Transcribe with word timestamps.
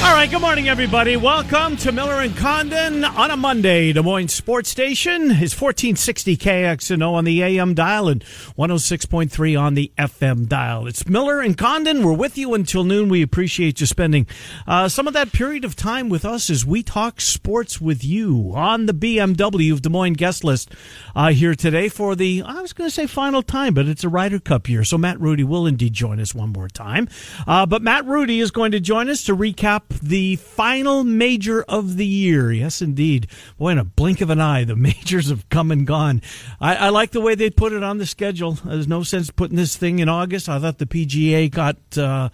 All 0.00 0.14
right, 0.14 0.30
good 0.30 0.40
morning, 0.40 0.68
everybody. 0.68 1.16
Welcome 1.16 1.76
to 1.78 1.90
Miller 1.90 2.20
and 2.20 2.34
Condon 2.36 3.04
on 3.04 3.32
a 3.32 3.36
Monday. 3.36 3.92
Des 3.92 4.00
Moines 4.00 4.28
Sports 4.28 4.68
Station 4.70 5.22
is 5.24 5.60
1460 5.60 6.36
KXNO 6.36 7.12
on 7.12 7.24
the 7.24 7.42
AM 7.42 7.74
dial 7.74 8.08
and 8.08 8.24
106.3 8.56 9.60
on 9.60 9.74
the 9.74 9.92
FM 9.98 10.48
dial. 10.48 10.86
It's 10.86 11.06
Miller 11.08 11.40
and 11.40 11.58
Condon. 11.58 12.04
We're 12.04 12.12
with 12.12 12.38
you 12.38 12.54
until 12.54 12.84
noon. 12.84 13.08
We 13.08 13.22
appreciate 13.22 13.80
you 13.80 13.86
spending 13.86 14.26
uh, 14.68 14.88
some 14.88 15.08
of 15.08 15.14
that 15.14 15.32
period 15.32 15.64
of 15.64 15.74
time 15.74 16.08
with 16.08 16.24
us 16.24 16.48
as 16.48 16.64
we 16.64 16.82
talk 16.84 17.20
sports 17.20 17.80
with 17.80 18.04
you 18.04 18.52
on 18.54 18.86
the 18.86 18.94
BMW 18.94 19.72
of 19.72 19.82
Des 19.82 19.90
Moines 19.90 20.14
guest 20.14 20.44
list 20.44 20.72
uh, 21.16 21.30
here 21.30 21.56
today 21.56 21.88
for 21.88 22.14
the, 22.14 22.42
I 22.46 22.62
was 22.62 22.72
going 22.72 22.88
to 22.88 22.94
say 22.94 23.06
final 23.08 23.42
time, 23.42 23.74
but 23.74 23.86
it's 23.88 24.04
a 24.04 24.08
Ryder 24.08 24.38
Cup 24.38 24.68
year. 24.68 24.84
So 24.84 24.96
Matt 24.96 25.20
Rudy 25.20 25.44
will 25.44 25.66
indeed 25.66 25.92
join 25.92 26.18
us 26.20 26.34
one 26.34 26.50
more 26.50 26.68
time. 26.68 27.08
Uh, 27.48 27.66
but 27.66 27.82
Matt 27.82 28.06
Rudy 28.06 28.38
is 28.38 28.52
going 28.52 28.72
to 28.72 28.80
join 28.80 29.08
us 29.10 29.24
to 29.24 29.36
recap 29.36 29.87
the 30.02 30.36
final 30.36 31.04
major 31.04 31.62
of 31.62 31.96
the 31.96 32.06
year. 32.06 32.52
Yes, 32.52 32.82
indeed. 32.82 33.26
Boy, 33.58 33.70
in 33.70 33.78
a 33.78 33.84
blink 33.84 34.20
of 34.20 34.30
an 34.30 34.40
eye, 34.40 34.64
the 34.64 34.76
majors 34.88 35.28
have 35.30 35.48
come 35.48 35.70
and 35.70 35.86
gone. 35.86 36.22
I, 36.60 36.76
I 36.76 36.88
like 36.90 37.10
the 37.10 37.20
way 37.20 37.34
they 37.34 37.50
put 37.50 37.72
it 37.72 37.82
on 37.82 37.98
the 37.98 38.06
schedule. 38.06 38.52
There's 38.52 38.88
no 38.88 39.02
sense 39.02 39.30
putting 39.30 39.56
this 39.56 39.76
thing 39.76 39.98
in 39.98 40.08
August. 40.08 40.48
I 40.48 40.58
thought 40.58 40.78
the 40.78 40.86
PGA 40.86 41.50
got. 41.50 41.76
Uh, 41.96 42.28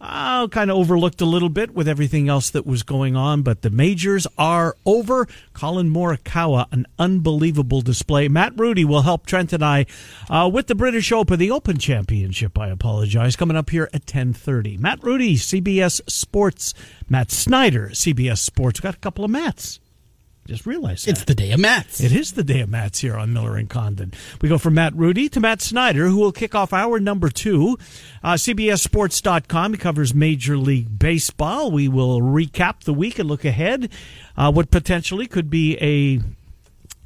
uh, 0.00 0.48
kind 0.48 0.70
of 0.70 0.76
overlooked 0.76 1.20
a 1.20 1.26
little 1.26 1.48
bit 1.48 1.74
with 1.74 1.86
everything 1.86 2.28
else 2.28 2.50
that 2.50 2.66
was 2.66 2.82
going 2.82 3.16
on, 3.16 3.42
but 3.42 3.62
the 3.62 3.70
majors 3.70 4.26
are 4.38 4.76
over. 4.86 5.26
Collin 5.52 5.90
Morikawa, 5.92 6.66
an 6.72 6.86
unbelievable 6.98 7.82
display. 7.82 8.28
Matt 8.28 8.58
Rudy 8.58 8.84
will 8.84 9.02
help 9.02 9.26
Trent 9.26 9.52
and 9.52 9.64
I 9.64 9.86
uh, 10.28 10.50
with 10.52 10.68
the 10.68 10.74
British 10.74 11.12
Open, 11.12 11.38
the 11.38 11.50
Open 11.50 11.78
Championship. 11.78 12.58
I 12.58 12.68
apologize. 12.68 13.36
Coming 13.36 13.56
up 13.56 13.70
here 13.70 13.90
at 13.92 14.06
ten 14.06 14.32
thirty. 14.32 14.76
Matt 14.76 15.02
Rudy, 15.02 15.36
CBS 15.36 16.00
Sports. 16.10 16.74
Matt 17.08 17.30
Snyder, 17.30 17.90
CBS 17.92 18.38
Sports. 18.38 18.80
Got 18.80 18.94
a 18.94 18.98
couple 18.98 19.24
of 19.24 19.30
Matts. 19.30 19.80
Just 20.46 20.66
realized 20.66 21.06
that. 21.06 21.12
It's 21.12 21.24
the 21.24 21.34
day 21.34 21.52
of 21.52 21.60
Mats. 21.60 22.00
It 22.00 22.12
is 22.12 22.32
the 22.32 22.42
day 22.42 22.60
of 22.60 22.68
Mats 22.68 22.98
here 22.98 23.16
on 23.16 23.32
Miller 23.32 23.56
and 23.56 23.68
Condon. 23.68 24.12
We 24.40 24.48
go 24.48 24.58
from 24.58 24.74
Matt 24.74 24.96
Rudy 24.96 25.28
to 25.28 25.40
Matt 25.40 25.62
Snyder, 25.62 26.08
who 26.08 26.16
will 26.16 26.32
kick 26.32 26.54
off 26.54 26.72
our 26.72 26.98
number 26.98 27.28
two. 27.28 27.78
Uh, 28.22 28.34
CBSSports.com. 28.34 29.74
He 29.74 29.78
covers 29.78 30.12
Major 30.12 30.56
League 30.56 30.98
Baseball. 30.98 31.70
We 31.70 31.88
will 31.88 32.20
recap 32.20 32.80
the 32.80 32.94
week 32.94 33.18
and 33.18 33.28
look 33.28 33.44
ahead. 33.44 33.90
Uh, 34.36 34.50
what 34.50 34.70
potentially 34.70 35.26
could 35.26 35.50
be 35.50 35.76
a 35.78 36.20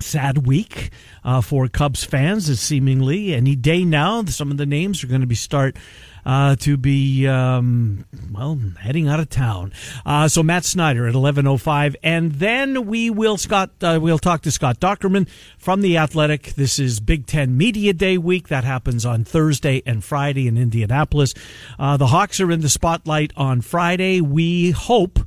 sad 0.01 0.47
week 0.47 0.91
uh, 1.25 1.41
for 1.41 1.69
Cubs 1.69 2.05
fans, 2.05 2.49
is 2.49 2.61
seemingly 2.61 3.35
any 3.35 3.57
day 3.57 3.85
now. 3.85 4.25
Some 4.25 4.51
of 4.51 4.57
the 4.57 4.67
names 4.67 5.03
are 5.03 5.07
going 5.07 5.23
to 5.23 5.27
be 5.27 5.35
start 5.35 5.77
uh, 6.25 6.57
to 6.57 6.77
be 6.77 7.27
um, 7.27 8.05
well 8.33 8.59
heading 8.81 9.09
out 9.09 9.21
of 9.21 9.29
town. 9.29 9.73
Uh, 10.05 10.29
so 10.29 10.43
Matt 10.43 10.65
Snyder 10.65 11.07
at 11.07 11.15
eleven 11.15 11.47
oh 11.47 11.57
five, 11.57 11.97
and 12.03 12.33
then 12.33 12.87
we 12.87 13.11
will 13.11 13.37
Scott 13.37 13.71
uh, 13.83 13.99
we'll 14.01 14.19
talk 14.19 14.43
to 14.43 14.51
Scott 14.51 14.81
Dochterman 14.81 15.29
from 15.59 15.81
the 15.81 15.97
Athletic. 15.97 16.55
This 16.55 16.79
is 16.79 17.01
Big 17.01 17.27
Ten 17.27 17.57
Media 17.57 17.93
Day 17.93 18.19
week 18.19 18.49
that 18.49 18.65
happens 18.65 19.05
on 19.05 19.25
Thursday 19.25 19.83
and 19.87 20.03
Friday 20.03 20.49
in 20.49 20.57
Indianapolis. 20.57 21.35
Uh, 21.79 21.97
the 21.97 22.09
Hawks 22.09 22.41
are 22.41 22.51
in 22.51 22.61
the 22.61 22.69
spotlight 22.69 23.33
on 23.37 23.61
Friday. 23.61 24.21
We 24.21 24.71
hope 24.71 25.21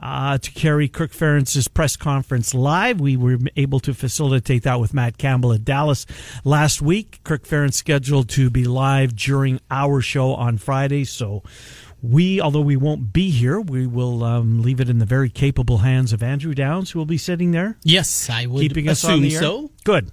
uh, 0.00 0.38
to 0.38 0.50
carry 0.52 0.88
Kirk 0.88 1.12
Ferentz's 1.12 1.68
press 1.68 1.96
conference 1.96 2.54
live. 2.54 3.00
We 3.00 3.16
were 3.16 3.38
able 3.56 3.80
to 3.80 3.94
facilitate 3.94 4.62
that 4.64 4.80
with 4.80 4.94
Matt 4.94 5.18
Campbell 5.18 5.52
at 5.52 5.64
Dallas 5.64 6.06
last 6.44 6.82
week. 6.82 7.20
Kirk 7.24 7.44
Ferentz 7.44 7.74
scheduled 7.74 8.28
to 8.30 8.50
be 8.50 8.64
live 8.64 9.14
during 9.14 9.60
our 9.70 10.00
show 10.00 10.34
on 10.34 10.58
Friday, 10.58 11.04
so 11.04 11.42
we, 12.02 12.40
although 12.40 12.60
we 12.60 12.76
won't 12.76 13.12
be 13.12 13.30
here, 13.30 13.60
we 13.60 13.86
will 13.86 14.24
um, 14.24 14.62
leave 14.62 14.80
it 14.80 14.88
in 14.88 14.98
the 14.98 15.06
very 15.06 15.28
capable 15.28 15.78
hands 15.78 16.12
of 16.12 16.22
Andrew 16.22 16.54
Downs, 16.54 16.90
who 16.90 16.98
will 16.98 17.06
be 17.06 17.18
sitting 17.18 17.50
there. 17.50 17.76
Yes, 17.82 18.30
I 18.30 18.46
would 18.46 18.60
keeping 18.60 18.88
us 18.88 19.02
assume 19.02 19.14
on 19.14 19.22
the 19.22 19.34
air. 19.34 19.40
so. 19.40 19.70
Good. 19.84 20.10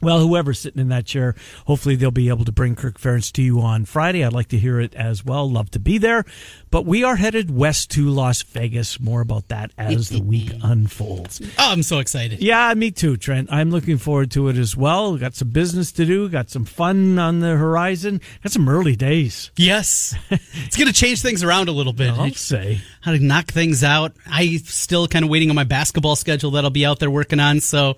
Well, 0.00 0.20
whoever's 0.20 0.58
sitting 0.60 0.80
in 0.80 0.88
that 0.88 1.06
chair, 1.06 1.34
hopefully 1.66 1.96
they'll 1.96 2.10
be 2.10 2.28
able 2.28 2.44
to 2.44 2.52
bring 2.52 2.76
Kirk 2.76 2.98
Ferentz 3.00 3.32
to 3.32 3.42
you 3.42 3.60
on 3.60 3.84
Friday. 3.84 4.24
I'd 4.24 4.32
like 4.32 4.48
to 4.48 4.58
hear 4.58 4.80
it 4.80 4.94
as 4.94 5.24
well. 5.24 5.50
Love 5.50 5.70
to 5.72 5.80
be 5.80 5.98
there. 5.98 6.24
But 6.70 6.84
we 6.84 7.02
are 7.02 7.16
headed 7.16 7.50
west 7.54 7.90
to 7.92 8.08
Las 8.08 8.42
Vegas. 8.42 9.00
More 9.00 9.20
about 9.20 9.48
that 9.48 9.72
as 9.76 10.10
the 10.10 10.20
week 10.22 10.52
unfolds. 10.62 11.40
Oh, 11.58 11.72
I'm 11.72 11.82
so 11.82 11.98
excited. 11.98 12.40
Yeah, 12.40 12.72
me 12.74 12.90
too, 12.90 13.16
Trent. 13.16 13.48
I'm 13.50 13.70
looking 13.70 13.98
forward 13.98 14.30
to 14.32 14.48
it 14.48 14.56
as 14.56 14.76
well. 14.76 15.16
Got 15.16 15.34
some 15.34 15.48
business 15.50 15.90
to 15.92 16.04
do, 16.04 16.28
got 16.28 16.50
some 16.50 16.64
fun 16.64 17.18
on 17.18 17.40
the 17.40 17.56
horizon, 17.56 18.20
got 18.42 18.52
some 18.52 18.68
early 18.68 18.94
days. 18.96 19.50
Yes, 19.56 20.14
it's 20.30 20.76
going 20.76 20.88
to 20.88 20.94
change 20.94 21.22
things 21.22 21.42
around 21.42 21.68
a 21.68 21.72
little 21.72 21.92
bit. 21.92 22.10
I'll 22.10 22.30
say. 22.32 22.80
How 23.00 23.12
to 23.12 23.18
knock 23.18 23.46
things 23.46 23.82
out. 23.82 24.12
I'm 24.26 24.58
still 24.58 25.08
kind 25.08 25.24
of 25.24 25.30
waiting 25.30 25.50
on 25.50 25.56
my 25.56 25.64
basketball 25.64 26.16
schedule 26.16 26.52
that 26.52 26.64
I'll 26.64 26.70
be 26.70 26.86
out 26.86 26.98
there 26.98 27.10
working 27.10 27.40
on. 27.40 27.60
So 27.60 27.96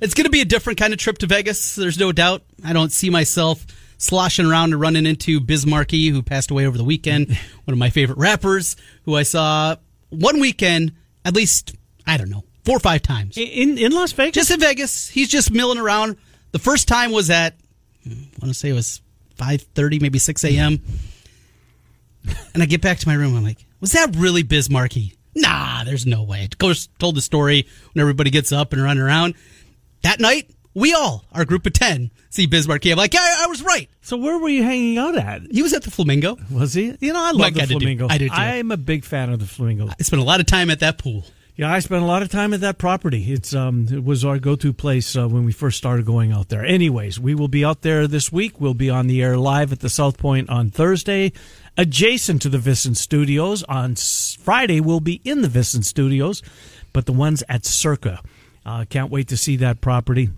it's 0.00 0.14
going 0.14 0.24
to 0.24 0.30
be 0.30 0.40
a 0.40 0.44
different 0.44 0.78
kind 0.78 0.92
of 0.92 0.98
trip 0.98 1.18
to 1.18 1.26
Vegas. 1.26 1.74
There's 1.74 1.98
no 1.98 2.12
doubt. 2.12 2.42
I 2.64 2.72
don't 2.72 2.92
see 2.92 3.10
myself 3.10 3.66
sloshing 3.98 4.46
around 4.46 4.72
and 4.72 4.80
running 4.80 5.06
into 5.06 5.40
Biz 5.40 5.66
Markie, 5.66 6.08
who 6.08 6.22
passed 6.22 6.50
away 6.50 6.66
over 6.66 6.78
the 6.78 6.84
weekend. 6.84 7.28
one 7.64 7.72
of 7.72 7.78
my 7.78 7.90
favorite 7.90 8.18
rappers, 8.18 8.76
who 9.04 9.14
I 9.16 9.22
saw 9.24 9.76
one 10.08 10.40
weekend 10.40 10.92
at 11.24 11.34
least. 11.34 11.74
I 12.06 12.16
don't 12.16 12.30
know 12.30 12.44
four 12.64 12.76
or 12.76 12.80
five 12.80 13.02
times 13.02 13.36
In 13.36 13.78
in 13.78 13.92
Las 13.92 14.12
Vegas? 14.12 14.34
just 14.34 14.50
in 14.50 14.60
Vegas. 14.60 15.08
He's 15.08 15.28
just 15.28 15.50
milling 15.50 15.78
around. 15.78 16.16
The 16.52 16.58
first 16.58 16.88
time 16.88 17.12
was 17.12 17.30
at 17.30 17.54
I 18.06 18.10
want 18.40 18.52
to 18.52 18.54
say 18.54 18.70
it 18.70 18.74
was 18.74 19.00
five 19.36 19.62
thirty, 19.62 19.98
maybe 19.98 20.18
six 20.18 20.44
a.m. 20.44 20.80
And 22.52 22.62
I 22.62 22.66
get 22.66 22.82
back 22.82 22.98
to 22.98 23.08
my 23.08 23.14
room. 23.14 23.34
I'm 23.34 23.42
like, 23.42 23.64
was 23.80 23.92
that 23.92 24.14
really 24.14 24.42
Biz 24.42 24.68
Markie? 24.68 25.16
Nah, 25.34 25.84
there's 25.84 26.04
no 26.04 26.22
way. 26.22 26.44
Of 26.44 26.58
course, 26.58 26.88
told 26.98 27.14
the 27.14 27.22
story 27.22 27.66
when 27.92 28.00
everybody 28.02 28.28
gets 28.30 28.52
up 28.52 28.72
and 28.74 28.82
running 28.82 29.02
around. 29.02 29.34
That 30.02 30.20
night, 30.20 30.50
we 30.74 30.94
all, 30.94 31.24
our 31.32 31.44
group 31.44 31.66
of 31.66 31.72
ten, 31.72 32.10
see 32.30 32.46
Bismarck. 32.46 32.86
I'm 32.86 32.96
like, 32.96 33.12
yeah, 33.14 33.20
I 33.38 33.46
was 33.48 33.62
right. 33.62 33.88
so 34.02 34.16
where 34.16 34.38
were 34.38 34.48
you 34.48 34.62
hanging 34.62 34.98
out 34.98 35.16
at? 35.16 35.42
He 35.50 35.62
was 35.62 35.72
at 35.72 35.82
the 35.82 35.90
Flamingo. 35.90 36.36
Was 36.50 36.74
he? 36.74 36.96
You 37.00 37.12
know, 37.12 37.20
I 37.22 37.30
love 37.32 37.38
Mike 37.40 37.54
the 37.54 37.66
flamingo. 37.66 38.06
I 38.08 38.18
do 38.18 38.28
too. 38.28 38.34
I'm 38.34 38.70
a 38.70 38.76
big 38.76 39.04
fan 39.04 39.30
of 39.30 39.40
the 39.40 39.46
flamingo. 39.46 39.88
I 39.88 40.02
spent 40.02 40.22
a 40.22 40.24
lot 40.24 40.40
of 40.40 40.46
time 40.46 40.70
at 40.70 40.80
that 40.80 40.98
pool. 40.98 41.24
Yeah, 41.56 41.70
I 41.70 41.80
spent 41.80 42.02
a 42.02 42.06
lot 42.06 42.22
of 42.22 42.30
time 42.30 42.54
at 42.54 42.60
that 42.62 42.78
property. 42.78 43.30
It's 43.32 43.52
um, 43.52 43.86
it 43.92 44.02
was 44.02 44.24
our 44.24 44.38
go-to 44.38 44.72
place 44.72 45.14
uh, 45.14 45.28
when 45.28 45.44
we 45.44 45.52
first 45.52 45.76
started 45.76 46.06
going 46.06 46.32
out 46.32 46.48
there. 46.48 46.64
Anyways, 46.64 47.20
we 47.20 47.34
will 47.34 47.48
be 47.48 47.66
out 47.66 47.82
there 47.82 48.06
this 48.06 48.32
week. 48.32 48.58
We'll 48.58 48.72
be 48.72 48.88
on 48.88 49.08
the 49.08 49.22
air 49.22 49.36
live 49.36 49.70
at 49.70 49.80
the 49.80 49.90
South 49.90 50.16
Point 50.16 50.48
on 50.48 50.70
Thursday, 50.70 51.32
adjacent 51.76 52.40
to 52.42 52.48
the 52.48 52.56
VSiN 52.56 52.96
Studios. 52.96 53.62
On 53.64 53.92
s- 53.92 54.38
Friday, 54.40 54.80
we'll 54.80 55.00
be 55.00 55.20
in 55.24 55.42
the 55.42 55.48
VSiN 55.48 55.84
Studios, 55.84 56.42
but 56.94 57.04
the 57.04 57.12
ones 57.12 57.42
at 57.46 57.66
Circa. 57.66 58.22
Uh, 58.64 58.84
can't 58.88 59.10
wait 59.10 59.28
to 59.28 59.36
see 59.36 59.56
that 59.56 59.80
property. 59.80 60.30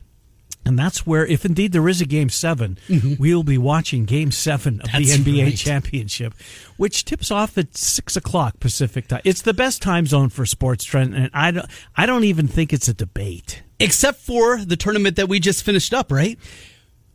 And 0.64 0.78
that's 0.78 1.04
where, 1.04 1.26
if 1.26 1.44
indeed 1.44 1.72
there 1.72 1.88
is 1.88 2.00
a 2.00 2.04
game 2.06 2.28
7 2.28 2.78
we'll 3.18 3.42
be 3.42 3.58
watching 3.58 4.04
game 4.04 4.30
seven 4.30 4.80
of 4.80 4.92
That's 4.92 5.18
the 5.18 5.24
NBA 5.24 5.44
right. 5.46 5.56
championship, 5.56 6.34
which 6.76 7.04
tips 7.04 7.32
off 7.32 7.58
at 7.58 7.76
six 7.76 8.14
o'clock 8.16 8.60
Pacific 8.60 9.08
time. 9.08 9.22
It's 9.24 9.42
the 9.42 9.54
best 9.54 9.82
time 9.82 10.06
zone 10.06 10.28
for 10.28 10.46
sports, 10.46 10.84
Trent, 10.84 11.14
and 11.16 11.30
I 11.34 11.50
don't, 11.50 11.66
I 11.96 12.06
don't 12.06 12.22
even 12.22 12.46
think 12.46 12.72
it's 12.72 12.86
a 12.86 12.94
debate. 12.94 13.64
Except 13.80 14.20
for 14.20 14.58
the 14.64 14.76
tournament 14.76 15.16
that 15.16 15.28
we 15.28 15.40
just 15.40 15.64
finished 15.64 15.92
up, 15.92 16.12
right? 16.12 16.38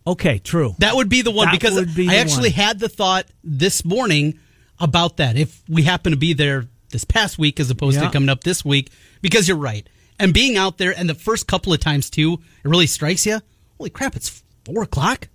Okay, 0.05 0.39
true. 0.39 0.75
That 0.79 0.97
would 0.97 1.07
be 1.07 1.21
the 1.21 1.31
one 1.31 1.45
That 1.47 1.53
because 1.53 1.85
be 1.95 2.09
I 2.09 2.15
actually 2.15 2.49
one. 2.49 2.51
had 2.59 2.79
the 2.79 2.89
thought 2.89 3.27
this 3.45 3.85
morning 3.85 4.39
about 4.77 5.17
that. 5.17 5.37
If 5.37 5.61
we 5.69 5.83
happen 5.83 6.11
to 6.11 6.17
be 6.17 6.33
there 6.33 6.67
this 6.89 7.05
past 7.05 7.39
week 7.39 7.61
as 7.61 7.69
opposed 7.71 7.95
Yeah. 7.97 8.07
to 8.07 8.11
coming 8.11 8.27
up 8.29 8.43
this 8.43 8.65
week, 8.65 8.89
because 9.21 9.47
you're 9.47 9.55
right. 9.55 9.87
And 10.19 10.33
being 10.33 10.57
out 10.57 10.77
there 10.77 10.93
and 10.97 11.07
the 11.09 11.15
first 11.15 11.47
couple 11.47 11.73
of 11.73 11.79
times 11.79 12.09
too, 12.09 12.33
it 12.63 12.67
really 12.67 12.87
strikes 12.87 13.25
you. 13.25 13.39
Holy 13.77 13.89
crap, 13.89 14.15
it's 14.15 14.43
four 14.65 14.83
o'clock. 14.83 15.27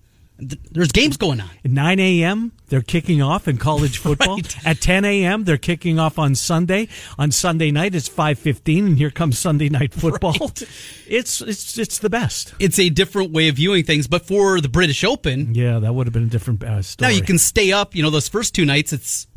There's 0.72 0.90
games 0.90 1.16
going 1.18 1.40
on. 1.40 1.50
At 1.64 1.70
9 1.70 2.00
a.m., 2.00 2.50
they're 2.66 2.82
kicking 2.82 3.22
off 3.22 3.46
in 3.46 3.58
college 3.58 3.98
football. 4.04 4.36
Right. 4.38 4.66
At 4.66 4.80
10 4.80 5.04
a.m., 5.04 5.44
they're 5.44 5.56
kicking 5.56 6.00
off 6.00 6.18
on 6.18 6.34
Sunday. 6.34 6.88
On 7.16 7.30
Sunday 7.30 7.70
night, 7.70 7.94
it's 7.94 8.08
5.15, 8.08 8.78
and 8.86 8.98
here 8.98 9.10
comes 9.12 9.38
Sunday 9.38 9.68
night 9.68 9.92
football. 9.94 10.32
Right. 10.40 10.62
It's, 11.06 11.40
it's, 11.42 11.78
it's 11.78 11.98
the 12.00 12.10
best. 12.10 12.54
It's 12.58 12.80
a 12.80 12.88
different 12.88 13.30
way 13.30 13.48
of 13.50 13.54
viewing 13.56 13.84
things. 13.84 14.08
But 14.08 14.26
for 14.26 14.60
the 14.60 14.68
British 14.68 15.04
Open, 15.04 15.54
Yeah, 15.54 15.78
that 15.78 15.94
would 15.94 16.08
have 16.08 16.14
been 16.14 16.24
a 16.24 16.26
different 16.26 16.64
uh, 16.64 16.82
now 16.98 17.08
you 17.08 17.22
can 17.22 17.38
stay 17.38 17.70
up. 17.70 17.94
You 17.94 18.02
know, 18.02 18.10
those 18.10 18.28
first 18.28 18.52
two 18.52 18.64
nights, 18.64 18.92
it's 18.92 19.28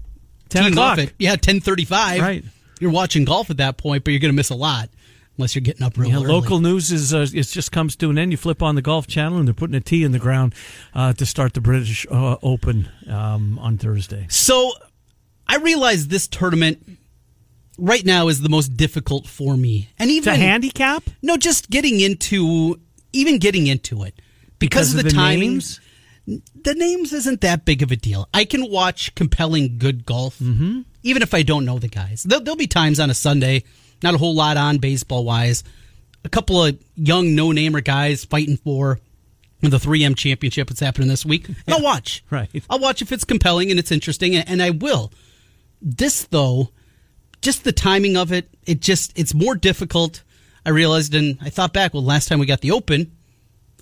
10 0.49 0.63
teeing 0.63 0.77
off 0.79 0.93
o'clock. 0.97 1.09
at 1.09 1.13
yeah 1.19 1.35
ten 1.35 1.59
thirty 1.59 1.85
five. 1.85 2.21
Right. 2.21 2.43
You're 2.79 2.91
watching 2.91 3.25
golf 3.25 3.49
at 3.51 3.57
that 3.57 3.77
point, 3.77 4.03
but 4.05 4.11
you're 4.11 4.19
going 4.19 4.33
to 4.33 4.35
miss 4.35 4.49
a 4.49 4.55
lot. 4.55 4.89
Unless 5.37 5.55
you're 5.55 5.61
getting 5.61 5.83
up 5.83 5.97
real 5.97 6.09
Yeah, 6.09 6.15
early. 6.17 6.27
local 6.27 6.59
news 6.59 6.91
is 6.91 7.13
uh, 7.13 7.25
it 7.33 7.43
just 7.43 7.71
comes 7.71 7.95
to 7.97 8.09
an 8.09 8.17
end. 8.17 8.31
You 8.31 8.37
flip 8.37 8.61
on 8.63 8.75
the 8.75 8.81
Golf 8.81 9.07
Channel, 9.07 9.37
and 9.39 9.47
they're 9.47 9.53
putting 9.53 9.75
a 9.75 9.81
tee 9.81 10.03
in 10.03 10.11
the 10.11 10.19
ground 10.19 10.53
uh, 10.93 11.13
to 11.13 11.25
start 11.25 11.53
the 11.53 11.61
British 11.61 12.05
uh, 12.09 12.37
Open 12.41 12.89
um, 13.09 13.59
on 13.59 13.77
Thursday. 13.77 14.25
So 14.29 14.71
I 15.47 15.57
realize 15.57 16.07
this 16.07 16.27
tournament 16.27 16.85
right 17.77 18.05
now 18.05 18.27
is 18.29 18.41
the 18.41 18.49
most 18.49 18.77
difficult 18.77 19.27
for 19.27 19.57
me, 19.57 19.89
and 19.99 20.09
even 20.09 20.33
a 20.33 20.37
handicap 20.37 21.03
No, 21.21 21.37
just 21.37 21.69
getting 21.69 21.99
into 21.99 22.79
even 23.13 23.37
getting 23.39 23.67
into 23.67 24.03
it 24.03 24.13
because, 24.59 24.95
of 24.95 25.03
the, 25.03 25.09
timing. 25.09 25.51
names? 25.51 25.79
The 26.27 26.73
names 26.73 27.13
isn't 27.13 27.41
that 27.41 27.65
big 27.65 27.83
of 27.83 27.91
a 27.91 27.95
deal. 27.95 28.27
I 28.33 28.45
can 28.45 28.71
watch 28.71 29.13
compelling 29.15 29.77
good 29.77 30.05
golf, 30.05 30.39
Mm-hmm. 30.39 30.81
even 31.03 31.21
if 31.21 31.33
I 31.33 31.43
don't 31.43 31.65
know 31.65 31.77
the 31.79 31.87
guys. 31.87 32.23
There'll, 32.23 32.43
there'll 32.43 32.57
be 32.57 32.65
times 32.67 32.99
on 32.99 33.09
a 33.09 33.13
Sunday, 33.13 33.63
not 34.03 34.13
a 34.13 34.17
whole 34.17 34.35
lot 34.35 34.57
on 34.57 34.77
baseball 34.77 35.23
wise. 35.23 35.63
A 36.23 36.29
couple 36.29 36.63
of 36.63 36.77
young 36.95 37.35
no 37.35 37.51
namer 37.51 37.81
guys 37.81 38.25
fighting 38.25 38.57
for 38.57 38.99
the 39.61 39.77
3M 39.77 40.15
championship. 40.15 40.69
It's 40.71 40.79
happening 40.79 41.07
this 41.07 41.25
week. 41.25 41.47
And 41.47 41.57
I'll 41.69 41.81
watch. 41.81 42.23
Right. 42.29 42.49
I'll 42.69 42.79
watch 42.79 43.01
if 43.01 43.11
it's 43.11 43.23
compelling 43.23 43.71
and 43.71 43.79
it's 43.79 43.91
interesting, 43.91 44.35
and 44.35 44.61
I 44.61 44.71
will. 44.71 45.11
This 45.81 46.23
though, 46.25 46.69
just 47.41 47.63
the 47.63 47.71
timing 47.71 48.17
of 48.17 48.31
it, 48.31 48.49
it 48.65 48.79
just 48.79 49.17
it's 49.17 49.33
more 49.33 49.55
difficult. 49.55 50.23
I 50.65 50.71
realized, 50.71 51.13
and 51.13 51.37
I 51.41 51.49
thought 51.49 51.73
back. 51.73 51.93
Well, 51.93 52.03
last 52.03 52.27
time 52.27 52.39
we 52.39 52.47
got 52.47 52.61
the 52.61 52.71
Open, 52.71 53.11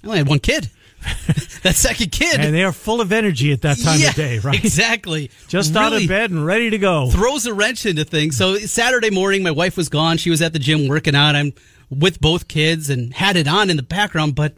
I 0.03 0.07
only 0.07 0.17
had 0.17 0.27
one 0.27 0.39
kid. 0.39 0.69
that 1.63 1.75
second 1.75 2.11
kid, 2.11 2.39
And 2.39 2.53
they 2.53 2.63
are 2.63 2.71
full 2.71 3.01
of 3.01 3.11
energy 3.11 3.51
at 3.51 3.61
that 3.61 3.77
time 3.77 3.99
yeah, 3.99 4.09
of 4.09 4.15
day, 4.15 4.39
right? 4.39 4.63
Exactly. 4.63 5.31
Just 5.47 5.75
out 5.75 5.93
of 5.93 6.07
bed 6.07 6.31
and 6.31 6.45
ready 6.45 6.69
to 6.69 6.77
go. 6.77 7.09
Throws 7.09 7.45
a 7.45 7.53
wrench 7.53 7.85
into 7.85 8.05
things. 8.05 8.37
So 8.37 8.57
Saturday 8.57 9.09
morning, 9.09 9.43
my 9.43 9.51
wife 9.51 9.77
was 9.77 9.89
gone. 9.89 10.17
She 10.17 10.29
was 10.29 10.41
at 10.41 10.53
the 10.53 10.59
gym 10.59 10.87
working 10.87 11.15
out. 11.15 11.35
I'm 11.35 11.53
with 11.89 12.19
both 12.19 12.47
kids 12.47 12.89
and 12.89 13.13
had 13.13 13.35
it 13.35 13.47
on 13.47 13.69
in 13.69 13.77
the 13.77 13.83
background, 13.83 14.35
but 14.35 14.55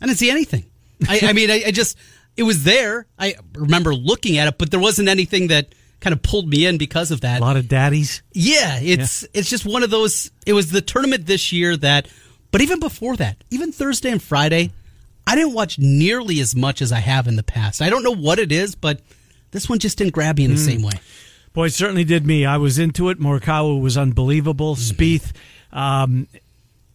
I 0.00 0.06
didn't 0.06 0.18
see 0.18 0.30
anything. 0.30 0.64
I, 1.08 1.20
I 1.24 1.32
mean, 1.32 1.50
I, 1.50 1.64
I 1.66 1.70
just 1.70 1.96
it 2.36 2.42
was 2.42 2.64
there. 2.64 3.06
I 3.18 3.34
remember 3.54 3.94
looking 3.94 4.38
at 4.38 4.48
it, 4.48 4.58
but 4.58 4.70
there 4.70 4.80
wasn't 4.80 5.08
anything 5.08 5.48
that 5.48 5.74
kind 6.00 6.12
of 6.12 6.22
pulled 6.22 6.48
me 6.48 6.66
in 6.66 6.78
because 6.78 7.10
of 7.10 7.22
that. 7.22 7.40
A 7.40 7.44
lot 7.44 7.56
of 7.56 7.68
daddies. 7.68 8.22
Yeah, 8.32 8.78
it's 8.80 9.26
it's 9.34 9.50
just 9.50 9.64
one 9.64 9.82
of 9.82 9.90
those. 9.90 10.30
It 10.46 10.52
was 10.52 10.70
the 10.70 10.80
tournament 10.80 11.26
this 11.26 11.52
year 11.52 11.76
that, 11.78 12.08
but 12.50 12.60
even 12.60 12.80
before 12.80 13.16
that, 13.16 13.42
even 13.50 13.72
Thursday 13.72 14.10
and 14.10 14.22
Friday, 14.22 14.72
I 15.26 15.34
didn't 15.34 15.54
watch 15.54 15.78
nearly 15.78 16.40
as 16.40 16.54
much 16.54 16.80
as 16.80 16.92
I 16.92 17.00
have 17.00 17.26
in 17.26 17.36
the 17.36 17.42
past. 17.42 17.82
I 17.82 17.90
don't 17.90 18.02
know 18.02 18.14
what 18.14 18.38
it 18.38 18.52
is, 18.52 18.74
but 18.74 19.00
this 19.50 19.68
one 19.68 19.78
just 19.78 19.98
didn't 19.98 20.12
grab 20.12 20.38
me 20.38 20.44
in 20.44 20.50
the 20.52 20.56
hmm. 20.56 20.62
same 20.62 20.82
way. 20.82 20.92
Boy, 21.52 21.66
it 21.66 21.72
certainly 21.72 22.04
did 22.04 22.26
me. 22.26 22.44
I 22.44 22.58
was 22.58 22.78
into 22.78 23.08
it. 23.08 23.18
Morikawa 23.18 23.80
was 23.80 23.96
unbelievable. 23.96 24.76
Mm-hmm. 24.76 24.94
Spieth, 24.94 25.32
um, 25.72 26.28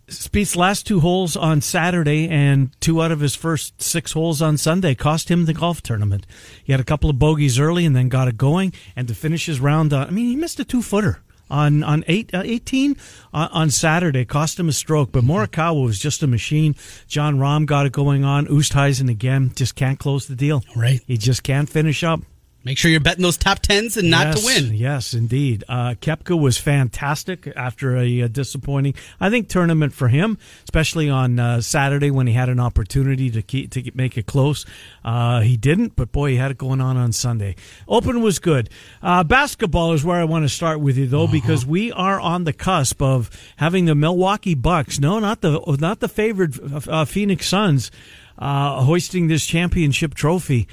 Spieth's 0.07 0.55
last 0.55 0.85
two 0.85 0.99
holes 0.99 1.35
on 1.35 1.61
Saturday 1.61 2.29
and 2.29 2.69
two 2.79 3.01
out 3.01 3.11
of 3.11 3.21
his 3.21 3.35
first 3.35 3.81
six 3.81 4.11
holes 4.11 4.41
on 4.41 4.57
Sunday 4.57 4.93
cost 4.93 5.29
him 5.31 5.45
the 5.45 5.53
golf 5.53 5.81
tournament. 5.81 6.27
He 6.63 6.73
had 6.73 6.79
a 6.79 6.85
couple 6.85 7.09
of 7.09 7.17
bogeys 7.17 7.59
early 7.59 7.85
and 7.85 7.95
then 7.95 8.07
got 8.07 8.27
it 8.27 8.37
going. 8.37 8.73
And 8.95 9.07
to 9.07 9.15
finish 9.15 9.47
his 9.47 9.59
round, 9.59 9.93
on, 9.93 10.07
I 10.07 10.11
mean, 10.11 10.27
he 10.27 10.35
missed 10.35 10.59
a 10.59 10.63
two 10.63 10.81
footer 10.81 11.21
on 11.51 11.83
on 11.83 12.03
eight, 12.07 12.33
uh, 12.33 12.41
18 12.43 12.95
uh, 13.33 13.49
on 13.51 13.69
Saturday. 13.69 14.25
Cost 14.25 14.59
him 14.59 14.69
a 14.69 14.73
stroke, 14.73 15.11
but 15.11 15.23
Morikawa 15.23 15.83
was 15.83 15.99
just 15.99 16.23
a 16.23 16.27
machine. 16.27 16.75
Jon 17.07 17.37
Rahm 17.37 17.65
got 17.65 17.85
it 17.85 17.91
going 17.91 18.23
on. 18.23 18.47
Oosthuizen 18.47 19.09
again 19.09 19.51
just 19.55 19.75
can't 19.75 19.99
close 19.99 20.27
the 20.27 20.35
deal. 20.35 20.63
Right. 20.75 21.01
He 21.05 21.17
just 21.17 21.43
can't 21.43 21.69
finish 21.69 22.03
up. 22.03 22.21
Make 22.63 22.77
sure 22.77 22.91
you're 22.91 22.99
betting 22.99 23.23
those 23.23 23.37
top 23.37 23.59
tens 23.59 23.97
and 23.97 24.11
not 24.11 24.37
to 24.37 24.45
win. 24.45 24.75
Yes, 24.75 25.15
indeed. 25.15 25.63
Uh, 25.67 25.95
Koepka 25.99 26.39
was 26.39 26.59
fantastic 26.59 27.51
after 27.55 27.97
a, 27.97 28.21
uh 28.21 28.27
disappointing, 28.27 28.93
I 29.19 29.31
think, 29.31 29.49
tournament 29.49 29.93
for 29.93 30.09
him, 30.09 30.37
especially 30.63 31.09
on 31.09 31.39
uh, 31.39 31.61
Saturday 31.61 32.11
when 32.11 32.27
he 32.27 32.33
had 32.33 32.49
an 32.49 32.59
opportunity 32.59 33.31
to 33.31 33.41
keep, 33.41 33.71
to 33.71 33.91
make 33.95 34.15
it 34.15 34.27
close. 34.27 34.65
Uh, 35.03 35.39
he 35.39 35.57
didn't, 35.57 35.95
but 35.95 36.11
boy, 36.11 36.31
he 36.31 36.35
had 36.35 36.51
it 36.51 36.57
going 36.59 36.81
on 36.81 36.97
on 36.97 37.11
Sunday. 37.13 37.55
Open 37.87 38.21
was 38.21 38.37
good. 38.37 38.69
Uh, 39.01 39.23
basketball 39.23 39.93
is 39.93 40.05
where 40.05 40.19
I 40.19 40.25
want 40.25 40.45
to 40.45 40.49
start 40.49 40.79
with 40.79 40.97
you, 40.97 41.07
though, 41.07 41.27
because 41.27 41.65
we 41.65 41.91
are 41.91 42.19
on 42.19 42.43
the 42.43 42.53
cusp 42.53 43.01
of 43.01 43.31
having 43.57 43.85
the 43.85 43.95
Milwaukee 43.95 44.53
Bucks. 44.55 44.99
No, 44.99 45.17
not 45.17 45.41
the 45.41 45.59
not 45.79 45.99
the 45.99 46.07
favored 46.07 46.59
uh, 46.87 47.05
Phoenix 47.05 47.47
Suns. 47.47 47.89
Uh, 48.37 48.81
hoisting 48.81 49.27
this 49.27 49.45
championship 49.45 50.15
trophy. 50.15 50.67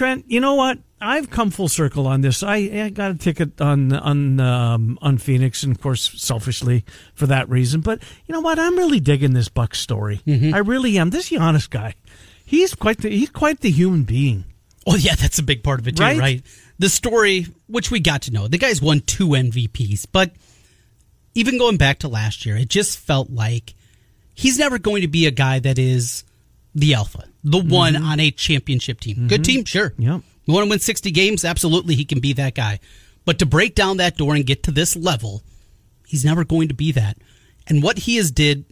Trent, 0.00 0.24
you 0.28 0.40
know 0.40 0.54
what? 0.54 0.78
I've 0.98 1.28
come 1.28 1.50
full 1.50 1.68
circle 1.68 2.06
on 2.06 2.22
this. 2.22 2.42
I, 2.42 2.56
I 2.56 2.88
got 2.88 3.10
a 3.10 3.14
ticket 3.16 3.60
on 3.60 3.92
on 3.92 4.40
um, 4.40 4.98
on 5.02 5.18
Phoenix, 5.18 5.62
and 5.62 5.76
of 5.76 5.82
course, 5.82 6.10
selfishly 6.18 6.86
for 7.12 7.26
that 7.26 7.50
reason. 7.50 7.82
But 7.82 8.02
you 8.24 8.32
know 8.32 8.40
what? 8.40 8.58
I'm 8.58 8.78
really 8.78 8.98
digging 8.98 9.34
this 9.34 9.50
Buck 9.50 9.74
story. 9.74 10.22
I 10.26 10.60
really 10.60 10.96
am. 10.96 11.10
This 11.10 11.28
Giannis 11.28 11.68
guy, 11.68 11.96
he's 12.46 12.74
quite 12.74 13.02
the, 13.02 13.10
he's 13.10 13.28
quite 13.28 13.60
the 13.60 13.70
human 13.70 14.04
being. 14.04 14.46
Oh 14.86 14.96
yeah, 14.96 15.16
that's 15.16 15.38
a 15.38 15.42
big 15.42 15.62
part 15.62 15.80
of 15.80 15.86
it 15.86 15.98
too, 15.98 16.02
Right? 16.02 16.18
right? 16.18 16.42
The 16.78 16.88
story, 16.88 17.48
which 17.66 17.90
we 17.90 18.00
got 18.00 18.22
to 18.22 18.30
know, 18.30 18.48
the 18.48 18.56
guy's 18.56 18.80
won 18.80 19.00
two 19.00 19.28
MVPs, 19.28 20.06
but 20.10 20.32
even 21.34 21.58
going 21.58 21.76
back 21.76 21.98
to 21.98 22.08
last 22.08 22.46
year, 22.46 22.56
it 22.56 22.70
just 22.70 22.98
felt 22.98 23.28
like 23.28 23.74
he's 24.34 24.58
never 24.58 24.78
going 24.78 25.02
to 25.02 25.08
be 25.08 25.26
a 25.26 25.30
guy 25.30 25.58
that 25.58 25.78
is 25.78 26.24
the 26.74 26.94
alpha, 26.94 27.24
the 27.42 27.58
mm-hmm. 27.58 27.68
one 27.68 27.96
on 27.96 28.20
a 28.20 28.30
championship 28.30 29.00
team. 29.00 29.28
Good 29.28 29.42
mm-hmm. 29.42 29.42
team, 29.42 29.64
sure. 29.64 29.94
Yep. 29.98 30.22
You 30.44 30.54
want 30.54 30.64
to 30.64 30.70
win 30.70 30.78
60 30.78 31.10
games? 31.10 31.44
Absolutely, 31.44 31.94
he 31.94 32.04
can 32.04 32.20
be 32.20 32.32
that 32.34 32.54
guy. 32.54 32.80
But 33.24 33.38
to 33.40 33.46
break 33.46 33.74
down 33.74 33.98
that 33.98 34.16
door 34.16 34.34
and 34.34 34.46
get 34.46 34.62
to 34.64 34.70
this 34.70 34.96
level, 34.96 35.42
he's 36.06 36.24
never 36.24 36.44
going 36.44 36.68
to 36.68 36.74
be 36.74 36.92
that. 36.92 37.18
And 37.66 37.82
what 37.82 37.98
he 37.98 38.16
has 38.16 38.30
did 38.30 38.64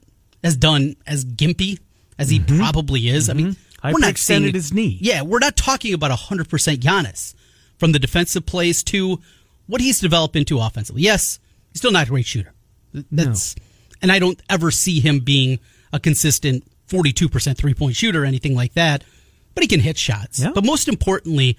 has 0.43 0.57
done 0.57 0.97
as 1.07 1.25
gimpy 1.25 1.79
as 2.19 2.31
he 2.31 2.41
mm-hmm. 2.41 2.59
probably 2.59 3.09
is. 3.09 3.29
I 3.29 3.35
mean, 3.35 3.57
we're 3.85 3.99
not 3.99 4.17
saying 4.19 4.53
his 4.55 4.73
knee. 4.73 4.99
Yeah, 5.01 5.23
we're 5.23 5.39
not 5.39 5.57
talking 5.57 5.95
about 5.95 6.11
100% 6.11 6.47
Giannis 6.79 7.35
from 7.79 7.93
the 7.93 7.99
defensive 7.99 8.47
plays 8.47 8.83
to 8.85 9.21
what 9.67 9.81
he's 9.81 10.01
developed 10.01 10.37
into 10.37 10.59
offensively. 10.59 11.03
Yes, 11.03 11.39
he's 11.73 11.81
still 11.81 11.93
not 11.93 12.07
a 12.07 12.11
great 12.11 12.27
shooter. 12.27 12.53
That's 13.13 13.55
and 14.01 14.11
I 14.11 14.19
don't 14.19 14.41
ever 14.49 14.71
see 14.71 15.01
him 15.01 15.21
being 15.21 15.59
a 15.93 16.01
consistent 16.01 16.65
42% 16.89 17.57
three-point 17.57 17.97
shooter 17.97 18.23
or 18.23 18.27
anything 18.27 18.55
like 18.55 18.75
that, 18.75 19.05
but 19.55 19.63
he 19.63 19.69
can 19.69 19.81
hit 19.81 19.97
shots. 19.99 20.41
Yeah. 20.41 20.53
But 20.55 20.65
most 20.65 20.89
importantly, 20.89 21.59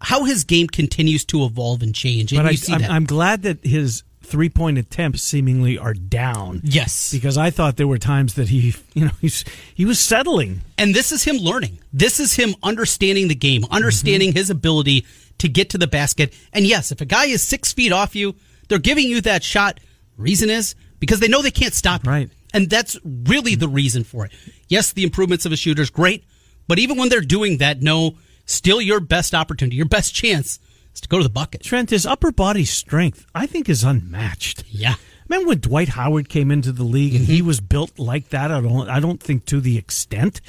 how 0.00 0.24
his 0.24 0.44
game 0.44 0.66
continues 0.66 1.24
to 1.26 1.44
evolve 1.44 1.82
and 1.82 1.94
change. 1.94 2.32
And 2.32 2.42
But 2.42 2.46
I, 2.46 2.54
see 2.54 2.72
I'm, 2.72 2.80
that. 2.82 2.90
I'm 2.90 3.04
glad 3.04 3.42
that 3.42 3.64
his 3.64 4.02
three 4.22 4.48
point 4.50 4.76
attempts 4.78 5.22
seemingly 5.22 5.78
are 5.78 5.94
down. 5.94 6.60
yes. 6.62 7.10
Because 7.12 7.38
I 7.38 7.50
thought 7.50 7.76
there 7.76 7.86
were 7.86 7.98
times 7.98 8.34
that 8.34 8.48
he, 8.48 8.74
you 8.94 9.06
know, 9.06 9.12
he's 9.20 9.44
he 9.74 9.84
was 9.84 9.98
settling. 9.98 10.60
And 10.76 10.94
this 10.94 11.12
is 11.12 11.24
him 11.24 11.36
learning. 11.36 11.78
This 11.92 12.20
is 12.20 12.34
him 12.34 12.54
understanding 12.62 13.28
the 13.28 13.34
game, 13.34 13.64
understanding 13.70 14.32
his 14.32 14.50
ability 14.50 15.06
to 15.38 15.48
get 15.48 15.70
to 15.70 15.78
the 15.78 15.86
basket. 15.86 16.34
And 16.52 16.66
yes, 16.66 16.92
if 16.92 17.00
a 17.00 17.04
guy 17.06 17.26
is 17.26 17.42
six 17.42 17.72
feet 17.72 17.92
off 17.92 18.14
you, 18.14 18.34
they're 18.68 18.78
giving 18.78 19.08
you 19.08 19.20
that 19.22 19.42
shot. 19.42 19.80
Reason 20.16 20.50
is 20.50 20.74
because 21.00 21.20
they 21.20 21.28
know 21.28 21.42
they 21.42 21.50
can't 21.50 21.72
stop 21.74 22.04
you. 22.04 22.10
Right. 22.10 22.30
And 22.54 22.70
that's 22.70 22.98
really 23.04 23.54
the 23.54 23.68
reason 23.68 24.04
for 24.04 24.24
it. 24.26 24.32
Yes, 24.68 24.92
the 24.92 25.04
improvements 25.04 25.44
of 25.46 25.52
a 25.52 25.56
shooter 25.56 25.82
is 25.82 25.90
great, 25.90 26.24
but 26.66 26.78
even 26.78 26.96
when 26.96 27.08
they're 27.08 27.20
doing 27.20 27.58
that, 27.58 27.82
no, 27.82 28.16
still 28.46 28.80
your 28.80 29.00
best 29.00 29.34
opportunity, 29.34 29.76
your 29.76 29.86
best 29.86 30.14
chance 30.14 30.58
is 30.94 31.00
to 31.00 31.08
go 31.08 31.18
to 31.18 31.24
the 31.24 31.30
bucket. 31.30 31.62
Trent, 31.62 31.90
his 31.90 32.06
upper 32.06 32.32
body 32.32 32.64
strength, 32.64 33.26
I 33.34 33.46
think, 33.46 33.68
is 33.68 33.84
unmatched. 33.84 34.64
Yeah. 34.68 34.94
Remember 35.28 35.50
when 35.50 35.60
Dwight 35.60 35.90
Howard 35.90 36.30
came 36.30 36.50
into 36.50 36.72
the 36.72 36.84
league 36.84 37.14
and 37.14 37.26
he 37.26 37.42
was 37.42 37.60
built 37.60 37.98
like 37.98 38.30
that? 38.30 38.50
I 38.50 38.62
don't, 38.62 38.88
I 38.88 38.98
don't 38.98 39.22
think 39.22 39.44
to 39.46 39.60
the 39.60 39.76
extent, 39.76 40.40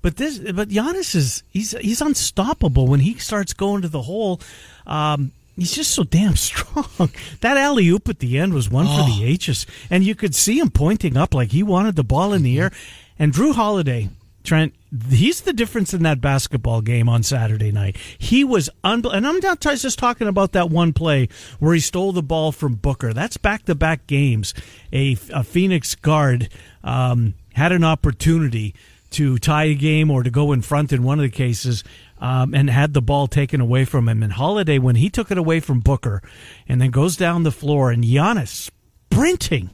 but 0.00 0.16
this, 0.16 0.38
but 0.38 0.68
Giannis 0.68 1.16
is 1.16 1.42
he's 1.48 1.72
he's 1.72 2.00
unstoppable 2.00 2.86
when 2.86 3.00
he 3.00 3.14
starts 3.14 3.52
going 3.52 3.82
to 3.82 3.88
the 3.88 4.02
hole. 4.02 4.40
Um, 4.86 5.32
he's 5.58 5.74
just 5.74 5.90
so 5.92 6.04
damn 6.04 6.36
strong. 6.36 6.86
That 7.40 7.56
alley 7.56 7.88
oop 7.88 8.08
at 8.08 8.18
the 8.18 8.38
end 8.38 8.54
was 8.54 8.70
one 8.70 8.86
for 8.86 9.04
the 9.04 9.24
ages, 9.24 9.66
and 9.90 10.04
you 10.04 10.14
could 10.14 10.34
see 10.34 10.58
him 10.58 10.70
pointing 10.70 11.16
up 11.16 11.34
like 11.34 11.50
he 11.50 11.62
wanted 11.62 11.96
the 11.96 12.04
ball 12.04 12.32
in 12.32 12.42
the 12.42 12.58
air. 12.58 12.70
And 13.18 13.32
Jrue 13.32 13.54
Holiday, 13.54 14.10
Trent, 14.44 14.74
he's 15.10 15.42
the 15.42 15.52
difference 15.52 15.92
in 15.92 16.02
that 16.04 16.20
basketball 16.20 16.80
game 16.80 17.08
on 17.08 17.22
Saturday 17.22 17.72
night. 17.72 17.96
He 18.16 18.44
was 18.44 18.70
unbel- 18.84 19.14
and 19.14 19.26
I'm 19.26 19.38
not 19.40 19.60
just 19.60 19.98
talking 19.98 20.28
about 20.28 20.52
that 20.52 20.70
one 20.70 20.92
play 20.92 21.28
where 21.58 21.74
he 21.74 21.80
stole 21.80 22.12
the 22.12 22.22
ball 22.22 22.52
from 22.52 22.74
Booker. 22.74 23.12
That's 23.12 23.36
back 23.36 23.64
to 23.66 23.74
back 23.74 24.06
games. 24.06 24.54
A, 24.92 25.16
a 25.32 25.44
Phoenix 25.44 25.94
guard 25.94 26.48
um, 26.82 27.34
had 27.54 27.72
an 27.72 27.84
opportunity 27.84 28.74
to 29.10 29.38
tie 29.38 29.64
a 29.64 29.74
game 29.74 30.10
or 30.10 30.22
to 30.22 30.30
go 30.30 30.52
in 30.52 30.62
front 30.62 30.92
in 30.92 31.02
one 31.02 31.18
of 31.18 31.22
the 31.22 31.30
cases. 31.30 31.84
Um, 32.20 32.52
and 32.52 32.68
had 32.68 32.94
the 32.94 33.00
ball 33.00 33.28
taken 33.28 33.60
away 33.60 33.84
from 33.84 34.08
him. 34.08 34.24
And 34.24 34.32
Holiday, 34.32 34.78
when 34.78 34.96
he 34.96 35.08
took 35.08 35.30
it 35.30 35.38
away 35.38 35.60
from 35.60 35.78
Booker, 35.78 36.20
and 36.66 36.80
then 36.80 36.90
goes 36.90 37.16
down 37.16 37.44
the 37.44 37.52
floor, 37.52 37.92
and 37.92 38.02
Giannis 38.02 38.48
sprinting 38.48 39.70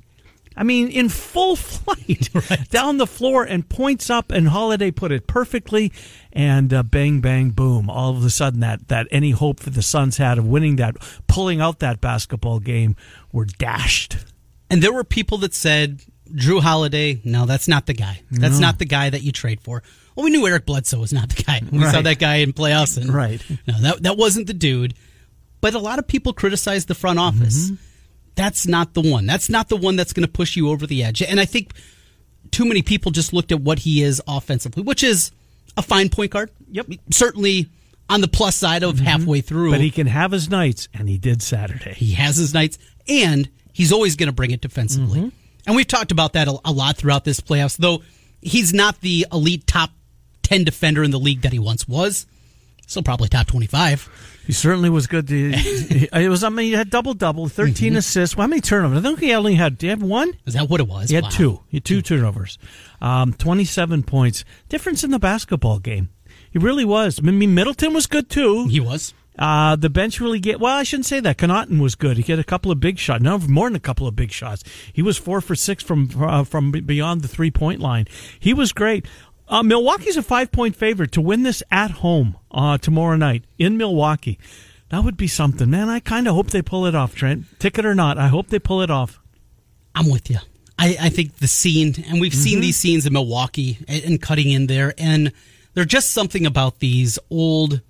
I 0.56 0.62
mean, 0.62 0.88
in 0.88 1.08
full 1.08 1.56
flight 1.56 2.30
down 2.70 2.98
the 2.98 3.06
floor 3.06 3.44
and 3.44 3.68
points 3.68 4.10
up, 4.10 4.30
and 4.30 4.48
Holiday 4.48 4.90
put 4.90 5.12
it 5.12 5.26
perfectly, 5.26 5.92
and 6.32 6.72
uh, 6.72 6.82
bang, 6.82 7.20
bang, 7.20 7.50
boom! 7.50 7.90
All 7.90 8.16
of 8.16 8.24
a 8.24 8.30
sudden, 8.30 8.60
that 8.60 8.88
that 8.88 9.08
any 9.10 9.30
hope 9.32 9.60
that 9.60 9.74
the 9.74 9.82
Suns 9.82 10.16
had 10.18 10.38
of 10.38 10.46
winning 10.46 10.76
that, 10.76 10.96
pulling 11.26 11.60
out 11.60 11.80
that 11.80 12.00
basketball 12.00 12.60
game, 12.60 12.96
were 13.32 13.44
dashed. 13.44 14.18
And 14.70 14.82
there 14.82 14.92
were 14.92 15.04
people 15.04 15.38
that 15.38 15.54
said 15.54 16.02
Jrue 16.32 16.60
Holiday, 16.62 17.20
no, 17.24 17.44
that's 17.46 17.68
not 17.68 17.86
the 17.86 17.92
guy. 17.94 18.20
That's 18.30 18.58
not 18.58 18.78
the 18.78 18.86
guy 18.86 19.10
that 19.10 19.22
you 19.22 19.30
trade 19.32 19.60
for. 19.60 19.82
Well, 20.16 20.24
we 20.24 20.30
knew 20.30 20.46
Eric 20.46 20.64
Bledsoe 20.66 21.00
was 21.00 21.12
not 21.12 21.28
the 21.28 21.42
guy. 21.42 21.60
We 21.70 21.80
saw 21.84 22.00
that 22.02 22.18
guy 22.18 22.36
in 22.36 22.52
playoffs, 22.52 22.96
and 22.96 23.12
Right. 23.12 23.42
no, 23.66 23.78
that 23.80 24.02
that 24.04 24.16
wasn't 24.16 24.46
the 24.46 24.54
dude. 24.54 24.94
But 25.60 25.74
a 25.74 25.78
lot 25.78 25.98
of 25.98 26.06
people 26.06 26.32
criticize 26.32 26.86
the 26.86 26.94
front 26.94 27.18
office. 27.18 27.66
Mm-hmm. 27.66 27.74
That's 28.36 28.66
not 28.66 28.94
the 28.94 29.00
one. 29.00 29.26
That's 29.26 29.48
not 29.48 29.68
the 29.68 29.76
one 29.76 29.96
that's 29.96 30.12
going 30.12 30.26
to 30.26 30.30
push 30.32 30.56
you 30.56 30.68
over 30.70 30.86
the 30.86 31.02
edge. 31.04 31.22
And 31.22 31.38
I 31.40 31.44
think 31.44 31.72
too 32.50 32.64
many 32.64 32.82
people 32.82 33.12
just 33.12 33.32
looked 33.32 33.52
at 33.52 33.60
what 33.60 33.78
he 33.80 34.02
is 34.02 34.20
offensively, 34.26 34.82
which 34.82 35.02
is 35.02 35.30
a 35.76 35.82
fine 35.82 36.08
point 36.08 36.32
guard. 36.32 36.50
Yep. 36.70 36.86
certainly 37.10 37.68
on 38.08 38.20
the 38.20 38.28
plus 38.28 38.56
side 38.56 38.82
of 38.82 38.98
halfway 38.98 39.40
through. 39.40 39.70
But 39.70 39.80
he 39.80 39.90
can 39.90 40.06
have 40.06 40.32
his 40.32 40.50
nights, 40.50 40.88
and 40.92 41.08
he 41.08 41.16
did 41.18 41.42
Saturday. 41.42 41.94
He 41.94 42.12
has 42.14 42.36
his 42.36 42.52
nights, 42.52 42.78
and 43.08 43.48
he's 43.72 43.92
always 43.92 44.16
going 44.16 44.28
to 44.28 44.32
bring 44.34 44.50
it 44.50 44.60
defensively. 44.60 45.20
Mm-hmm. 45.20 45.28
And 45.66 45.74
we've 45.76 45.86
talked 45.86 46.12
about 46.12 46.34
that 46.34 46.48
a, 46.48 46.72
lot 46.72 46.96
throughout 46.96 47.24
this 47.24 47.40
playoffs, 47.40 47.76
though 47.76 48.02
he's 48.42 48.72
not 48.74 49.00
the 49.00 49.26
elite 49.32 49.66
top 49.66 49.90
10 50.42 50.64
defender 50.64 51.02
in 51.02 51.10
the 51.10 51.18
league 51.18 51.40
that 51.42 51.52
he 51.52 51.58
once 51.58 51.88
was. 51.88 52.26
Still 52.86 53.02
probably 53.02 53.28
top 53.28 53.46
25. 53.46 54.42
He 54.46 54.52
certainly 54.52 54.90
was 54.90 55.06
good. 55.06 55.26
To, 55.28 55.52
it 55.54 56.28
was. 56.28 56.44
I 56.44 56.50
mean, 56.50 56.66
he 56.66 56.72
had 56.72 56.90
double 56.90 57.14
double, 57.14 57.48
13 57.48 57.92
Mm-hmm. 57.92 57.96
assists. 57.96 58.36
Well, 58.36 58.42
how 58.46 58.48
many 58.50 58.60
turnovers? 58.60 58.98
I 58.98 59.00
think 59.00 59.20
he 59.20 59.32
only 59.32 59.54
had. 59.54 59.78
Did 59.78 59.86
he 59.86 59.88
have 59.90 60.02
one? 60.02 60.34
Is 60.44 60.52
that 60.52 60.68
what 60.68 60.80
it 60.80 60.86
was? 60.86 61.08
He 61.08 61.14
had 61.14 61.24
Wow. 61.24 61.30
two. 61.30 61.60
He 61.68 61.78
had 61.78 61.84
two 61.86 62.02
turnovers. 62.02 62.58
Um, 63.00 63.32
27 63.32 64.02
points. 64.02 64.44
Difference 64.68 65.02
in 65.02 65.12
the 65.12 65.18
basketball 65.18 65.78
game. 65.78 66.10
He 66.50 66.58
really 66.58 66.84
was. 66.84 67.18
I 67.18 67.22
mean, 67.22 67.54
Middleton 67.54 67.94
was 67.94 68.06
good 68.06 68.28
too. 68.28 68.66
He 68.68 68.80
was. 68.80 69.14
Uh, 69.38 69.74
the 69.76 69.90
bench 69.90 70.20
really 70.20 70.38
get 70.38 70.60
well. 70.60 70.76
I 70.76 70.84
shouldn't 70.84 71.06
say 71.06 71.18
that. 71.20 71.38
Connaughton 71.38 71.80
was 71.80 71.94
good. 71.96 72.18
He 72.18 72.30
had 72.32 72.38
a 72.38 72.44
couple 72.44 72.70
of 72.70 72.78
big 72.78 72.98
shots. 72.98 73.22
No, 73.22 73.36
more 73.38 73.68
than 73.68 73.74
a 73.76 73.80
couple 73.80 74.06
of 74.06 74.14
big 74.14 74.30
shots. 74.30 74.62
He 74.92 75.02
was 75.02 75.16
four 75.18 75.40
for 75.40 75.54
six 75.56 75.82
from 75.82 76.08
uh, 76.20 76.44
from 76.44 76.70
beyond 76.70 77.22
the 77.22 77.28
three 77.28 77.50
point 77.50 77.80
line. 77.80 78.06
He 78.38 78.54
was 78.54 78.72
great. 78.72 79.06
Uh, 79.48 79.62
Milwaukee's 79.62 80.16
a 80.16 80.22
five 80.22 80.52
point 80.52 80.76
favorite 80.76 81.12
to 81.12 81.20
win 81.20 81.42
this 81.42 81.62
at 81.70 81.90
home 81.90 82.36
uh, 82.50 82.78
tomorrow 82.78 83.16
night 83.16 83.44
in 83.58 83.76
Milwaukee. 83.76 84.38
That 84.90 85.02
would 85.02 85.16
be 85.16 85.26
something, 85.26 85.68
man. 85.68 85.88
I 85.88 85.98
kind 85.98 86.28
of 86.28 86.34
hope 86.34 86.50
they 86.50 86.62
pull 86.62 86.86
it 86.86 86.94
off, 86.94 87.14
Trent. 87.16 87.46
Ticket 87.58 87.84
or 87.84 87.94
not, 87.94 88.16
I 88.18 88.28
hope 88.28 88.48
they 88.48 88.58
pull 88.60 88.82
it 88.82 88.90
off. 88.90 89.20
I'm 89.96 90.08
with 90.10 90.30
you. 90.30 90.38
I, 90.78 90.96
I 91.00 91.08
think 91.08 91.36
the 91.38 91.48
scene, 91.48 91.94
and 92.08 92.20
we've 92.20 92.32
Mm-hmm. 92.32 92.40
seen 92.40 92.60
these 92.60 92.76
scenes 92.76 93.04
in 93.06 93.12
Milwaukee 93.12 93.78
and, 93.88 94.04
and 94.04 94.22
cutting 94.22 94.50
in 94.50 94.66
there, 94.68 94.94
and 94.98 95.32
there's 95.74 95.86
just 95.88 96.12
something 96.12 96.46
about 96.46 96.78
these 96.78 97.18
old, 97.30 97.80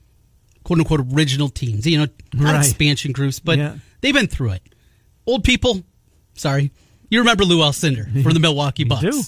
quote 0.64 0.80
unquote, 0.80 1.00
original 1.14 1.48
teams. 1.48 1.86
You 1.86 1.98
know, 1.98 2.06
not 2.34 2.54
Right. 2.54 2.66
expansion 2.66 3.12
groups, 3.12 3.38
but 3.38 3.58
Yeah. 3.58 3.76
they've 4.00 4.12
been 4.14 4.26
through 4.26 4.50
it. 4.50 4.62
Old 5.26 5.44
people, 5.44 5.84
sorry, 6.34 6.72
you 7.10 7.20
remember 7.20 7.44
Lou 7.44 7.58
Alcindor 7.60 8.22
from 8.22 8.32
the 8.34 8.40
Milwaukee 8.48 8.84
Bucks. 8.84 9.02
do. 9.02 9.22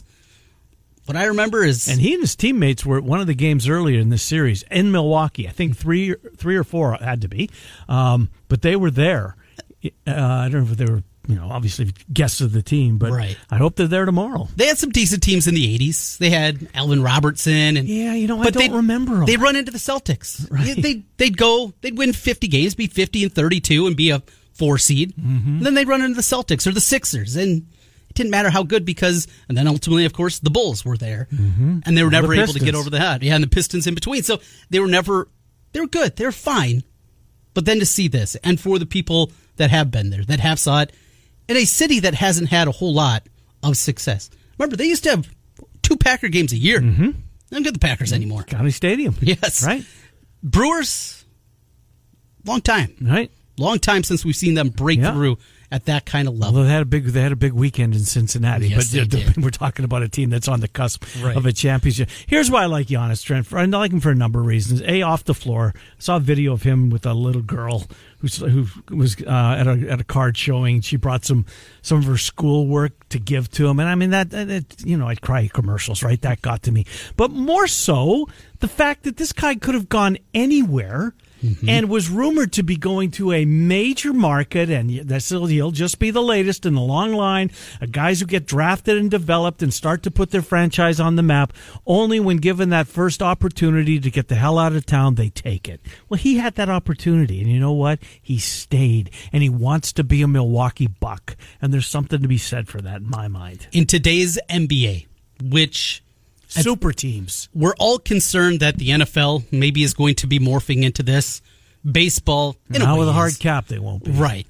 What 1.07 1.16
I 1.16 1.26
remember 1.26 1.62
is 1.62 1.87
And 1.87 2.00
he 2.00 2.14
and 2.14 2.23
his 2.23 2.35
teammates 2.35 2.85
were 2.85 2.97
at 2.99 3.05
one 3.05 3.21
of 3.21 3.28
the 3.28 3.35
games 3.35 3.69
earlier 3.69 4.00
in 4.00 4.09
this 4.09 4.25
series 4.25 4.64
in 4.73 4.90
Milwaukee. 4.90 5.47
I 5.49 5.52
think 5.52 5.76
three, 5.76 6.16
three 6.37 6.57
or 6.57 6.64
four 6.64 6.95
had 7.00 7.21
to 7.21 7.28
be, 7.28 7.49
um, 7.88 8.28
but 8.49 8.62
they 8.62 8.75
were 8.75 8.90
there. 8.90 9.37
Uh, 9.85 9.90
I 10.07 10.49
don't 10.49 10.64
know 10.64 10.73
if 10.73 10.76
they 10.76 10.85
were, 10.87 11.05
you 11.28 11.35
know, 11.37 11.49
obviously 11.50 11.92
guests 12.12 12.40
of 12.40 12.52
the 12.52 12.62
team, 12.62 12.99
but 12.99 13.11
Right. 13.12 13.37
I 13.50 13.56
hope 13.56 13.76
they're 13.76 13.87
there 13.87 14.04
tomorrow. 14.04 14.49
they 14.56 14.66
had 14.66 14.78
some 14.78 14.90
decent 14.90 15.23
teams 15.23 15.47
in 15.47 15.54
the 15.54 15.66
'80s. 15.78 16.18
They 16.18 16.30
had 16.30 16.68
Alvin 16.75 17.02
Robertson, 17.02 17.76
and 17.76 17.88
Yeah, 17.88 18.14
you 18.14 18.26
know, 18.28 18.40
I 18.40 18.50
don't 18.50 18.61
they'd- 18.62 19.26
They'd 19.26 19.40
run 19.40 19.56
into 19.56 19.73
the 19.73 19.78
Celtics. 19.78 20.50
Right. 20.50 20.80
They 20.80 21.02
they'd 21.16 21.37
go, 21.37 21.73
they'd 21.80 21.97
win 21.99 22.12
50 22.12 22.49
games, 22.49 22.75
be 22.75 22.87
50 22.87 23.25
and 23.25 23.33
32, 23.35 23.87
and 23.87 23.97
be 23.97 24.11
a 24.11 24.23
four 24.54 24.78
seed. 24.78 25.14
Mm-hmm. 25.16 25.56
And 25.59 25.66
then 25.66 25.75
they'd 25.75 25.88
run 25.88 26.00
into 26.02 26.14
the 26.16 26.23
Celtics 26.23 26.66
or 26.66 26.71
the 26.73 26.80
Sixers, 26.80 27.37
and 27.37 27.66
it 28.09 28.14
didn't 28.14 28.30
matter 28.30 28.50
how 28.50 28.62
good 28.62 28.85
because. 28.85 29.26
And 29.49 29.56
then 29.59 29.66
ultimately, 29.68 30.04
of 30.04 30.12
course, 30.12 30.38
the 30.38 30.50
Bulls 30.50 30.85
were 30.85 30.97
there, 30.97 31.28
and 31.30 31.83
they 31.97 32.02
were 32.02 32.09
Or 32.09 32.11
never 32.12 32.28
Mm-hmm. 32.28 32.37
the 32.37 32.42
able 32.45 32.52
to 32.54 32.61
get 32.61 32.75
over 32.75 32.88
the 32.90 33.00
head. 33.00 33.23
Yeah, 33.23 33.35
and 33.35 33.45
the 33.45 33.49
Pistons 33.49 33.87
in 33.87 33.95
between. 33.95 34.23
So 34.23 34.40
they 34.71 34.80
were 34.80 34.87
never. 34.88 35.28
They 35.73 35.80
were 35.80 35.88
good. 35.88 36.16
They 36.16 36.25
were 36.25 36.33
fine. 36.33 36.85
But 37.52 37.64
then 37.64 37.78
to 37.80 37.87
see 37.87 38.06
this, 38.09 38.35
and 38.45 38.61
for 38.61 38.78
the 38.78 38.87
people 38.87 39.30
that 39.56 39.71
have 39.71 39.90
been 39.90 40.11
there, 40.11 40.25
that 40.25 40.40
have 40.40 40.59
saw 40.59 40.83
it, 40.83 40.92
in 41.49 41.57
a 41.57 41.65
city 41.65 42.00
that 42.00 42.15
hasn't 42.15 42.49
had 42.49 42.69
a 42.69 42.73
whole 42.73 42.93
lot 42.95 43.26
of 43.62 43.76
success. 43.76 44.31
Remember, 44.59 44.76
they 44.76 44.87
used 44.87 45.05
to 45.05 45.11
have 45.11 45.29
two 45.83 45.97
Packer 45.97 46.29
games 46.29 46.53
a 46.53 46.57
year. 46.57 46.81
Mm-hmm. 46.81 47.11
They 47.11 47.57
don't 47.57 47.62
get 47.62 47.75
the 47.75 47.79
Packers 47.81 48.12
anymore. 48.12 48.43
County 48.43 48.71
Stadium. 48.71 49.15
Yes. 49.21 49.65
Right? 49.65 49.85
Brewers, 50.43 51.25
long 52.45 52.61
time. 52.61 52.95
Right. 53.00 53.31
Long 53.59 53.79
time 53.79 54.03
since 54.03 54.25
we've 54.25 54.37
seen 54.37 54.55
them 54.55 54.69
break 54.69 54.99
Yeah. 55.00 55.12
through 55.12 55.38
at 55.71 55.87
that 55.87 56.07
kind 56.07 56.29
of 56.29 56.37
level. 56.39 56.63
They 56.63 56.71
had 56.71 56.83
a 56.83 56.87
big, 56.87 57.05
they 57.07 57.21
had 57.23 57.33
a 57.33 57.37
big 57.37 57.53
weekend 57.53 57.95
in 57.95 58.01
Cincinnati, 58.01 58.69
Yes, 58.69 58.95
but 58.95 59.37
we're 59.43 59.51
talking 59.51 59.85
about 59.85 60.03
a 60.03 60.09
team 60.09 60.31
that's 60.31 60.49
on 60.49 60.61
the 60.61 60.69
cusp 60.69 61.05
Right. 61.23 61.37
of 61.37 61.47
a 61.47 61.53
championship. 61.53 62.09
Here's 62.27 62.51
why 62.51 62.63
I 62.63 62.67
like 62.67 62.89
Giannis 62.89 63.25
Trent. 63.25 63.53
I 63.53 63.65
like 63.65 63.93
him 63.93 64.01
for 64.01 64.11
a 64.11 64.15
number 64.15 64.41
of 64.41 64.47
reasons. 64.47 64.83
A, 64.83 65.03
off 65.03 65.25
the 65.25 65.35
floor, 65.35 65.73
I 65.77 65.81
saw 65.99 66.17
a 66.17 66.21
video 66.21 66.53
of 66.53 66.63
him 66.63 66.91
with 66.91 67.07
a 67.07 67.15
little 67.15 67.43
girl 67.43 67.85
who 68.21 68.67
was 68.91 69.21
uh, 69.23 69.57
at 69.59 69.67
a 69.67 69.89
at 69.91 70.01
a 70.01 70.05
card 70.05 70.37
showing. 70.37 70.81
She 70.81 70.97
brought 70.97 71.25
some 71.25 71.47
some 71.83 71.99
of 71.99 72.05
her 72.05 72.17
schoolwork 72.17 73.09
to 73.11 73.19
give 73.19 73.51
to 73.53 73.69
him, 73.69 73.79
and 73.79 73.89
I 73.89 73.95
mean 73.95 74.11
that, 74.11 74.31
that, 74.31 74.83
you 74.85 74.97
know 74.97 75.07
I'd 75.09 75.21
cry 75.21 75.49
commercials, 75.53 76.03
right? 76.03 76.21
That 76.23 76.43
got 76.43 76.63
to 76.65 76.73
me, 76.73 76.87
but 77.17 77.31
more 77.31 77.67
so 77.67 78.27
the 78.61 78.69
fact 78.69 79.05
that 79.05 79.17
this 79.19 79.33
guy 79.33 79.55
could 79.57 79.75
have 79.75 79.89
gone 79.89 80.17
anywhere 80.35 81.15
Mm-hmm. 81.47 81.69
and 81.69 81.88
was 81.88 82.11
rumored 82.11 82.53
to 82.55 82.62
be 82.62 82.76
going 82.76 83.12
to 83.12 83.33
a 83.33 83.45
major 83.45 84.12
market, 84.12 84.69
and 84.69 84.91
that's 85.09 85.29
he'll 85.29 85.71
just 85.71 85.99
be 85.99 86.11
the 86.11 86.23
latest 86.23 86.67
in 86.67 86.75
the 86.75 86.81
long 86.81 87.12
line 87.12 87.50
of 87.81 87.93
guys 87.93 88.21
who 88.21 88.26
get 88.26 88.47
drafted 88.47 88.97
and 88.97 89.11
developed 89.11 89.62
and 89.62 89.73
start 89.73 90.03
to 90.03 90.11
put 90.11 90.31
their 90.31 90.43
franchise 90.43 90.99
on 90.99 91.17
the 91.17 91.23
map. 91.23 91.53
Only 91.87 92.19
when 92.19 92.38
given 92.38 92.71
that 92.71 92.88
first 92.88 93.23
opportunity 93.23 94.00
to 94.00 94.11
get 94.11 94.29
the 94.29 94.35
hell 94.35 94.59
out 94.59 94.75
of 94.75 94.87
town, 94.87 95.15
they 95.15 95.29
take 95.29 95.69
it. 95.69 95.81
Well, 96.09 96.19
he 96.19 96.38
had 96.38 96.57
that 96.57 96.69
opportunity, 96.69 97.41
and 97.41 97.50
you 97.50 97.61
know 97.61 97.73
what? 97.73 98.00
He 98.21 98.38
stayed, 98.38 99.11
and 99.33 99.43
he 99.43 99.49
wants 99.49 99.93
to 99.95 100.05
be 100.05 100.23
a 100.23 100.29
Milwaukee 100.29 100.88
Buck, 100.88 101.37
and 101.62 101.73
there's 101.73 101.87
something 101.87 102.23
to 102.23 102.29
be 102.29 102.38
said 102.38 102.69
for 102.69 102.81
that 102.81 103.03
in 103.03 103.11
my 103.11 103.29
mind. 103.29 103.69
In 103.73 103.87
today's 103.87 104.38
NBA, 104.50 105.07
which 105.43 106.03
Super 106.49 106.93
teams. 106.93 107.49
we're 107.55 107.75
all 107.79 107.99
concerned 107.99 108.61
that 108.61 108.76
the 108.79 108.91
NFL 108.91 109.45
maybe 109.53 109.83
is 109.83 109.95
going 109.95 110.15
to 110.17 110.26
be 110.26 110.38
morphing 110.38 110.83
into 110.85 111.03
this 111.03 111.43
baseball. 111.91 112.57
In 112.73 112.81
Now 112.83 112.99
with 112.99 113.09
a 113.09 113.12
hard 113.12 113.38
cap, 113.38 113.67
they 113.67 113.79
won't 113.79 114.05
be. 114.05 114.11
Right. 114.12 114.47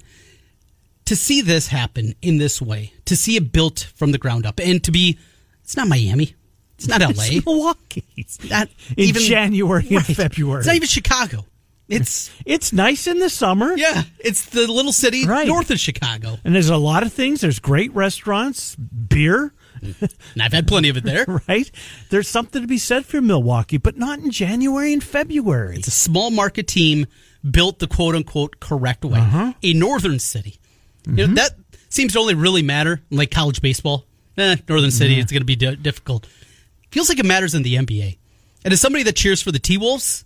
To 1.06 1.16
see 1.16 1.40
this 1.40 1.68
happen 1.68 2.14
in 2.20 2.38
this 2.38 2.60
way, 2.60 2.92
to 3.04 3.16
see 3.16 3.36
it 3.36 3.52
built 3.52 3.88
from 3.94 4.12
the 4.12 4.18
ground 4.18 4.44
up, 4.44 4.58
and 4.60 4.82
to 4.84 4.90
be, 4.90 5.18
it's 5.62 5.76
not 5.76 5.86
Miami, 5.88 6.34
it's 6.76 6.88
not 6.88 7.00
LA, 7.16 7.24
It's 7.28 7.46
Milwaukee. 7.46 8.04
it's 8.16 8.50
not 8.50 8.68
In 8.96 9.04
even 9.04 9.22
January 9.22 9.82
and 9.88 9.96
Right. 9.96 10.04
February. 10.16 10.58
It's 10.60 10.66
not 10.66 10.76
even 10.76 10.88
Chicago. 10.88 11.46
It's 11.88 12.30
It's 12.44 12.72
nice 12.72 13.06
in 13.06 13.20
the 13.20 13.30
summer. 13.30 13.76
yeah, 13.76 14.02
it's 14.18 14.46
the 14.46 14.66
little 14.70 14.92
city 14.92 15.26
Right. 15.26 15.46
north 15.46 15.70
of 15.70 15.78
Chicago, 15.78 16.38
And 16.44 16.54
there's 16.54 16.68
a 16.70 16.76
lot 16.76 17.04
of 17.04 17.12
things. 17.12 17.40
There's 17.40 17.60
great 17.60 17.94
restaurants, 17.94 18.74
beer, 18.74 19.52
and 20.00 20.42
I've 20.42 20.52
had 20.52 20.66
plenty 20.66 20.88
of 20.88 20.96
it 20.96 21.04
there. 21.04 21.24
right? 21.48 21.70
There's 22.10 22.28
something 22.28 22.60
to 22.62 22.68
be 22.68 22.78
said 22.78 23.06
for 23.06 23.20
Milwaukee, 23.20 23.76
but 23.78 23.96
not 23.96 24.18
in 24.18 24.30
January 24.30 24.92
and 24.92 25.02
February. 25.02 25.76
It's 25.76 25.88
a 25.88 25.92
small 25.92 26.30
market 26.30 26.66
team 26.66 27.06
built 27.48 27.78
the 27.78 27.86
quote 27.86 28.14
unquote 28.14 28.58
correct 28.60 29.04
way. 29.04 29.18
Uh-huh. 29.20 29.52
A 29.62 29.72
northern 29.72 30.18
city. 30.18 30.56
You 31.06 31.12
Mm-hmm. 31.12 31.34
know, 31.34 31.42
that 31.42 31.50
seems 31.88 32.14
to 32.14 32.18
only 32.18 32.34
really 32.34 32.62
matter 32.62 33.00
in 33.10 33.16
like 33.16 33.30
college 33.30 33.60
baseball. 33.62 34.04
Eh, 34.36 34.56
northern 34.68 34.90
city, 34.90 35.18
it's 35.20 35.30
going 35.32 35.40
to 35.42 35.46
be 35.46 35.56
di- 35.56 35.76
difficult. 35.76 36.26
Feels 36.90 37.08
like 37.08 37.18
it 37.18 37.24
matters 37.26 37.54
in 37.54 37.62
the 37.62 37.76
NBA. 37.76 38.18
And 38.64 38.72
as 38.72 38.80
somebody 38.80 39.04
that 39.04 39.14
cheers 39.16 39.40
for 39.40 39.52
the 39.52 39.58
T 39.60 39.78
Wolves, 39.78 40.24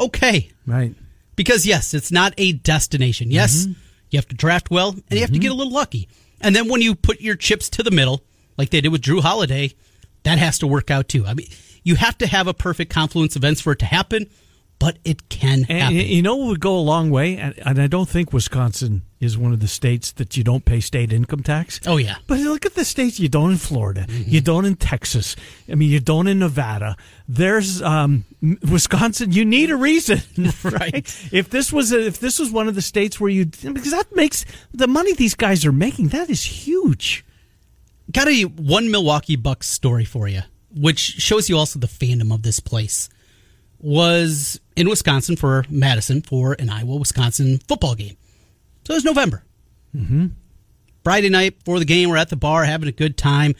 okay. 0.00 0.50
Right. 0.66 0.94
Because 1.36 1.66
yes, 1.66 1.94
it's 1.94 2.10
not 2.12 2.34
a 2.36 2.52
destination. 2.52 3.30
Yes, 3.30 3.62
Mm-hmm. 3.66 3.72
you 4.10 4.18
have 4.18 4.28
to 4.28 4.34
draft 4.34 4.70
well 4.70 4.90
and 4.90 5.02
you 5.12 5.20
have 5.20 5.32
to 5.32 5.38
get 5.38 5.50
a 5.52 5.54
little 5.54 5.72
lucky. 5.72 6.08
And 6.40 6.54
then 6.56 6.68
when 6.68 6.80
you 6.82 6.94
put 6.94 7.20
your 7.20 7.36
chips 7.36 7.68
to 7.70 7.82
the 7.82 7.90
middle, 7.90 8.22
like 8.56 8.70
they 8.70 8.80
did 8.80 8.90
with 8.90 9.02
Jrue 9.02 9.22
Holiday, 9.22 9.72
that 10.22 10.38
has 10.38 10.58
to 10.60 10.66
work 10.66 10.90
out 10.90 11.08
too. 11.08 11.26
I 11.26 11.34
mean, 11.34 11.48
you 11.82 11.96
have 11.96 12.18
to 12.18 12.26
have 12.26 12.46
a 12.46 12.54
perfect 12.54 12.92
confluence 12.92 13.36
of 13.36 13.44
events 13.44 13.60
for 13.60 13.72
it 13.72 13.78
to 13.80 13.86
happen, 13.86 14.28
but 14.78 14.98
it 15.04 15.28
can 15.28 15.64
happen. 15.64 15.94
you 15.94 16.22
know 16.22 16.36
what 16.36 16.48
would 16.48 16.60
go 16.60 16.76
a 16.76 16.80
long 16.80 17.10
way? 17.10 17.36
And, 17.36 17.54
and 17.64 17.80
I 17.80 17.86
don't 17.86 18.08
think 18.08 18.32
Wisconsin 18.32 19.02
is 19.20 19.36
one 19.36 19.52
of 19.52 19.60
the 19.60 19.68
states 19.68 20.12
that 20.12 20.38
you 20.38 20.42
don't 20.42 20.64
pay 20.64 20.80
state 20.80 21.12
income 21.12 21.42
tax. 21.42 21.80
Oh, 21.86 21.98
yeah. 21.98 22.16
But 22.26 22.38
look 22.38 22.64
at 22.64 22.74
the 22.74 22.84
states 22.86 23.20
you 23.20 23.28
don't 23.28 23.50
in 23.50 23.58
Florida. 23.58 24.06
You 24.08 24.40
don't 24.40 24.64
in 24.64 24.76
Texas. 24.76 25.36
I 25.70 25.74
mean, 25.74 25.90
you 25.90 26.00
don't 26.00 26.26
in 26.26 26.38
Nevada. 26.38 26.96
There's 27.28 27.82
um, 27.82 28.24
Wisconsin. 28.40 29.32
You 29.32 29.44
need 29.44 29.70
a 29.70 29.76
reason, 29.76 30.20
right? 30.64 30.80
Right. 30.80 31.28
If 31.30 31.50
this 31.50 31.70
was 31.70 31.92
a, 31.92 32.06
if 32.06 32.18
this 32.18 32.38
was 32.38 32.50
one 32.50 32.66
of 32.66 32.74
the 32.74 32.82
states 32.82 33.20
where 33.20 33.30
you 33.30 33.44
because 33.44 33.90
that 33.90 34.14
makes 34.16 34.46
the 34.72 34.86
money 34.88 35.12
these 35.12 35.34
guys 35.34 35.66
are 35.66 35.72
making 35.72 36.08
that 36.08 36.30
is 36.30 36.42
huge. 36.42 37.24
Got 38.10 38.28
a 38.28 38.42
one 38.44 38.90
Milwaukee 38.90 39.36
Bucks 39.36 39.68
story 39.68 40.04
for 40.04 40.26
you, 40.26 40.40
which 40.74 40.98
shows 40.98 41.48
you 41.48 41.56
also 41.56 41.78
the 41.78 41.86
fandom 41.86 42.32
of 42.32 42.42
this 42.42 42.60
place. 42.60 43.08
Was 43.78 44.60
in 44.76 44.88
Wisconsin 44.88 45.36
for 45.36 45.64
Madison 45.70 46.20
for 46.20 46.54
an 46.58 46.68
Iowa 46.68 46.96
Wisconsin 46.96 47.58
football 47.66 47.94
game. 47.94 48.16
So 48.86 48.92
it 48.92 48.96
was 48.96 49.04
November. 49.04 49.42
Mm-hmm. 49.94 50.26
Friday 51.02 51.30
night 51.30 51.58
before 51.58 51.78
the 51.78 51.86
game, 51.86 52.10
we're 52.10 52.18
at 52.18 52.28
the 52.28 52.36
bar 52.36 52.64
having 52.64 52.88
a 52.88 52.92
good 52.92 53.16
time, 53.16 53.54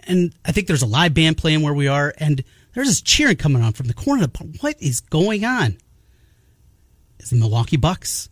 and 0.00 0.32
I 0.44 0.52
think 0.52 0.68
there's 0.68 0.82
a 0.82 0.86
live 0.86 1.14
band 1.14 1.38
playing 1.38 1.62
where 1.62 1.74
we 1.74 1.88
are, 1.88 2.14
and 2.18 2.44
there's 2.74 2.88
this 2.88 3.02
cheering 3.02 3.36
coming 3.36 3.62
on 3.62 3.72
from 3.72 3.86
the 3.86 3.94
corner 3.94 4.22
of 4.22 4.32
the 4.32 4.38
bar. 4.38 4.48
What 4.60 4.80
is 4.80 5.00
going 5.00 5.44
on? 5.44 5.76
It's 7.18 7.30
the 7.30 7.36
Milwaukee 7.36 7.76
Bucks. 7.76 8.28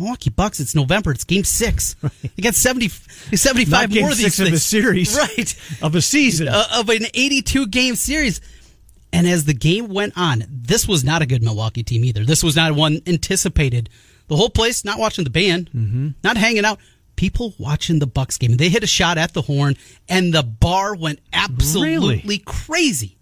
Milwaukee 0.00 0.30
Bucks, 0.30 0.58
it's 0.60 0.74
November, 0.74 1.10
it's 1.12 1.24
game 1.24 1.44
six. 1.44 1.94
They 2.22 2.42
got 2.42 2.54
70, 2.54 2.88
75 2.88 3.90
game 3.90 4.00
more 4.02 4.10
of 4.12 4.16
these 4.16 4.34
six 4.34 4.48
of 4.48 4.52
a 4.54 4.58
series, 4.58 5.14
Right. 5.18 5.54
Of 5.82 5.94
a 5.94 6.00
season. 6.02 6.48
Uh, 6.48 6.64
of 6.76 6.88
an 6.88 7.04
82 7.14 7.66
game 7.68 7.94
series. 7.94 8.40
And 9.12 9.26
as 9.28 9.44
the 9.44 9.52
game 9.54 9.88
went 9.88 10.14
on, 10.16 10.44
this 10.48 10.88
was 10.88 11.04
not 11.04 11.20
a 11.20 11.26
good 11.26 11.42
Milwaukee 11.42 11.82
team 11.82 12.04
either. 12.04 12.24
This 12.24 12.42
was 12.42 12.56
not 12.56 12.72
one 12.74 13.00
anticipated. 13.06 13.90
The 14.28 14.36
whole 14.36 14.48
place 14.50 14.84
not 14.84 14.98
watching 14.98 15.24
the 15.24 15.30
band, 15.30 15.68
Mm-hmm. 15.74 16.08
not 16.24 16.36
hanging 16.36 16.64
out. 16.64 16.78
People 17.16 17.52
watching 17.58 17.98
the 17.98 18.06
Bucks 18.06 18.38
game. 18.38 18.56
They 18.56 18.70
hit 18.70 18.82
a 18.82 18.86
shot 18.86 19.18
at 19.18 19.34
the 19.34 19.42
horn, 19.42 19.76
and 20.08 20.32
the 20.32 20.42
bar 20.42 20.94
went 20.96 21.18
absolutely 21.34 22.22
Really? 22.24 22.38
crazy. 22.38 23.18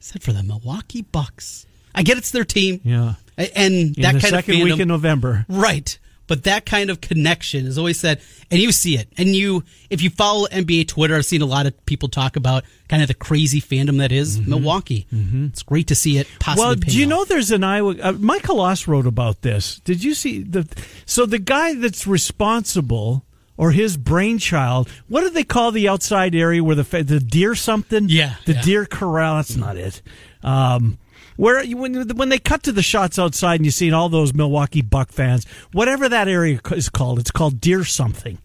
Except 0.00 0.24
for 0.24 0.32
the 0.32 0.42
Milwaukee 0.42 1.02
Bucks. 1.02 1.64
I 1.94 2.02
get 2.02 2.18
it's 2.18 2.32
their 2.32 2.44
team. 2.44 2.80
Yeah. 2.82 3.14
And 3.38 3.94
that 3.96 4.12
kind 4.12 4.22
second 4.22 4.36
of 4.36 4.60
fandom, 4.60 4.64
week 4.64 4.80
in 4.80 4.88
November. 4.88 5.46
Right. 5.48 5.98
But 6.28 6.44
that 6.44 6.64
kind 6.64 6.88
of 6.88 7.00
connection 7.00 7.66
is 7.66 7.76
always 7.76 7.98
said, 7.98 8.20
and 8.50 8.60
you 8.60 8.72
see 8.72 8.96
it. 8.96 9.08
And 9.18 9.34
you, 9.36 9.64
if 9.90 10.02
you 10.02 10.08
follow 10.08 10.46
NBA 10.46 10.88
Twitter, 10.88 11.16
I've 11.16 11.26
seen 11.26 11.42
a 11.42 11.46
lot 11.46 11.66
of 11.66 11.84
people 11.84 12.08
talk 12.08 12.36
about 12.36 12.64
kind 12.88 13.02
of 13.02 13.08
the 13.08 13.14
crazy 13.14 13.60
fandom 13.60 13.98
that 13.98 14.12
is 14.12 14.40
Milwaukee. 14.40 15.06
Mm-hmm. 15.12 15.46
It's 15.46 15.62
great 15.62 15.88
to 15.88 15.94
see 15.94 16.18
it 16.18 16.28
possibly. 16.38 16.66
Well, 16.66 16.74
do 16.76 16.96
you 16.96 17.04
off. 17.06 17.10
know 17.10 17.24
there's 17.24 17.50
an 17.50 17.64
Iowa? 17.64 17.96
Uh, 18.00 18.12
Michael 18.12 18.56
Loss 18.56 18.86
wrote 18.86 19.06
about 19.06 19.42
this. 19.42 19.80
Did 19.80 20.02
you 20.02 20.14
see 20.14 20.42
the? 20.42 20.66
So 21.06 21.26
the 21.26 21.38
guy 21.38 21.74
that's 21.74 22.06
responsible 22.06 23.24
or 23.56 23.72
his 23.72 23.96
brainchild. 23.96 24.88
What 25.08 25.20
do 25.20 25.30
they 25.30 25.44
call 25.44 25.72
the 25.72 25.88
outside 25.88 26.34
area 26.34 26.64
where 26.64 26.76
the 26.76 27.02
the 27.02 27.20
deer 27.20 27.54
something? 27.54 28.08
Yeah, 28.08 28.36
the 28.46 28.54
yeah. 28.54 28.62
deer 28.62 28.86
corral. 28.86 29.36
That's 29.36 29.56
not 29.56 29.76
it. 29.76 30.02
Um, 30.42 30.98
where 31.36 31.62
you- 31.62 31.76
when 31.76 32.08
when 32.16 32.28
they 32.28 32.38
cut 32.38 32.62
to 32.64 32.72
the 32.72 32.82
shots 32.82 33.18
outside 33.18 33.56
and 33.56 33.64
you 33.64 33.70
see 33.70 33.90
all 33.92 34.08
those 34.08 34.34
Milwaukee 34.34 34.82
Buck 34.82 35.10
fans, 35.12 35.44
whatever 35.72 36.08
that 36.08 36.28
area 36.28 36.60
is 36.72 36.88
called, 36.88 37.18
it's 37.18 37.30
called 37.30 37.60
deer 37.60 37.84
something. 37.84 38.38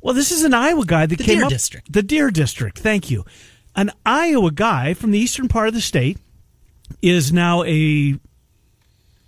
Well, 0.00 0.14
this 0.14 0.32
is 0.32 0.42
an 0.42 0.52
Iowa 0.54 0.84
guy 0.84 1.06
that 1.06 1.16
The 1.16 1.24
came 1.24 1.36
Deer 1.36 1.44
up 1.44 1.50
District. 1.50 1.92
the 1.92 2.02
Deer 2.02 2.30
District. 2.30 2.78
Thank 2.78 3.10
you. 3.10 3.24
An 3.76 3.90
Iowa 4.04 4.50
guy 4.50 4.94
from 4.94 5.12
the 5.12 5.18
eastern 5.18 5.48
part 5.48 5.68
of 5.68 5.74
the 5.74 5.80
state 5.80 6.18
is 7.00 7.32
now 7.32 7.62
a 7.64 8.18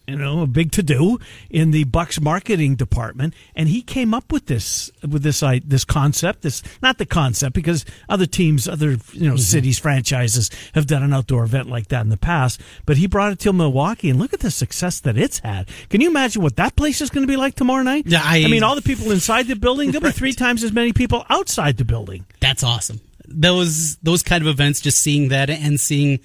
you 0.06 0.16
know 0.16 0.42
a 0.42 0.46
big 0.46 0.72
to 0.72 0.82
do 0.82 1.18
in 1.50 1.70
the 1.70 1.84
Bucks 1.84 2.20
marketing 2.20 2.76
department, 2.76 3.34
and 3.54 3.68
he 3.68 3.82
came 3.82 4.12
up 4.12 4.32
with 4.32 4.46
this 4.46 4.90
with 5.02 5.22
this 5.22 5.42
i 5.42 5.60
this 5.60 5.84
concept. 5.84 6.42
This 6.42 6.62
not 6.82 6.98
the 6.98 7.06
concept 7.06 7.54
because 7.54 7.84
other 8.08 8.26
teams, 8.26 8.68
other 8.68 8.92
you 9.12 9.28
know 9.28 9.34
mm-hmm. 9.34 9.36
cities, 9.36 9.78
franchises 9.78 10.50
have 10.74 10.86
done 10.86 11.02
an 11.02 11.12
outdoor 11.12 11.44
event 11.44 11.68
like 11.68 11.88
that 11.88 12.02
in 12.02 12.10
the 12.10 12.16
past. 12.16 12.60
But 12.86 12.96
he 12.96 13.06
brought 13.06 13.32
it 13.32 13.38
to 13.40 13.52
Milwaukee, 13.52 14.10
and 14.10 14.18
look 14.18 14.32
at 14.32 14.40
the 14.40 14.50
success 14.50 15.00
that 15.00 15.16
it's 15.16 15.38
had. 15.40 15.68
Can 15.88 16.00
you 16.00 16.08
imagine 16.08 16.42
what 16.42 16.56
that 16.56 16.76
place 16.76 17.00
is 17.00 17.10
going 17.10 17.26
to 17.26 17.30
be 17.30 17.36
like 17.36 17.54
tomorrow 17.54 17.82
night? 17.82 18.04
Yeah, 18.06 18.20
I- 18.22 18.46
mean, 18.48 18.62
all 18.62 18.74
the 18.74 18.82
people 18.82 19.10
inside 19.10 19.46
the 19.46 19.56
building. 19.56 19.90
There'll 19.90 20.04
be 20.04 20.12
three 20.12 20.32
times 20.32 20.62
as 20.62 20.72
many 20.72 20.92
people 20.92 21.24
outside 21.28 21.76
the 21.76 21.84
building. 21.84 22.24
That's 22.40 22.62
awesome. 22.62 23.00
Those 23.26 23.96
those 23.96 24.22
kind 24.22 24.42
of 24.42 24.48
events, 24.48 24.80
just 24.80 25.00
seeing 25.00 25.28
that 25.28 25.50
and 25.50 25.80
seeing. 25.80 26.20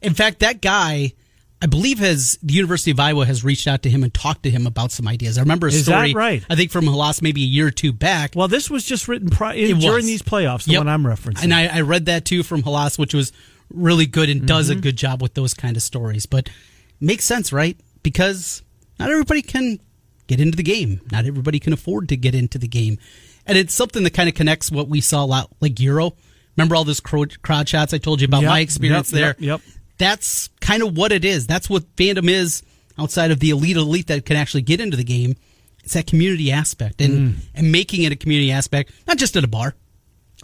In 0.00 0.14
fact, 0.14 0.40
that 0.40 0.60
guy, 0.60 1.14
I 1.64 1.66
believe, 1.66 1.98
has 1.98 2.38
the 2.42 2.52
University 2.52 2.90
of 2.90 3.00
Iowa 3.00 3.24
has 3.24 3.42
reached 3.42 3.66
out 3.66 3.82
to 3.84 3.88
him 3.90 4.02
and 4.02 4.12
talked 4.12 4.42
to 4.42 4.50
him 4.50 4.66
about 4.66 4.92
some 4.92 5.08
ideas. 5.08 5.38
I 5.38 5.40
remember 5.40 5.66
a 5.66 5.70
Is 5.70 5.86
that 5.86 5.92
story, 5.92 6.12
right? 6.12 6.44
I 6.50 6.56
think 6.56 6.70
from 6.70 6.84
Hlas 6.84 7.22
maybe 7.22 7.42
a 7.42 7.46
year 7.46 7.68
or 7.68 7.70
two 7.70 7.90
back. 7.90 8.32
Well, 8.36 8.48
this 8.48 8.68
was 8.68 8.84
just 8.84 9.08
written 9.08 9.30
pri- 9.30 9.56
during 9.56 9.80
was. 9.80 10.04
these 10.04 10.20
playoffs. 10.20 10.64
The 10.66 10.72
Yep. 10.72 10.80
one 10.80 10.88
I'm 10.88 11.04
referencing. 11.04 11.44
And 11.44 11.54
I, 11.54 11.78
I 11.78 11.80
read 11.80 12.04
that 12.04 12.26
too 12.26 12.42
from 12.42 12.62
Hlas, 12.64 12.98
which 12.98 13.14
was 13.14 13.32
really 13.70 14.04
good 14.04 14.28
and 14.28 14.46
does 14.46 14.68
Mm-hmm. 14.68 14.78
a 14.78 14.82
good 14.82 14.96
job 14.96 15.22
with 15.22 15.32
those 15.32 15.54
kind 15.54 15.74
of 15.74 15.82
stories. 15.82 16.26
But 16.26 16.50
makes 17.00 17.24
sense, 17.24 17.50
right? 17.50 17.78
Because 18.02 18.62
not 19.00 19.10
everybody 19.10 19.40
can 19.40 19.80
get 20.26 20.40
into 20.40 20.56
the 20.56 20.62
game. 20.62 21.00
Not 21.10 21.24
everybody 21.24 21.58
can 21.60 21.72
afford 21.72 22.10
to 22.10 22.16
get 22.18 22.34
into 22.34 22.58
the 22.58 22.68
game. 22.68 22.98
And 23.46 23.56
it's 23.56 23.72
something 23.72 24.02
that 24.04 24.12
kind 24.12 24.28
of 24.28 24.34
connects 24.34 24.70
what 24.70 24.88
we 24.90 25.00
saw 25.00 25.24
a 25.24 25.26
lot 25.26 25.50
like 25.60 25.80
Euro. 25.80 26.14
Remember 26.58 26.76
all 26.76 26.84
those 26.84 27.00
crowd, 27.00 27.40
crowd 27.42 27.68
shots 27.70 27.94
I 27.94 27.98
told 27.98 28.20
you 28.20 28.26
about 28.26 28.42
Yep, 28.42 28.48
my 28.50 28.60
experience 28.60 29.10
yep, 29.12 29.18
there? 29.38 29.46
yep, 29.46 29.60
yep. 29.64 29.74
That's 29.98 30.48
kind 30.60 30.82
of 30.82 30.96
what 30.96 31.12
it 31.12 31.24
is. 31.24 31.46
That's 31.46 31.70
what 31.70 31.84
fandom 31.96 32.28
is 32.28 32.62
outside 32.98 33.30
of 33.30 33.40
the 33.40 33.50
elite 33.50 33.76
elite 33.76 34.06
that 34.08 34.24
can 34.24 34.36
actually 34.36 34.62
get 34.62 34.80
into 34.80 34.96
the 34.96 35.04
game. 35.04 35.34
It's 35.82 35.94
that 35.94 36.06
community 36.06 36.50
aspect 36.50 37.00
and, 37.00 37.12
Mm. 37.12 37.34
and 37.54 37.72
making 37.72 38.02
it 38.02 38.12
a 38.12 38.16
community 38.16 38.50
aspect, 38.50 38.90
not 39.06 39.18
just 39.18 39.36
at 39.36 39.44
a 39.44 39.48
bar 39.48 39.74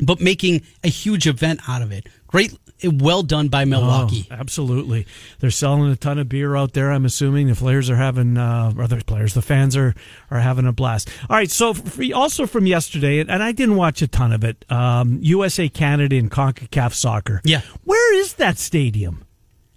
but 0.03 0.19
making 0.21 0.63
a 0.83 0.89
huge 0.89 1.27
event 1.27 1.61
out 1.69 1.83
of 1.83 1.93
it. 1.93 2.07
Great, 2.27 2.57
well 2.83 3.23
done 3.23 3.49
by 3.49 3.67
Milwaukee. 3.67 4.27
Oh, 4.31 4.35
absolutely. 4.35 5.07
They're 5.41 5.51
selling 5.51 5.91
a 5.91 5.97
ton 5.97 6.19
of 6.19 6.27
beer 6.29 6.57
out 6.57 6.73
there. 6.73 6.91
I'm 6.91 7.05
assuming 7.05 7.49
the 7.49 7.55
players 7.55 7.91
are 7.91 7.97
having, 7.97 8.39
uh, 8.39 8.73
or 8.79 8.87
the 8.87 8.97
players, 9.05 9.35
the 9.35 9.43
fans 9.43 9.77
are 9.77 9.95
are 10.31 10.41
having 10.41 10.67
a 10.67 10.73
blast. 10.73 11.11
All 11.29 11.37
right. 11.37 11.51
So 11.51 11.75
for, 11.75 12.03
also 12.15 12.47
from 12.47 12.67
yesterday, 12.67 13.19
and 13.19 13.43
I 13.43 13.53
didn't 13.53 13.77
watch 13.77 14.01
a 14.01 14.07
ton 14.09 14.33
of 14.33 14.43
it. 14.43 14.65
Um, 14.71 15.19
USA, 15.21 15.69
Canada, 15.69 16.17
and 16.17 16.31
Concacaf 16.31 16.95
soccer. 16.95 17.43
Yeah. 17.45 17.61
Where 17.85 18.15
is 18.17 18.35
that 18.35 18.57
stadium? 18.59 19.25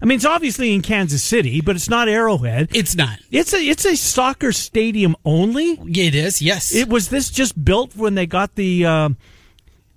I 0.04 0.06
mean, 0.06 0.18
it's 0.18 0.26
obviously 0.26 0.74
in 0.74 0.82
Kansas 0.82 1.24
City, 1.24 1.62
but 1.62 1.78
it's 1.78 1.90
not 1.90 2.10
Arrowhead. 2.10 2.68
It's 2.76 2.94
not. 2.94 3.20
It's 3.32 3.54
a 3.54 3.58
it's 3.58 3.86
a 3.86 3.96
soccer 3.96 4.52
stadium 4.52 5.16
only. 5.24 5.80
It 5.82 6.14
is. 6.14 6.42
Yes. 6.42 6.76
It 6.76 6.90
was 6.90 7.08
this 7.08 7.30
just 7.30 7.64
built 7.64 7.96
when 7.96 8.14
they 8.16 8.26
got 8.26 8.56
the 8.56 8.86
um, 8.86 9.18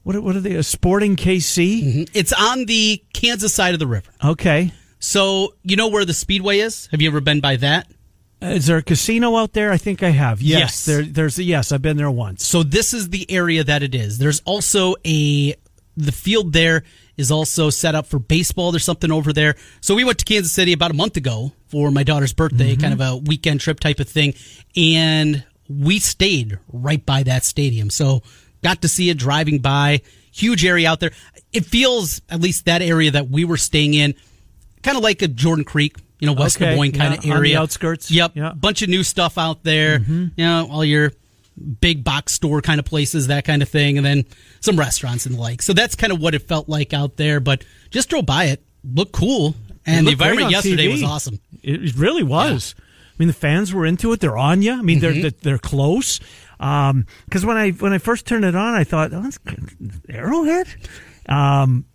what 0.04 0.22
what 0.22 0.36
are 0.36 0.40
they 0.40 0.54
a 0.54 0.62
Sporting 0.62 1.16
KC? 1.16 2.08
it's 2.14 2.32
on 2.32 2.66
the 2.66 3.02
Kansas 3.14 3.52
side 3.52 3.74
of 3.74 3.80
the 3.80 3.86
river. 3.88 4.08
Okay. 4.24 4.72
So 5.00 5.54
you 5.64 5.74
know 5.74 5.88
where 5.88 6.04
the 6.04 6.14
Speedway 6.14 6.60
is? 6.60 6.86
Have 6.92 7.02
you 7.02 7.08
ever 7.08 7.20
been 7.20 7.40
by 7.40 7.56
that? 7.56 7.88
Is 8.40 8.66
there 8.66 8.76
a 8.76 8.82
casino 8.82 9.34
out 9.36 9.54
there? 9.54 9.72
I 9.72 9.76
think 9.76 10.04
I 10.04 10.10
have. 10.10 10.40
Yes, 10.40 10.60
Yes. 10.60 10.84
there, 10.84 11.02
there's 11.02 11.38
a 11.40 11.42
yes. 11.42 11.72
I've 11.72 11.82
been 11.82 11.96
there 11.96 12.10
once. 12.12 12.44
So 12.46 12.62
this 12.62 12.94
is 12.94 13.08
the 13.08 13.28
area 13.28 13.64
that 13.64 13.82
it 13.82 13.92
is. 13.94 14.18
There's 14.18 14.40
also 14.44 14.94
a 15.04 15.56
the 15.96 16.12
field 16.12 16.52
there 16.52 16.84
is 17.16 17.31
also 17.31 17.70
set 17.70 17.94
up 17.94 18.07
for 18.07 18.18
baseball. 18.18 18.72
There's 18.72 18.85
something 18.85 19.11
over 19.11 19.33
there. 19.33 19.57
So 19.81 19.94
we 19.94 20.05
went 20.05 20.18
to 20.18 20.24
Kansas 20.24 20.52
City 20.52 20.72
about 20.72 20.90
a 20.90 20.94
month 20.94 21.16
ago 21.16 21.52
for 21.68 21.90
my 21.90 22.02
daughter's 22.02 22.33
birthday, 22.33 22.72
mm-hmm. 22.72 22.81
kind 22.81 22.92
of 22.94 23.00
a 23.00 23.16
weekend 23.16 23.61
trip 23.61 23.81
type 23.81 24.00
of 24.00 24.09
thing, 24.09 24.35
and 24.76 25.44
we 25.68 25.98
stayed 25.98 26.59
right 26.72 27.05
by 27.05 27.22
that 27.24 27.44
stadium. 27.44 27.90
So 27.90 28.22
got 28.62 28.83
to 28.83 28.88
see 28.88 29.11
it 29.11 29.18
driving 29.18 29.59
by. 29.59 30.02
Huge 30.33 30.64
area 30.64 30.90
out 30.90 31.00
there. 31.00 31.12
It 31.52 31.64
feels 31.64 32.20
at 32.29 32.40
least 32.40 32.66
that 32.66 32.83
area 32.83 33.11
that 33.12 33.31
we 33.31 33.44
were 33.44 33.57
staying 33.57 33.94
in, 33.94 34.14
kind 34.83 34.96
of 34.96 35.02
like 35.02 35.22
a 35.22 35.29
Jordan 35.29 35.64
Creek. 35.64 35.96
You 36.18 36.26
know, 36.26 36.33
West 36.35 36.57
Okay, 36.57 36.70
Des 36.70 36.76
Moines 36.76 36.92
kind 36.92 37.12
yeah, 37.12 37.18
of 37.18 37.24
on 37.24 37.31
the 37.31 37.37
area, 37.37 37.61
outskirts. 37.61 38.11
Yep, 38.11 38.33
Yeah. 38.35 38.52
bunch 38.55 38.83
of 38.83 38.88
new 38.88 39.02
stuff 39.02 39.37
out 39.38 39.62
there. 39.64 39.98
Mm-hmm. 39.98 40.26
You 40.37 40.44
know, 40.44 40.68
all 40.70 40.85
your 40.85 41.12
big 41.80 42.04
box 42.04 42.32
store 42.32 42.60
kind 42.60 42.78
of 42.78 42.84
places, 42.84 43.28
that 43.28 43.44
kind 43.44 43.62
of 43.62 43.68
thing, 43.68 43.96
and 43.96 44.04
then 44.06 44.24
some 44.60 44.78
restaurants 44.78 45.26
and 45.26 45.34
the 45.36 45.40
like. 45.40 45.62
So 45.62 45.72
that's 45.72 45.94
kind 45.94 46.12
of 46.12 46.20
what 46.20 46.34
it 46.34 46.46
felt 46.48 46.68
like 46.68 46.92
out 46.92 47.16
there. 47.16 47.40
But 47.40 47.64
just 47.90 48.08
drove 48.10 48.26
by 48.26 48.44
it, 48.46 48.62
looked 48.84 49.12
cool, 49.12 49.54
and 49.86 50.06
the 50.06 50.12
environment 50.12 50.50
yesterday 50.50 50.86
TV. 50.88 50.92
was 50.92 51.02
awesome. 51.02 51.40
It, 51.62 51.94
really 51.96 52.22
was. 52.22 52.74
I 52.78 53.14
mean, 53.18 53.28
the 53.28 53.34
fans 53.34 53.72
were 53.72 53.86
into 53.86 54.12
it. 54.12 54.20
They're 54.20 54.36
on 54.36 54.60
you. 54.62 54.72
I 54.74 54.82
mean, 54.82 55.00
Mm-hmm. 55.00 55.20
they're 55.22 55.30
they're 55.30 55.58
close. 55.58 56.20
Because 56.58 57.44
when 57.44 57.56
I 57.56 57.70
when 57.70 57.92
I 57.92 57.98
first 57.98 58.26
turned 58.26 58.44
it 58.44 58.54
on, 58.54 58.74
I 58.74 58.84
thought, 58.84 59.12
oh, 59.14 59.22
that's 59.22 59.38
Arrowhead. 60.08 60.66
Um, 61.28 61.86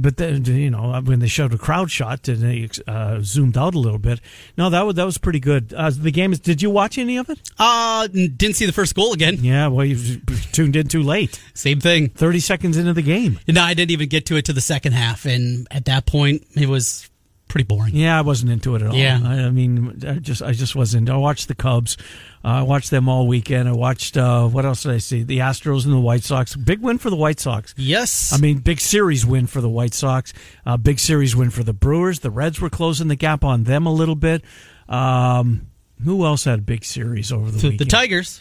but 0.00 0.16
then 0.16 0.44
you 0.44 0.70
know 0.70 1.00
when 1.04 1.18
they 1.20 1.26
showed 1.26 1.52
a 1.52 1.58
crowd 1.58 1.90
shot 1.90 2.28
and 2.28 2.38
they 2.38 2.68
uh, 2.86 3.20
zoomed 3.22 3.56
out 3.58 3.74
a 3.74 3.78
little 3.78 3.98
bit. 3.98 4.20
No, 4.56 4.70
that 4.70 4.82
was 4.82 4.94
that 4.96 5.04
was 5.04 5.18
pretty 5.18 5.40
good. 5.40 5.74
Uh, 5.74 5.90
the 5.90 6.10
game 6.10 6.32
is. 6.32 6.40
Did 6.40 6.62
you 6.62 6.70
watch 6.70 6.98
any 6.98 7.16
of 7.16 7.28
it? 7.28 7.38
Uh 7.58 8.06
didn't 8.06 8.54
see 8.54 8.66
the 8.66 8.72
first 8.72 8.94
goal 8.94 9.12
again. 9.12 9.38
Yeah. 9.40 9.66
Well, 9.66 9.84
you 9.84 10.20
tuned 10.52 10.76
in 10.76 10.88
too 10.88 11.02
late. 11.02 11.40
Same 11.54 11.80
thing. 11.80 12.08
Thirty 12.08 12.40
seconds 12.40 12.76
into 12.76 12.92
the 12.92 13.02
game. 13.02 13.38
No, 13.48 13.62
I 13.62 13.74
didn't 13.74 13.90
even 13.90 14.08
get 14.08 14.26
to 14.26 14.36
it 14.36 14.44
to 14.46 14.52
the 14.52 14.60
second 14.60 14.92
half, 14.92 15.26
and 15.26 15.66
at 15.70 15.84
that 15.86 16.06
point, 16.06 16.46
it 16.54 16.68
was 16.68 17.09
pretty 17.50 17.64
boring. 17.64 17.94
Yeah, 17.94 18.16
I 18.16 18.22
wasn't 18.22 18.52
into 18.52 18.74
it 18.76 18.82
at 18.82 18.88
all. 18.88 18.94
Yeah. 18.94 19.20
I, 19.22 19.34
I 19.42 19.50
mean, 19.50 20.00
I 20.06 20.14
just 20.14 20.42
I 20.42 20.52
just 20.52 20.74
wasn't. 20.74 21.10
I 21.10 21.16
watched 21.16 21.48
the 21.48 21.54
Cubs. 21.54 21.98
Uh, 22.42 22.48
I 22.48 22.62
watched 22.62 22.90
them 22.90 23.08
all 23.08 23.26
weekend. 23.26 23.68
I 23.68 23.72
watched 23.72 24.16
uh, 24.16 24.46
what 24.46 24.64
else 24.64 24.84
did 24.84 24.92
I 24.92 24.98
see? 24.98 25.22
The 25.22 25.38
Astros 25.38 25.84
and 25.84 25.92
the 25.92 26.00
White 26.00 26.24
Sox. 26.24 26.56
Big 26.56 26.80
win 26.80 26.96
for 26.96 27.10
the 27.10 27.16
White 27.16 27.40
Sox. 27.40 27.74
Yes, 27.76 28.32
I 28.32 28.38
mean, 28.38 28.58
big 28.58 28.80
series 28.80 29.26
win 29.26 29.46
for 29.46 29.60
the 29.60 29.68
White 29.68 29.92
Sox. 29.92 30.32
Uh, 30.64 30.76
big 30.78 30.98
series 30.98 31.36
win 31.36 31.50
for 31.50 31.62
the 31.62 31.74
Brewers. 31.74 32.20
The 32.20 32.30
Reds 32.30 32.60
were 32.60 32.70
closing 32.70 33.08
the 33.08 33.16
gap 33.16 33.44
on 33.44 33.64
them 33.64 33.84
a 33.86 33.92
little 33.92 34.16
bit. 34.16 34.42
Um, 34.88 35.66
who 36.02 36.24
else 36.24 36.44
had 36.44 36.60
a 36.60 36.62
big 36.62 36.84
series 36.84 37.30
over 37.30 37.50
the 37.50 37.56
weekend? 37.56 37.78
the 37.80 37.84
Tigers 37.84 38.40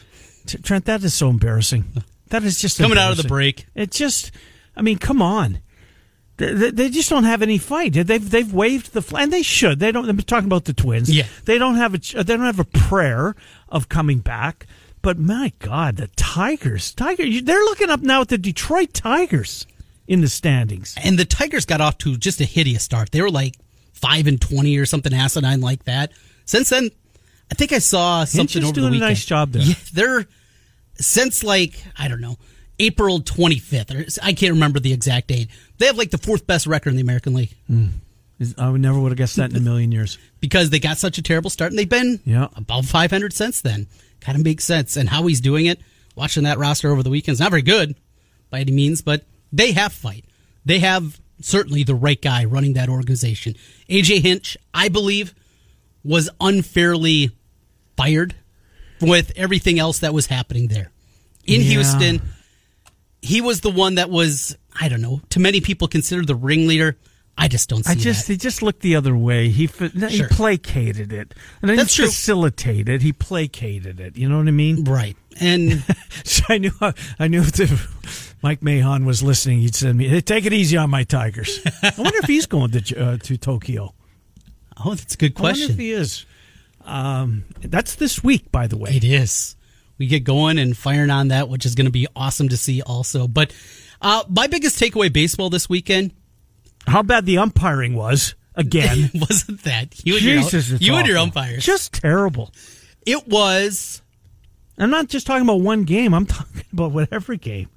Trent, 0.64 0.86
that 0.86 1.04
is 1.04 1.14
so 1.14 1.30
embarrassing. 1.30 1.86
That 2.30 2.44
is 2.44 2.60
just 2.60 2.78
coming 2.78 2.98
out 2.98 3.12
of 3.12 3.18
the 3.18 3.28
break. 3.28 3.66
It 3.76 3.92
just, 3.92 4.32
I 4.76 4.82
mean, 4.82 4.98
come 4.98 5.22
on. 5.22 5.60
They, 6.40 6.72
they- 6.72 6.90
just 6.90 7.10
don't 7.10 7.26
have 7.26 7.42
any 7.42 7.58
fight. 7.58 7.94
They've 7.94 8.30
they've 8.30 8.52
waved 8.54 8.94
the 8.94 9.02
flag, 9.02 9.24
and 9.26 9.34
they 9.34 9.44
should. 9.44 9.80
They 9.80 9.92
don't. 9.92 10.10
I'm 10.10 10.18
talking 10.18 10.46
about 10.48 10.66
the 10.66 10.74
Twins. 10.74 11.12
Yeah. 11.12 11.28
they 11.46 11.58
don't 11.58 11.76
have 11.76 11.94
a 11.94 11.98
they 12.00 12.24
don't 12.36 12.40
have 12.42 12.60
a 12.60 12.66
prayer 12.66 13.36
of 13.70 13.90
coming 13.90 14.20
back. 14.20 14.66
But 15.02 15.18
but 15.18 15.18
my 15.20 15.54
God, 15.60 15.96
the 15.96 16.08
Tigers, 16.18 16.94
Tigers, 16.94 17.44
they're 17.44 17.64
looking 17.64 17.90
up 17.90 18.02
now 18.02 18.22
at 18.22 18.28
the 18.28 18.38
Detroit 18.38 18.94
Tigers 18.94 19.66
in 20.08 20.20
the 20.22 20.28
standings. 20.28 20.94
And 21.02 21.18
the 21.18 21.24
Tigers 21.24 21.66
got 21.66 21.80
off 21.80 21.98
to 22.00 22.18
just 22.18 22.42
a 22.42 22.44
hideous 22.46 22.84
start. 22.84 23.12
They 23.12 23.22
were 23.22 23.32
like 23.32 23.56
five 23.94 24.28
and 24.28 24.42
twenty 24.42 24.78
or 24.78 24.86
something 24.86 25.14
asinine 25.14 25.62
like 25.62 25.86
that. 25.86 26.12
Since 26.46 26.70
then, 26.70 26.90
I 27.52 27.56
think 27.56 27.72
I 27.72 27.80
saw 27.80 28.26
something 28.26 28.40
Hinch 28.40 28.56
is 28.58 28.64
over 28.66 28.74
doing 28.74 28.86
the 28.88 28.92
weekend. 28.92 29.04
a 29.04 29.08
nice 29.10 29.26
job 29.26 29.52
there. 29.54 29.62
Yeah, 29.62 29.76
they're 29.94 30.26
since 30.96 31.44
like 31.44 31.82
I 31.98 32.08
don't 32.10 32.22
know 32.22 32.38
April 32.80 33.20
twenty 33.20 33.60
fifth, 33.60 33.94
or 33.94 34.06
I 34.24 34.34
can't 34.34 34.54
remember 34.54 34.80
the 34.80 34.94
exact 34.94 35.28
date. 35.28 35.50
They 35.78 35.86
have 35.88 35.98
like 35.98 36.12
the 36.12 36.18
fourth 36.18 36.48
best 36.48 36.66
record 36.68 36.90
in 36.92 36.96
the 36.96 37.02
American 37.02 37.34
League 37.34 37.56
hmm. 37.68 37.88
I 38.58 38.70
would 38.70 38.80
never 38.80 38.98
would 38.98 39.12
have 39.12 39.18
guessed 39.18 39.36
that 39.36 39.50
in 39.52 39.58
a 39.58 39.60
million 39.60 39.92
years. 39.92 40.18
because 40.40 40.70
they 40.70 40.80
got 40.80 40.98
such 40.98 41.18
a 41.18 41.22
terrible 41.22 41.50
start, 41.50 41.72
and 41.74 41.78
they've 41.80 41.90
been 41.90 42.22
Yeah. 42.26 42.48
above 42.56 42.86
five 42.88 43.12
hundred 43.12 43.34
since 43.34 43.62
then. 43.62 43.88
Kind 44.22 44.38
of 44.38 44.44
makes 44.46 44.64
sense, 44.64 44.96
and 44.98 45.10
how 45.10 45.26
he's 45.28 45.42
doing 45.42 45.66
it. 45.66 45.80
Watching 46.16 46.44
that 46.44 46.58
roster 46.58 46.90
over 46.92 47.04
the 47.04 47.10
weekends, 47.10 47.40
not 47.40 47.50
very 47.52 47.62
good 47.62 47.96
by 48.50 48.60
any 48.62 48.72
means, 48.72 49.02
but 49.02 49.24
they 49.52 49.72
have 49.74 49.92
fight. 49.94 50.26
They 50.66 50.80
have 50.80 51.20
certainly 51.42 51.84
the 51.84 51.96
right 51.96 52.22
guy 52.22 52.44
running 52.46 52.74
that 52.74 52.90
organization. 52.90 53.56
AJ 53.90 54.22
Hinch, 54.22 54.58
I 54.74 54.90
believe, 54.90 55.34
was 56.04 56.30
unfairly 56.42 57.32
fired 57.98 58.36
with 59.02 59.32
everything 59.38 59.80
else 59.80 60.00
that 60.00 60.14
was 60.14 60.26
happening 60.28 60.68
there. 60.68 60.92
In 61.46 61.62
Yeah. 61.62 61.68
Houston, 61.72 62.22
he 63.22 63.42
was 63.42 63.62
the 63.62 63.70
one 63.72 63.96
that 63.96 64.10
was, 64.10 64.58
I 64.80 64.88
don't 64.90 65.02
know, 65.02 65.22
to 65.30 65.40
many 65.40 65.62
people 65.62 65.88
considered 65.88 66.28
the 66.28 66.36
ringleader. 66.36 66.98
I 67.38 67.48
just 67.48 67.70
don't 67.70 67.86
see 67.86 67.92
I 67.92 67.96
just 67.96 68.28
that. 68.28 68.34
he 68.34 68.38
just 68.38 68.62
looked 68.62 68.82
the 68.82 68.98
other 68.98 69.16
way. 69.16 69.48
He 69.48 69.68
Sure. 69.68 69.88
he 69.88 70.24
placated 70.24 71.14
it, 71.14 71.34
and 71.62 71.72
That's 71.78 71.96
he 71.96 72.02
true. 72.04 72.08
facilitated. 72.08 73.02
He 73.02 73.14
placated 73.14 74.02
it. 74.02 74.18
You 74.18 74.28
know 74.28 74.40
what 74.40 74.48
I 74.50 74.52
mean? 74.52 74.84
Right. 74.84 75.16
And 75.40 75.82
So 76.26 76.44
I 76.50 76.58
knew 76.58 76.72
I 77.18 77.28
knew 77.30 77.42
if 77.42 78.36
Mike 78.44 78.62
Mahon 78.62 79.06
was 79.06 79.24
listening, 79.24 79.60
he'd 79.60 79.74
send 79.76 79.98
me, 79.98 80.10
hey, 80.10 80.20
"Take 80.20 80.46
it 80.46 80.52
easy 80.54 80.76
on 80.76 80.90
my 80.90 81.04
Tigers." 81.06 81.62
I 81.82 81.94
wonder 81.98 82.18
if 82.20 82.26
he's 82.26 82.46
going 82.46 82.72
to 82.72 82.96
uh, 83.02 83.18
to 83.20 83.38
Tokyo. 83.38 83.94
oh, 84.84 84.94
that's 84.96 85.14
a 85.14 85.18
good 85.18 85.34
I 85.40 85.42
wonder 85.42 85.60
if 85.62 85.66
question. 85.68 85.80
he 85.80 85.92
is. 85.92 86.26
Um, 86.84 87.46
that's 87.62 87.96
this 87.96 88.22
week, 88.22 88.52
by 88.52 88.68
the 88.68 88.78
way. 88.78 88.92
It 88.98 89.04
is. 89.06 89.56
We 90.00 90.08
get 90.08 90.24
going 90.24 90.58
and 90.58 90.76
firing 90.76 91.12
on 91.12 91.28
that, 91.28 91.48
which 91.50 91.66
is 91.66 91.76
going 91.76 91.86
to 91.86 91.92
be 91.92 92.08
awesome 92.16 92.50
to 92.50 92.58
see 92.58 92.82
also. 92.82 93.28
But 93.28 93.54
uh, 94.02 94.24
my 94.30 94.48
biggest 94.48 94.80
takeaway 94.80 95.12
baseball 95.14 95.50
this 95.52 95.70
weekend 95.70 96.14
How 96.88 97.04
bad 97.04 97.26
the 97.28 97.38
umpiring 97.38 97.94
was 97.96 98.34
again. 98.56 99.12
wasn't 99.16 99.64
that 99.64 100.04
you 100.06 100.14
and 100.16 100.22
Jesus, 100.24 100.70
your, 100.70 100.80
you 100.80 100.96
and 100.96 101.08
your 101.08 101.18
umpires. 101.18 101.64
just 101.64 101.94
terrible. 101.94 102.52
it 103.06 103.28
was. 103.28 104.02
I'm 104.78 104.90
not 104.90 105.10
just 105.10 105.28
talking 105.28 105.44
about 105.44 105.60
one 105.62 105.84
game. 105.84 106.14
I'm 106.14 106.26
talking 106.38 106.64
about 106.72 106.92
whatever 106.94 107.36
game. 107.36 107.68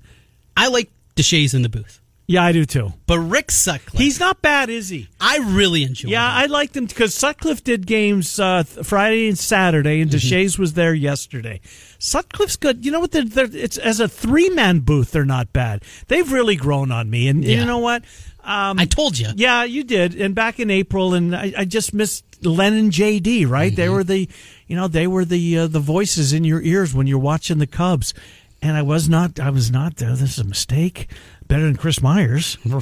I 0.57 0.69
like 0.69 0.89
Deshaies 1.17 1.53
in 1.55 1.63
the 1.63 1.69
booth, 1.69 2.01
Yeah, 2.29 2.45
I 2.45 2.53
do 2.53 2.65
too. 2.65 2.93
but 3.07 3.19
Rick 3.19 3.51
Sutcliffe, 3.51 4.01
He's 4.01 4.21
not 4.21 4.41
bad, 4.41 4.71
is 4.71 4.89
he? 4.89 5.09
I 5.21 5.39
really 5.39 5.83
enjoy. 5.83 6.11
Yeah, 6.11 6.25
him. 6.31 6.45
I 6.45 6.47
liked 6.47 6.77
him 6.77 6.87
because 6.87 7.15
Sutcliffe 7.15 7.65
did 7.65 7.87
games 7.87 8.39
uh, 8.39 8.63
Friday 8.63 9.29
and 9.29 9.37
Saturday, 9.39 10.01
and 10.01 10.11
Mm-hmm. 10.11 10.19
Deshaies 10.35 10.59
was 10.59 10.75
there 10.75 10.95
yesterday. 10.95 11.61
Sutcliffe's 12.03 12.57
good. 12.57 12.85
You 12.85 12.91
know 12.91 12.99
what? 13.01 13.13
They're, 13.13 13.25
they're, 13.25 13.49
it's 13.53 13.79
as 13.79 14.01
a 14.01 14.09
three 14.09 14.51
man 14.51 14.81
booth, 14.81 15.13
they're 15.13 15.25
not 15.25 15.53
bad. 15.53 15.85
They've 16.09 16.31
really 16.33 16.57
grown 16.57 16.91
on 16.91 17.09
me, 17.09 17.29
and, 17.29 17.45
Yeah. 17.45 17.61
you 17.61 17.65
know 17.65 17.79
what? 17.79 18.03
Um, 18.45 18.79
I 18.81 18.87
told 18.87 19.17
you. 19.19 19.29
yeah, 19.37 19.63
you 19.63 19.85
did. 19.85 20.21
And 20.21 20.35
back 20.35 20.59
in 20.59 20.69
April, 20.69 21.15
and 21.15 21.35
I, 21.37 21.53
I 21.59 21.65
just 21.65 21.95
missed 21.95 22.25
Len 22.45 22.73
and 22.73 22.91
JD. 22.91 23.49
Right? 23.49 23.75
They 23.75 23.89
were 23.89 24.03
the, 24.03 24.29
you 24.67 24.75
know, 24.75 24.89
they 24.89 25.07
were 25.07 25.25
the 25.25 25.59
uh, 25.59 25.67
the 25.69 25.79
voices 25.79 26.33
in 26.33 26.43
your 26.43 26.61
ears 26.61 26.93
when 26.93 27.07
you're 27.07 27.21
watching 27.21 27.59
the 27.59 27.69
Cubs. 27.69 28.15
And 28.61 28.77
I 28.77 28.83
was 28.83 29.09
not. 29.09 29.39
I 29.39 29.51
was 29.51 29.71
not. 29.71 30.01
Uh, 30.03 30.11
this 30.11 30.23
is 30.23 30.39
a 30.41 30.45
mistake. 30.45 31.09
Better 31.47 31.65
than 31.65 31.77
Chris 31.77 32.03
Myers. 32.03 32.59
Uh, 32.73 32.81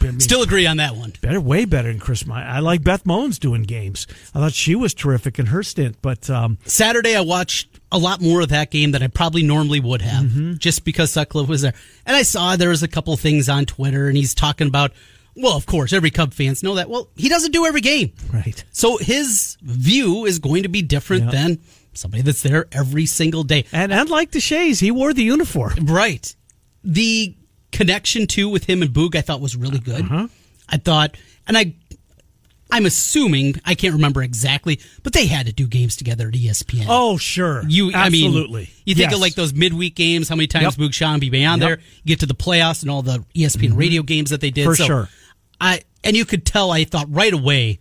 I 0.00 0.04
mean, 0.04 0.20
Still 0.20 0.42
agree 0.42 0.66
on 0.66 0.76
that 0.78 0.96
one. 0.96 1.12
better, 1.22 1.40
way 1.40 1.64
better 1.64 1.88
than 1.88 1.98
Chris 2.00 2.26
Myers. 2.26 2.46
I 2.50 2.58
like 2.60 2.82
Beth 2.84 3.04
Mowins 3.04 3.38
doing 3.38 3.62
games. 3.62 4.06
I 4.34 4.40
thought 4.40 4.52
she 4.52 4.74
was 4.74 4.92
terrific 4.92 5.38
in 5.38 5.46
her 5.46 5.62
stint. 5.62 5.96
But 6.02 6.28
um, 6.28 6.58
Saturday, 6.66 7.16
I 7.16 7.20
watched 7.22 7.73
a 7.94 7.98
lot 7.98 8.20
more 8.20 8.40
of 8.42 8.48
that 8.50 8.70
game 8.70 8.90
than 8.90 9.02
I 9.02 9.06
probably 9.06 9.42
normally 9.42 9.80
would 9.80 10.02
have, 10.02 10.24
Mm-hmm. 10.24 10.54
just 10.58 10.84
because 10.84 11.12
Sutcliffe 11.12 11.48
was 11.48 11.62
there. 11.62 11.74
And 12.04 12.16
I 12.16 12.22
saw 12.22 12.56
there 12.56 12.68
was 12.70 12.82
a 12.82 12.88
couple 12.88 13.16
things 13.16 13.48
on 13.48 13.64
Twitter, 13.64 14.08
and 14.08 14.16
he's 14.16 14.34
talking 14.34 14.66
about, 14.66 14.92
well, 15.36 15.56
of 15.56 15.66
course, 15.66 15.92
every 15.92 16.10
Cub 16.10 16.34
fans 16.34 16.62
know 16.62 16.74
that. 16.74 16.88
Well, 16.90 17.08
he 17.16 17.28
doesn't 17.28 17.52
do 17.52 17.64
every 17.66 17.80
game, 17.80 18.12
right. 18.32 18.62
so 18.72 18.98
his 18.98 19.56
view 19.62 20.26
is 20.26 20.38
going 20.38 20.64
to 20.64 20.68
be 20.68 20.82
different 20.82 21.24
Yeah. 21.24 21.30
than 21.30 21.60
somebody 21.94 22.22
that's 22.22 22.42
there 22.42 22.66
every 22.72 23.06
single 23.06 23.44
day. 23.44 23.64
And 23.72 23.92
unlike 23.92 24.32
the 24.32 24.40
Shays, 24.40 24.80
he 24.80 24.90
wore 24.90 25.12
the 25.14 25.22
uniform. 25.22 25.74
Right. 25.82 26.34
The 26.82 27.34
connection 27.72 28.26
too 28.26 28.48
with 28.48 28.64
him 28.64 28.82
and 28.82 28.92
Boog, 28.92 29.14
I 29.16 29.20
thought 29.20 29.40
was 29.40 29.56
really 29.56 29.78
good. 29.78 30.02
Uh-huh. 30.02 30.28
I 30.68 30.76
thought, 30.78 31.16
and 31.46 31.56
I, 31.58 31.74
I'm 32.74 32.86
assuming 32.86 33.54
I 33.64 33.74
can't 33.74 33.94
remember 33.94 34.22
exactly, 34.22 34.80
but 35.04 35.12
they 35.12 35.26
had 35.26 35.46
to 35.46 35.52
do 35.52 35.66
games 35.68 35.94
together 35.96 36.26
at 36.28 36.34
ESPN. 36.34 36.86
Oh, 36.88 37.16
sure. 37.16 37.62
You, 37.68 37.92
absolutely. 37.94 38.62
I 38.62 38.64
mean, 38.64 38.68
you 38.84 38.94
think 38.96 39.10
Yes. 39.10 39.14
of 39.14 39.20
like 39.20 39.34
those 39.34 39.54
midweek 39.54 39.94
games, 39.94 40.28
how 40.28 40.34
many 40.34 40.48
times 40.48 40.76
Yep. 40.76 40.90
Boog 40.90 40.90
Sciambi 40.90 41.30
beyond 41.30 41.62
Yep. 41.62 41.68
there. 41.68 41.78
You 42.02 42.08
get 42.08 42.20
to 42.20 42.26
the 42.26 42.34
playoffs 42.34 42.82
and 42.82 42.90
all 42.90 43.02
the 43.02 43.24
ESPN 43.34 43.76
radio 43.76 44.02
games 44.02 44.30
that 44.30 44.40
they 44.40 44.50
did. 44.50 44.64
For 44.64 44.74
So 44.74 44.86
sure. 44.86 45.08
I 45.60 45.82
and 46.02 46.16
you 46.16 46.24
could 46.24 46.44
tell. 46.44 46.70
I 46.72 46.84
thought 46.84 47.06
right 47.10 47.32
away. 47.32 47.78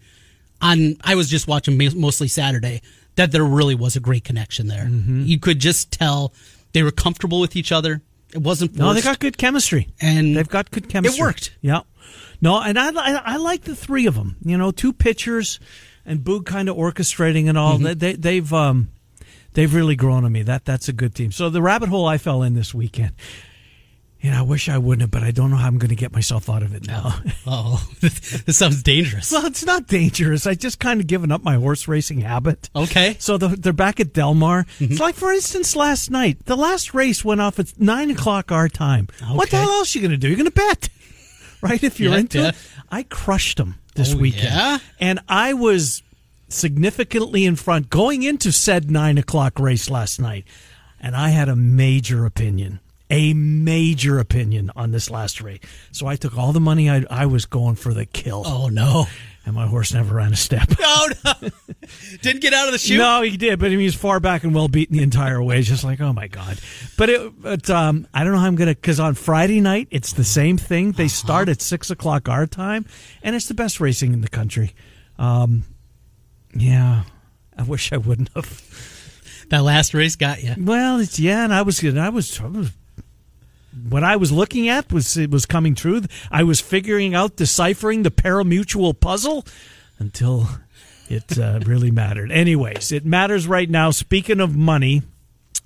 On 0.62 0.96
I 1.04 1.16
was 1.16 1.30
just 1.30 1.48
watching 1.48 1.78
mostly 1.96 2.28
Saturday 2.28 2.82
that 3.16 3.32
there 3.32 3.44
really 3.44 3.76
was 3.76 3.96
a 3.96 4.00
great 4.00 4.24
connection 4.24 4.68
there. 4.68 4.86
Mm-hmm. 4.86 5.24
You 5.26 5.40
could 5.40 5.60
just 5.60 5.92
tell 5.92 6.34
they 6.74 6.84
were 6.84 6.92
comfortable 6.92 7.40
with 7.42 7.56
each 7.56 7.72
other. 7.72 8.02
It 8.34 8.42
wasn't 8.42 8.72
forced. 8.72 8.80
No, 8.80 8.94
they 8.94 9.02
got 9.02 9.20
good 9.20 9.38
chemistry, 9.38 9.90
And 10.02 10.36
they've 10.36 10.48
got 10.48 10.72
good 10.72 10.90
chemistry. 10.90 11.20
It 11.20 11.22
worked. 11.22 11.56
Yeah. 11.62 11.82
No, 12.42 12.60
and 12.60 12.78
I, 12.78 12.90
I, 12.90 13.22
I 13.24 13.38
like 13.38 13.64
the 13.64 13.76
three 13.76 14.06
of 14.06 14.16
them. 14.16 14.38
You 14.44 14.58
know, 14.58 14.72
two 14.72 14.92
pitchers 14.92 15.60
and 16.06 16.20
Boog 16.20 16.46
kind 16.46 16.68
of 16.68 16.76
orchestrating 16.76 17.48
and 17.48 17.58
all. 17.58 17.76
Mm-hmm. 17.76 17.84
They, 17.84 17.94
they, 17.94 18.14
they've 18.14 18.54
um, 18.54 18.90
they've 19.54 19.74
really 19.74 19.96
grown 19.96 20.26
on 20.26 20.32
me. 20.32 20.44
That 20.44 20.66
that's 20.66 20.90
a 20.90 20.94
good 20.94 21.16
team. 21.16 21.32
So 21.32 21.50
the 21.50 21.62
rabbit 21.62 21.90
hole 21.90 22.06
I 22.06 22.18
fell 22.18 22.44
in 22.44 22.54
this 22.54 22.74
weekend. 22.74 23.14
Know, 24.32 24.40
I 24.40 24.42
wish 24.42 24.70
I 24.70 24.78
wouldn't 24.78 25.02
have, 25.02 25.12
but 25.12 25.22
I 25.24 25.32
don't 25.32 25.52
know 25.52 25.58
how 25.58 25.68
I'm 25.68 25.78
going 25.78 25.90
to 25.90 25.96
get 25.96 26.14
myself 26.14 26.50
out 26.50 26.64
of 26.64 26.74
it 26.74 26.88
now. 26.88 27.16
Oh, 27.46 27.86
this 28.02 28.58
sounds 28.58 28.82
dangerous. 28.82 29.32
well, 29.32 29.46
it's 29.46 29.66
not 29.66 29.88
dangerous. 29.88 30.48
I 30.48 30.56
just 30.56 30.80
kind 30.80 31.02
of 31.02 31.08
given 31.08 31.30
up 31.32 31.44
my 31.44 31.56
horse 31.56 31.88
racing 31.90 32.22
habit. 32.22 32.70
Okay. 32.76 33.18
So 33.20 33.38
the, 33.38 33.50
they're 33.50 33.74
back 33.74 34.00
at 34.00 34.14
Del 34.14 34.34
Mar. 34.34 34.64
Mm-hmm. 34.80 34.94
It's 34.94 35.00
like, 35.02 35.16
for 35.16 35.32
instance, 35.34 35.76
last 35.76 36.10
night, 36.10 36.46
the 36.46 36.56
last 36.56 36.94
race 36.94 37.26
went 37.26 37.42
off 37.42 37.60
at 37.60 37.78
nine 37.80 38.10
o'clock 38.12 38.50
our 38.52 38.70
time. 38.70 39.08
What 39.32 39.50
the 39.50 39.58
hell 39.58 39.70
else 39.72 39.94
are 39.94 40.00
you 40.00 40.08
going 40.08 40.12
to 40.12 40.18
do? 40.18 40.30
You're 40.30 40.38
going 40.38 40.46
to 40.46 40.52
bet, 40.52 40.88
right? 41.62 41.84
If 41.84 42.00
you're 42.00 42.14
Yeah, 42.14 42.20
into 42.20 42.38
yeah. 42.40 42.48
it. 42.50 42.56
I 42.90 43.04
crushed 43.04 43.58
them 43.58 43.76
this 43.96 44.14
Oh, 44.14 44.18
weekend, 44.18 44.46
yeah? 44.54 44.78
and 45.00 45.20
I 45.28 45.54
was 45.54 46.02
significantly 46.48 47.46
in 47.46 47.56
front 47.56 47.90
going 47.90 48.24
into 48.24 48.52
said 48.52 48.90
nine 48.90 49.18
o'clock 49.18 49.60
race 49.60 49.90
last 49.90 50.20
night, 50.20 50.46
and 51.02 51.16
I 51.16 51.30
had 51.30 51.50
a 51.50 51.56
major 51.56 52.26
opinion. 52.26 52.80
A 53.14 53.32
major 53.36 54.18
opinion 54.18 54.72
on 54.76 54.90
this 54.90 55.12
last 55.12 55.40
race. 55.40 55.60
So 55.92 56.08
I 56.08 56.16
took 56.16 56.36
all 56.36 56.52
the 56.52 56.60
money 56.60 56.90
I, 56.90 57.06
I 57.12 57.28
was 57.28 57.46
going 57.46 57.76
for 57.76 57.94
the 57.94 58.08
kill. 58.08 58.42
Oh 58.44 58.70
no. 58.70 59.06
And 59.46 59.54
my 59.54 59.68
horse 59.68 59.94
never 59.94 60.16
ran 60.16 60.34
a 60.34 60.36
step. 60.36 60.68
Oh 60.80 61.10
no. 61.24 61.50
Didn't 62.24 62.42
get 62.42 62.54
out 62.54 62.66
of 62.68 62.72
the 62.72 62.80
chute. 62.80 62.98
No, 62.98 63.22
he 63.22 63.38
did, 63.38 63.60
but 63.60 63.68
I 63.68 63.70
mean, 63.70 63.82
he's 63.82 63.94
far 63.94 64.20
back 64.20 64.44
and 64.44 64.56
well 64.56 64.68
beaten 64.68 64.98
the 64.98 65.04
entire 65.04 65.44
way. 65.44 65.62
Just 65.62 65.84
like, 65.84 66.02
oh 66.02 66.12
my 66.12 66.28
god. 66.28 66.60
But 66.98 67.10
it, 67.12 67.42
but 67.42 67.70
um, 67.70 68.08
I 68.16 68.24
don't 68.24 68.34
know 68.34 68.40
how 68.40 68.48
I'm 68.48 68.56
gonna 68.56 68.74
because 68.74 69.00
on 69.00 69.14
Friday 69.14 69.62
night 69.62 69.90
it's 69.92 70.14
the 70.14 70.24
same 70.24 70.58
thing. 70.58 70.94
They 70.94 71.08
start 71.08 71.50
at 71.50 71.62
six 71.62 71.92
o'clock 71.92 72.28
our 72.30 72.48
time, 72.48 72.88
and 73.22 73.36
it's 73.36 73.48
the 73.48 73.54
best 73.54 73.80
racing 73.80 74.14
in 74.14 74.22
the 74.22 74.28
country. 74.28 74.74
Um, 75.20 75.66
yeah, 76.56 77.04
I 77.56 77.62
wish 77.62 77.94
I 77.94 77.98
wouldn't 77.98 78.30
have. 78.34 79.46
That 79.50 79.64
last 79.64 79.94
race 79.94 80.16
got 80.16 80.42
you. 80.42 80.56
Well, 80.58 81.00
it's 81.00 81.20
yeah, 81.20 81.44
and 81.44 81.54
I 81.54 81.62
was 81.62 81.84
and 81.84 82.00
I 82.00 82.10
was. 82.10 82.40
I 82.40 82.48
was 82.48 82.72
what 83.90 84.04
I 84.04 84.16
was 84.16 84.32
looking 84.32 84.68
at 84.70 84.92
was 84.92 85.18
it 85.18 85.32
was 85.32 85.46
coming 85.46 85.76
true. 85.76 86.02
I 86.32 86.44
was 86.44 86.60
figuring 86.60 87.16
out 87.16 87.36
deciphering 87.36 88.04
the 88.04 88.12
parimutuel 88.12 89.00
puzzle 89.00 89.46
until 90.00 90.48
it 91.10 91.38
uh, 91.38 91.60
really 91.66 91.92
mattered. 91.92 92.32
Anyways, 92.32 92.92
it 92.92 93.06
matters 93.06 93.48
right 93.48 93.70
now. 93.70 93.92
Speaking 93.92 94.40
of 94.40 94.56
money, 94.56 95.02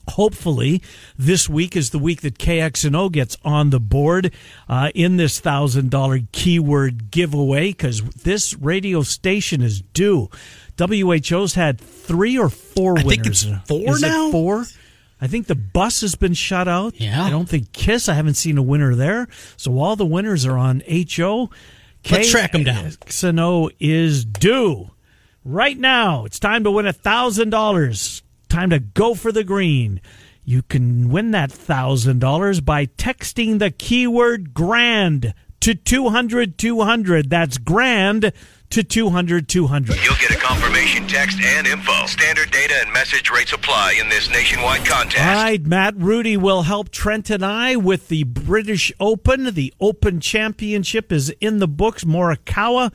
hopefully 0.09 0.81
this 1.17 1.49
week 1.49 1.75
is 1.75 1.89
the 1.89 1.99
week 1.99 2.21
that 2.21 2.37
KXNO 2.37 3.11
gets 3.11 3.37
on 3.43 3.69
the 3.71 3.79
board 3.79 4.33
uh, 4.69 4.89
in 4.95 5.17
this 5.17 5.39
thousand 5.39 5.89
dollar 5.89 6.19
keyword 6.31 7.11
giveaway 7.11 7.67
because 7.71 8.01
this 8.01 8.53
radio 8.55 9.01
station 9.03 9.61
is 9.61 9.81
due. 9.81 10.29
WHO's 10.79 11.55
had 11.55 11.79
three 11.81 12.37
or 12.37 12.49
four 12.49 12.99
I 12.99 13.03
winners. 13.03 13.43
think 13.43 13.57
it's 13.57 13.67
four 13.67 13.95
Is 13.95 14.03
it 14.03 14.07
now? 14.07 14.31
four. 14.31 14.65
I 15.19 15.27
think 15.27 15.47
the 15.47 15.55
bus 15.55 16.01
has 16.01 16.15
been 16.15 16.33
shut 16.33 16.67
out. 16.67 16.99
Yeah. 16.99 17.23
I 17.23 17.29
don't 17.29 17.49
think 17.49 17.71
Kiss. 17.73 18.07
I 18.07 18.13
haven't 18.13 18.35
seen 18.35 18.57
a 18.57 18.61
winner 18.61 18.93
there. 18.95 19.27
So 19.55 19.79
all 19.79 19.95
the 19.95 20.05
winners 20.05 20.45
are 20.45 20.57
on 20.57 20.83
HO. 21.15 21.49
Let's 22.09 22.31
track 22.31 22.51
them 22.51 22.63
down. 22.63 22.85
KXNO 22.85 23.71
is 23.79 24.23
due 24.23 24.91
right 25.43 25.77
now. 25.77 26.25
It's 26.25 26.39
time 26.39 26.63
to 26.63 26.71
win 26.71 26.85
a 26.85 26.93
thousand 26.93 27.49
dollars. 27.49 28.21
time 28.47 28.69
to 28.69 28.79
go 28.79 29.13
for 29.15 29.31
the 29.31 29.43
green. 29.43 30.01
You 30.45 30.61
can 30.61 31.09
win 31.09 31.31
that 31.31 31.49
$1,000 31.49 32.63
by 32.63 32.85
texting 32.85 33.59
the 33.59 33.69
keyword 33.69 34.53
grand 34.53 35.33
to 35.59 35.75
200 35.75 36.57
200. 36.57 37.29
That's 37.29 37.57
grand 37.57 38.31
to 38.69 38.83
200 38.83 39.47
200. 39.47 39.95
You'll 40.03 40.15
get 40.15 40.31
a 40.31 40.39
confirmation 40.39 41.07
text 41.07 41.39
and 41.39 41.67
info. 41.67 42.05
Standard 42.05 42.51
data 42.51 42.75
and 42.81 42.91
message 42.91 43.29
rates 43.29 43.53
apply 43.53 43.97
in 43.99 44.09
this 44.09 44.29
nationwide 44.29 44.85
contest. 44.85 45.23
All 45.23 45.35
right, 45.35 45.61
Matt 45.65 45.95
Rudy 45.97 46.37
will 46.37 46.63
help 46.63 46.89
Trent 46.89 47.29
and 47.29 47.45
I 47.45 47.75
with 47.75 48.07
the 48.07 48.23
British 48.23 48.91
Open. 48.99 49.53
The 49.53 49.73
Open 49.79 50.19
Championship 50.19 51.11
is 51.11 51.29
in 51.41 51.59
the 51.59 51.67
books. 51.67 52.03
Morikawa 52.03 52.93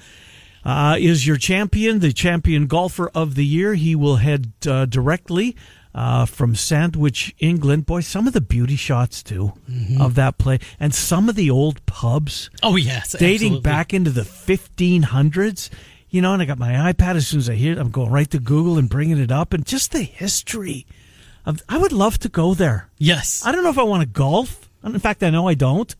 uh, 0.64 0.96
is 0.98 1.26
your 1.26 1.36
champion, 1.36 1.98
the 2.00 2.12
champion 2.12 2.66
golfer 2.66 3.10
of 3.14 3.34
the 3.34 3.44
year. 3.44 3.74
He 3.74 3.94
will 3.94 4.16
head 4.16 4.52
uh, 4.66 4.86
directly 4.86 5.56
uh, 5.94 6.24
from 6.26 6.54
Sandwich, 6.54 7.34
England. 7.38 7.84
Boy, 7.86 8.00
some 8.00 8.26
of 8.26 8.32
the 8.32 8.40
beauty 8.40 8.76
shots 8.76 9.22
too 9.22 9.52
Mm-hmm. 9.70 10.00
of 10.00 10.14
that 10.16 10.38
play, 10.38 10.58
and 10.80 10.94
some 10.94 11.28
of 11.28 11.34
the 11.34 11.50
old 11.50 11.84
pubs 11.86 12.50
Oh 12.62 12.76
yes, 12.76 13.12
dating 13.12 13.32
absolutely. 13.54 13.60
back 13.60 13.92
into 13.94 14.10
the 14.10 14.22
1500s. 14.22 15.70
You 16.10 16.20
know, 16.20 16.34
and 16.34 16.42
I 16.42 16.44
got 16.44 16.58
my 16.58 16.92
iPad 16.92 17.16
as 17.16 17.26
soon 17.26 17.38
as 17.40 17.48
I 17.48 17.54
hear 17.54 17.72
it, 17.72 17.78
I'm 17.78 17.90
going 17.90 18.10
right 18.10 18.30
to 18.32 18.38
Google 18.38 18.76
and 18.78 18.88
bringing 18.88 19.18
it 19.18 19.32
up, 19.32 19.52
and 19.54 19.64
just 19.64 19.92
the 19.92 20.02
history 20.02 20.86
of. 21.46 21.62
I 21.68 21.78
would 21.78 21.92
love 21.92 22.18
to 22.20 22.28
go 22.28 22.52
there. 22.54 22.90
Yes, 22.98 23.42
I 23.46 23.52
don't 23.52 23.62
know 23.64 23.70
if 23.70 23.78
I 23.78 23.82
want 23.82 24.02
to 24.02 24.08
golf. 24.08 24.68
In 24.84 24.98
fact, 24.98 25.22
I 25.22 25.30
know 25.30 25.48
I 25.48 25.54
don't. 25.54 25.94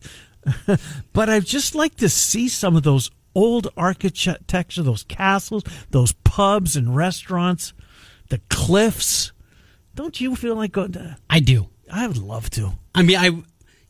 but 1.12 1.28
I'd 1.30 1.46
just 1.46 1.74
like 1.74 1.94
to 1.96 2.08
see 2.08 2.48
some 2.48 2.76
of 2.76 2.82
those 2.82 3.10
old 3.34 3.68
architecture, 3.76 4.82
those 4.82 5.04
castles, 5.04 5.62
those 5.90 6.12
pubs 6.24 6.76
and 6.76 6.94
restaurants, 6.96 7.72
the 8.28 8.40
cliffs. 8.50 9.32
Don't 9.94 10.20
you 10.20 10.34
feel 10.36 10.56
like 10.56 10.72
going 10.72 10.92
to? 10.92 11.16
I 11.28 11.40
do. 11.40 11.68
I 11.92 12.06
would 12.06 12.16
love 12.18 12.48
to. 12.50 12.72
I 12.94 13.02
mean, 13.02 13.16
I 13.18 13.30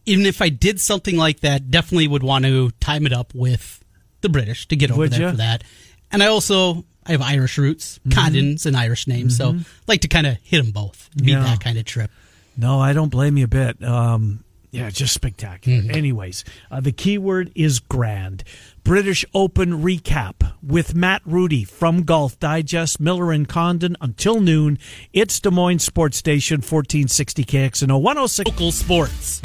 even 0.05 0.27
if 0.27 0.43
I 0.43 0.49
did 0.49 0.81
something 0.81 1.17
like 1.17 1.41
that, 1.41 1.71
definitely 1.71 2.09
would 2.09 2.23
want 2.25 2.45
to 2.45 2.71
time 2.81 3.07
it 3.07 3.13
up 3.13 3.33
with 3.35 3.85
the 4.21 4.29
British 4.29 4.67
to 4.69 4.77
get 4.77 4.91
over 4.91 4.99
Would 5.01 5.13
there 5.13 5.21
ya? 5.23 5.31
for 5.31 5.37
that. 5.37 5.63
And 6.11 6.23
I 6.23 6.27
also 6.27 6.85
I 7.07 7.13
have 7.13 7.23
Irish 7.23 7.59
roots. 7.59 7.99
Mm-hmm. 8.01 8.11
Condon's 8.11 8.67
an 8.67 8.75
Irish 8.75 9.07
name, 9.07 9.31
so 9.31 9.57
like 9.87 10.01
to 10.03 10.09
kind 10.09 10.27
of 10.27 10.39
hit 10.43 10.63
them 10.63 10.73
both. 10.73 11.09
Be 11.17 11.33
Yeah. 11.33 11.43
that 11.45 11.61
kind 11.61 11.79
of 11.79 11.85
trip. 11.85 12.11
No, 12.57 12.81
I 12.81 12.93
don't 12.93 13.09
blame 13.09 13.37
you 13.39 13.45
a 13.45 13.49
bit. 13.49 13.83
Um, 13.83 14.45
yeah, 14.73 14.89
just 14.89 15.13
spectacular. 15.13 15.93
Anyways, 15.93 16.45
uh, 16.71 16.81
the 16.81 16.93
keyword 16.93 17.53
is 17.55 17.79
grand. 17.79 18.43
British 18.83 19.23
Open 19.35 19.83
recap 19.83 20.55
with 20.63 20.95
Matt 20.95 21.21
Rudy 21.27 21.63
from 21.63 22.05
Golf 22.05 22.39
Digest, 22.41 22.99
Miller 22.99 23.33
and 23.33 23.47
Condon 23.47 23.99
until 24.01 24.41
noon. 24.41 24.79
It's 25.13 25.39
Des 25.41 25.51
Moines 25.51 25.81
Sports 25.81 26.17
Station, 26.17 26.57
1460 26.57 27.45
KXNO 27.45 28.01
106. 28.01 28.51
Local 28.51 28.73
sports. 28.73 29.43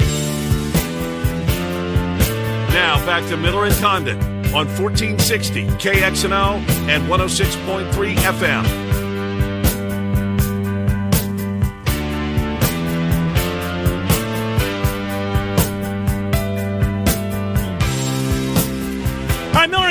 Now 2.70 2.96
back 3.04 3.28
to 3.28 3.36
Miller 3.36 3.66
and 3.66 3.74
Condon 3.76 4.18
on 4.54 4.66
1460 4.66 5.66
KXNO 5.66 6.56
and 6.88 7.06
106.3 7.06 8.14
FM. 8.16 8.87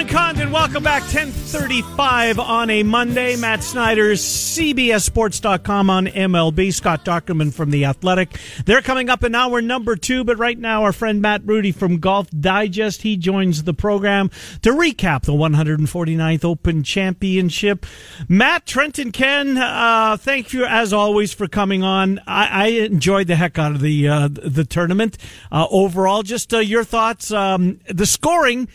Condon, 0.07 0.51
welcome 0.51 0.83
back. 0.83 1.01
1035 1.01 2.39
on 2.39 2.69
a 2.69 2.83
Monday. 2.83 3.35
Matt 3.35 3.63
Snyder's 3.63 4.21
CBSSports.com 4.21 5.89
on 5.89 6.07
MLB. 6.07 6.73
Scott 6.73 7.03
Dochterman 7.03 7.53
from 7.53 7.71
The 7.71 7.85
Athletic. 7.85 8.39
They're 8.65 8.81
coming 8.81 9.09
up 9.09 9.23
in 9.23 9.35
hour 9.35 9.61
number 9.61 9.95
two, 9.95 10.23
but 10.23 10.37
right 10.37 10.57
now 10.57 10.83
our 10.83 10.93
friend 10.93 11.21
Matt 11.21 11.41
Rudy 11.45 11.71
from 11.71 11.99
Golf 11.99 12.29
Digest, 12.31 13.01
he 13.01 13.17
joins 13.17 13.63
the 13.63 13.73
program 13.73 14.29
to 14.61 14.71
recap 14.71 15.23
the 15.23 15.33
149th 15.33 16.45
Open 16.45 16.83
Championship. 16.83 17.85
Matt, 18.29 18.65
Trenton, 18.65 19.11
Ken, 19.11 19.57
uh, 19.57 20.17
thank 20.17 20.53
you 20.53 20.65
as 20.65 20.93
always 20.93 21.33
for 21.33 21.47
coming 21.47 21.83
on. 21.83 22.19
I, 22.25 22.47
I 22.47 22.67
enjoyed 22.67 23.27
the 23.27 23.35
heck 23.35 23.59
out 23.59 23.73
of 23.73 23.81
the, 23.81 24.07
uh, 24.07 24.29
the 24.31 24.63
tournament. 24.63 25.17
Uh, 25.51 25.67
overall, 25.69 26.23
just 26.23 26.53
uh, 26.53 26.59
your 26.59 26.83
thoughts. 26.83 27.31
Um, 27.31 27.79
the 27.89 28.05
scoring 28.05 28.67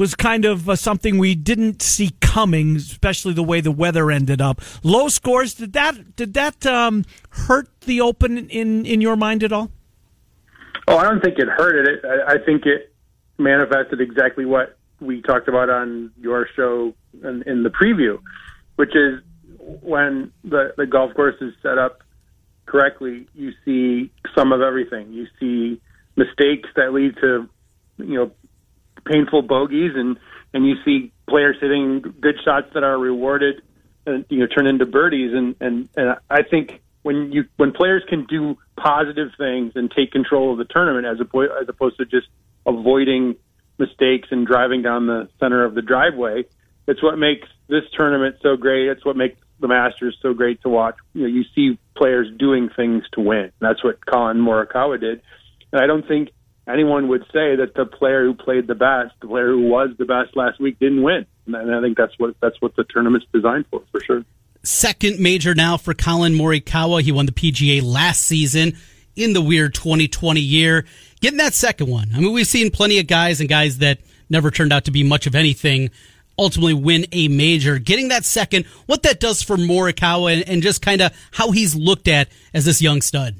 was 0.00 0.14
kind 0.14 0.46
of 0.46 0.66
uh, 0.66 0.74
something 0.74 1.18
we 1.18 1.34
didn't 1.34 1.82
see 1.82 2.12
coming, 2.22 2.76
especially 2.76 3.34
the 3.34 3.42
way 3.42 3.60
the 3.60 3.70
weather 3.70 4.10
ended 4.10 4.40
up. 4.40 4.62
Low 4.82 5.08
scores 5.08 5.52
did 5.54 5.74
that 5.74 6.16
did 6.16 6.32
that 6.34 6.64
um, 6.64 7.04
hurt 7.28 7.68
the 7.82 8.00
Open 8.00 8.48
in 8.48 8.86
in 8.86 9.02
your 9.02 9.14
mind 9.14 9.44
at 9.44 9.52
all? 9.52 9.70
Oh, 10.88 10.96
I 10.96 11.04
don't 11.04 11.22
think 11.22 11.38
it 11.38 11.48
hurted 11.48 11.86
it. 11.86 12.04
I, 12.04 12.32
I 12.32 12.38
think 12.38 12.64
it 12.64 12.94
manifested 13.38 14.00
exactly 14.00 14.46
what 14.46 14.78
we 15.00 15.20
talked 15.20 15.48
about 15.48 15.68
on 15.68 16.10
your 16.18 16.48
show 16.56 16.94
in, 17.22 17.42
in 17.46 17.62
the 17.62 17.70
preview, 17.70 18.18
which 18.76 18.96
is 18.96 19.20
when 19.82 20.32
the, 20.44 20.72
the 20.78 20.86
golf 20.86 21.12
course 21.14 21.36
is 21.42 21.52
set 21.62 21.76
up 21.76 22.02
correctly, 22.64 23.26
you 23.34 23.52
see 23.64 24.10
some 24.34 24.52
of 24.52 24.62
everything. 24.62 25.12
You 25.12 25.26
see 25.38 25.80
mistakes 26.16 26.68
that 26.76 26.92
lead 26.92 27.16
to, 27.20 27.48
you 27.98 28.14
know, 28.14 28.30
painful 29.04 29.42
bogeys, 29.42 29.92
and 29.94 30.18
and 30.52 30.66
you 30.66 30.74
see 30.84 31.12
players 31.28 31.56
hitting 31.60 32.00
good 32.20 32.36
shots 32.44 32.68
that 32.74 32.82
are 32.82 32.98
rewarded 32.98 33.62
and 34.06 34.24
you 34.28 34.38
know 34.38 34.46
turn 34.46 34.66
into 34.66 34.86
birdies. 34.86 35.32
And 35.34 35.56
and 35.60 35.88
and 35.96 36.16
I 36.28 36.42
think 36.42 36.80
when 37.02 37.32
you 37.32 37.44
when 37.56 37.72
players 37.72 38.02
can 38.08 38.26
do 38.26 38.58
positive 38.76 39.30
things 39.38 39.72
and 39.74 39.90
take 39.90 40.12
control 40.12 40.52
of 40.52 40.58
the 40.58 40.64
tournament 40.64 41.06
as 41.06 41.20
opposed 41.20 41.52
as 41.60 41.68
opposed 41.68 41.98
to 41.98 42.04
just 42.04 42.28
avoiding 42.66 43.36
mistakes 43.78 44.28
and 44.30 44.46
driving 44.46 44.82
down 44.82 45.06
the 45.06 45.28
center 45.38 45.64
of 45.64 45.74
the 45.74 45.82
driveway, 45.82 46.44
it's 46.86 47.02
what 47.02 47.18
makes 47.18 47.48
this 47.68 47.84
tournament 47.96 48.36
so 48.42 48.56
great. 48.56 48.88
It's 48.88 49.04
what 49.04 49.16
makes 49.16 49.38
the 49.60 49.68
Masters 49.68 50.16
so 50.22 50.34
great 50.34 50.60
to 50.62 50.68
watch. 50.68 50.96
You 51.14 51.22
know, 51.22 51.28
you 51.28 51.44
see 51.54 51.78
players 51.96 52.28
doing 52.38 52.70
things 52.74 53.04
to 53.12 53.20
win. 53.20 53.52
That's 53.60 53.82
what 53.84 54.04
Collin 54.04 54.38
Morikawa 54.38 55.00
did, 55.00 55.22
and 55.72 55.82
I 55.82 55.86
don't 55.86 56.06
think 56.06 56.30
anyone 56.68 57.08
would 57.08 57.22
say 57.32 57.56
that 57.56 57.72
the 57.74 57.86
player 57.86 58.24
who 58.24 58.34
played 58.34 58.66
the 58.66 58.74
best, 58.74 59.14
the 59.20 59.28
player 59.28 59.48
who 59.48 59.68
was 59.68 59.90
the 59.98 60.04
best 60.04 60.36
last 60.36 60.60
week, 60.60 60.78
didn't 60.78 61.02
win. 61.02 61.26
And 61.46 61.74
I 61.74 61.80
think 61.80 61.96
that's 61.96 62.16
what 62.18 62.34
that's 62.40 62.60
what 62.60 62.76
the 62.76 62.84
tournament's 62.84 63.26
designed 63.32 63.66
for, 63.70 63.82
for 63.90 64.00
sure. 64.00 64.24
Second 64.62 65.18
major 65.18 65.54
now 65.54 65.76
for 65.76 65.94
Collin 65.94 66.34
Morikawa. 66.34 67.02
He 67.02 67.12
won 67.12 67.26
the 67.26 67.32
PGA 67.32 67.82
last 67.82 68.22
season 68.22 68.76
in 69.16 69.32
the 69.32 69.40
weird 69.40 69.74
2020 69.74 70.40
year. 70.40 70.84
Getting 71.20 71.38
that 71.38 71.54
second 71.54 71.88
one. 71.88 72.10
I 72.14 72.20
mean, 72.20 72.32
we've 72.32 72.46
seen 72.46 72.70
plenty 72.70 72.98
of 72.98 73.06
guys 73.06 73.40
and 73.40 73.48
guys 73.48 73.78
that 73.78 73.98
never 74.28 74.50
turned 74.50 74.72
out 74.72 74.84
to 74.84 74.90
be 74.90 75.02
much 75.02 75.26
of 75.26 75.34
anything 75.34 75.90
ultimately 76.40 76.74
win 76.74 77.06
a 77.12 77.28
major. 77.28 77.78
Getting 77.78 78.08
that 78.08 78.24
second, 78.24 78.64
what 78.86 79.02
that 79.02 79.20
does 79.20 79.42
for 79.42 79.56
Morikawa 79.56 80.32
and, 80.32 80.48
and 80.48 80.62
just 80.62 80.82
kind 80.82 81.02
of 81.02 81.12
how 81.32 81.50
he's 81.50 81.76
looked 81.76 82.08
at 82.08 82.28
as 82.54 82.64
this 82.64 82.80
young 82.80 83.02
stud. 83.02 83.36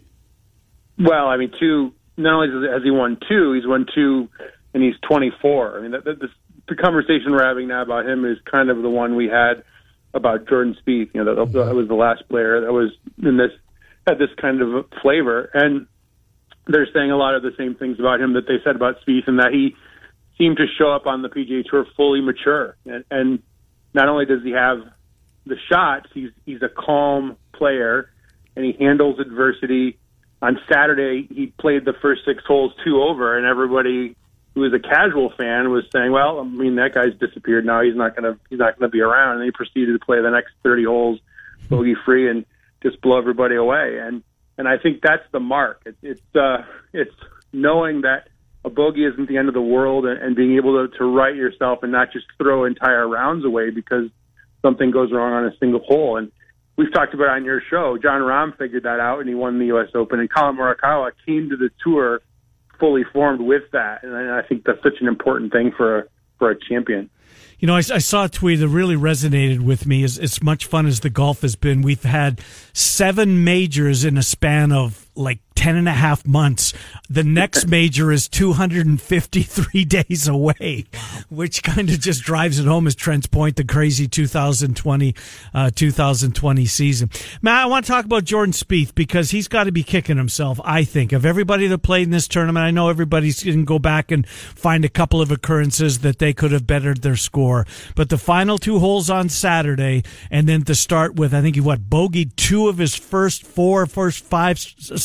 Well, 0.99 1.27
I 1.27 1.39
mean, 1.39 1.51
two. 1.59 1.95
Not 2.21 2.35
only 2.35 2.69
has 2.69 2.83
he 2.83 2.91
won 2.91 3.19
two, 3.29 3.53
he's 3.55 3.67
won 3.67 3.87
two, 3.95 4.29
and 4.75 4.83
he's 4.83 4.95
24. 5.09 5.79
I 5.79 5.83
mean, 5.83 5.91
that, 5.93 6.05
that, 6.05 6.29
the 6.69 6.77
conversation 6.77 7.33
we're 7.33 7.45
having 7.45 7.69
now 7.69 7.83
about 7.83 8.07
him 8.07 8.25
is 8.25 8.39
kind 8.51 8.71
of 8.71 8.83
the 8.83 8.91
one 8.91 9.17
we 9.17 9.27
had 9.27 9.65
about 10.15 10.49
Jordan 10.49 10.77
Spieth. 10.81 11.11
You 11.15 11.25
know, 11.25 11.35
that, 11.35 11.53
that 11.53 11.75
was 11.75 11.89
the 11.89 11.95
last 11.95 12.29
player 12.29 12.61
that 12.61 12.73
was 12.73 12.91
in 13.23 13.37
this 13.37 13.51
had 14.07 14.19
this 14.19 14.31
kind 14.41 14.63
of 14.63 14.87
flavor, 15.03 15.51
and 15.53 15.87
they're 16.67 16.89
saying 16.93 17.11
a 17.11 17.17
lot 17.17 17.35
of 17.35 17.43
the 17.43 17.53
same 17.59 17.75
things 17.75 17.99
about 17.99 18.21
him 18.21 18.35
that 18.35 18.47
they 18.47 18.57
said 18.65 18.77
about 18.77 18.97
Spieth, 19.07 19.27
and 19.27 19.39
that 19.39 19.53
he 19.53 19.77
seemed 20.39 20.57
to 20.57 20.67
show 20.79 20.91
up 20.93 21.07
on 21.07 21.23
the 21.23 21.29
PGA 21.29 21.65
Tour 21.65 21.87
fully 21.97 22.21
mature, 22.21 22.77
and, 22.87 23.05
and 23.11 23.43
not 23.93 24.09
only 24.09 24.25
does 24.25 24.43
he 24.43 24.53
have 24.53 24.79
the 25.47 25.57
shots, 25.71 26.07
he's 26.15 26.31
he's 26.47 26.63
a 26.63 26.69
calm 26.69 27.37
player, 27.53 28.11
and 28.57 28.65
he 28.65 28.73
handles 28.73 29.19
adversity 29.19 29.99
on 30.42 30.59
Saturday 30.70 31.29
he 31.31 31.46
played 31.59 31.85
the 31.85 31.92
first 32.00 32.22
six 32.24 32.42
holes 32.46 32.72
two 32.85 33.03
over, 33.03 33.37
and 33.37 33.46
everybody 33.46 34.16
who 34.55 34.61
was 34.62 34.72
a 34.72 34.81
casual 34.81 35.33
fan 35.37 35.70
was 35.70 35.85
saying, 35.94 36.12
"Well, 36.12 36.40
I 36.40 36.44
mean 36.44 36.76
that 36.76 36.94
guy's 36.94 37.14
disappeared 37.18 37.64
now. 37.64 37.83
He's 37.83 37.96
not 37.96 38.16
gonna 38.16 38.38
he's 38.48 38.59
not 38.59 38.79
gonna 38.79 38.90
be 38.90 39.00
around." 39.00 39.37
And 39.37 39.44
he 39.44 39.50
proceeded 39.50 39.92
to 39.92 40.05
play 40.05 40.20
the 40.20 40.31
next 40.31 40.53
thirty 40.62 40.85
holes 40.85 41.20
bogey 41.68 41.94
free 42.05 42.29
and 42.29 42.44
just 42.83 43.00
blow 43.00 43.18
everybody 43.18 43.55
away. 43.55 43.98
And 43.98 44.22
and 44.59 44.68
I 44.68 44.79
think 44.79 45.03
that's 45.03 45.24
the 45.33 45.40
mark. 45.40 45.83
It, 45.87 45.96
it's 46.03 46.37
uh, 46.37 46.64
it's 46.92 47.14
knowing 47.53 48.03
that 48.03 48.29
a 48.64 48.70
bogey 48.70 49.05
isn't 49.05 49.29
the 49.29 49.38
end 49.38 49.48
of 49.48 49.55
the 49.55 49.62
world, 49.62 50.05
and, 50.07 50.20
and 50.20 50.37
being 50.37 50.57
able 50.57 50.87
to, 50.87 50.98
to 50.98 51.05
right 51.05 51.35
yourself 51.35 51.83
and 51.83 51.92
not 51.92 52.12
just 52.12 52.26
throw 52.38 52.64
entire 52.64 53.09
rounds 53.09 53.44
away 53.44 53.70
because 53.70 54.11
something 54.62 54.90
goes 54.90 55.11
wrong 55.12 55.33
on 55.33 55.44
a 55.46 55.57
single 55.59 55.81
hole. 55.81 56.16
And 56.16 56.31
we've 56.81 56.93
talked 56.93 57.12
about 57.12 57.29
on 57.29 57.45
your 57.45 57.61
show. 57.69 57.99
Jon 58.03 58.23
Rahm 58.23 58.57
figured 58.57 58.85
that 58.85 59.01
out, 59.01 59.21
and 59.21 59.29
he 59.29 59.35
won 59.35 59.59
the 59.59 59.66
U.S. 59.66 59.88
Open. 59.95 60.19
And 60.19 60.31
Collin 60.31 60.57
Morikawa 60.57 61.12
came 61.27 61.51
to 61.51 61.57
the 61.57 61.69
tour 61.85 62.23
fully 62.79 63.05
formed 63.12 63.43
with 63.43 63.64
that, 63.73 64.03
and 64.03 64.14
I 64.16 64.40
think 64.40 64.64
that's 64.64 64.83
such 64.83 64.95
an 65.03 65.07
important 65.07 65.53
thing 65.53 65.73
for 65.77 65.99
a, 65.99 66.05
for 66.38 66.51
a 66.51 66.57
champion. 66.59 67.11
You 67.59 67.66
know, 67.66 67.75
I, 67.75 67.81
I, 67.81 67.99
saw 67.99 68.25
a 68.25 68.29
tweet 68.31 68.61
that 68.61 68.69
really 68.69 68.97
resonated 68.97 69.61
with 69.61 69.87
me. 69.87 70.03
As, 70.03 70.19
as 70.19 70.43
much 70.43 70.64
fun 70.64 70.87
as 70.87 71.01
the 71.01 71.11
golf 71.11 71.43
has 71.43 71.57
been, 71.57 71.83
we've 71.83 72.05
had 72.05 72.40
seven 72.73 73.45
majors 73.45 74.03
in 74.03 74.16
a 74.16 74.23
span 74.23 74.73
of 74.73 75.10
like 75.21 75.41
10 75.61 75.77
and 75.77 75.89
a 75.89 75.93
half 75.93 76.27
months. 76.27 76.73
The 77.11 77.23
next 77.23 77.67
major 77.69 78.11
is 78.11 78.29
253 78.29 79.85
days 79.85 80.27
away, 80.27 80.87
which 81.29 81.63
kind 81.63 81.91
of 81.91 82.01
just 82.01 82.23
drives 82.23 82.59
it 82.59 82.65
home 82.65 82.87
as 82.87 82.95
Trent's 82.95 83.27
point, 83.27 83.57
the 83.57 83.65
crazy 83.65 84.09
2020, 84.09 85.15
uh, 85.53 85.71
2020 85.75 86.65
season. 86.65 87.11
Matt, 87.43 87.65
I 87.65 87.67
want 87.67 87.85
to 87.85 87.93
talk 87.93 88.07
about 88.07 88.25
Jordan 88.25 88.55
Spieth 88.55 88.95
because 88.95 89.33
he's 89.33 89.49
got 89.49 89.65
to 89.65 89.73
be 89.73 89.83
kicking 89.83 90.17
himself, 90.17 90.59
I 90.65 90.83
think. 90.85 91.13
Of 91.13 91.27
everybody 91.27 91.67
that 91.67 91.79
played 91.83 92.05
in 92.05 92.11
this 92.11 92.27
tournament, 92.27 92.65
I 92.65 92.71
know 92.71 92.89
everybody's 92.89 93.45
going 93.45 93.59
to 93.59 93.65
go 93.67 93.79
back 93.79 94.11
and 94.11 94.27
find 94.27 94.87
a 94.87 94.89
couple 94.89 95.21
of 95.21 95.31
occurrences 95.31 95.99
that 95.99 96.21
they 96.21 96.33
could 96.33 96.53
have 96.53 96.67
bettered 96.67 97.03
their 97.03 97.17
score. 97.17 97.67
But 97.95 98.09
the 98.09 98.17
final 98.17 98.57
two 98.57 98.79
holes 98.79 99.11
on 99.11 99.29
Saturday, 99.29 100.05
and 100.31 100.49
then 100.49 100.63
to 100.63 100.75
start 100.75 101.17
with, 101.17 101.35
I 101.35 101.43
think 101.43 101.57
he, 101.57 101.61
what, 101.61 101.91
bogeyed 101.91 102.35
two 102.37 102.69
of 102.69 102.79
his 102.79 102.95
first 102.95 103.45
four, 103.45 103.85
first 103.85 104.25
five, 104.25 104.59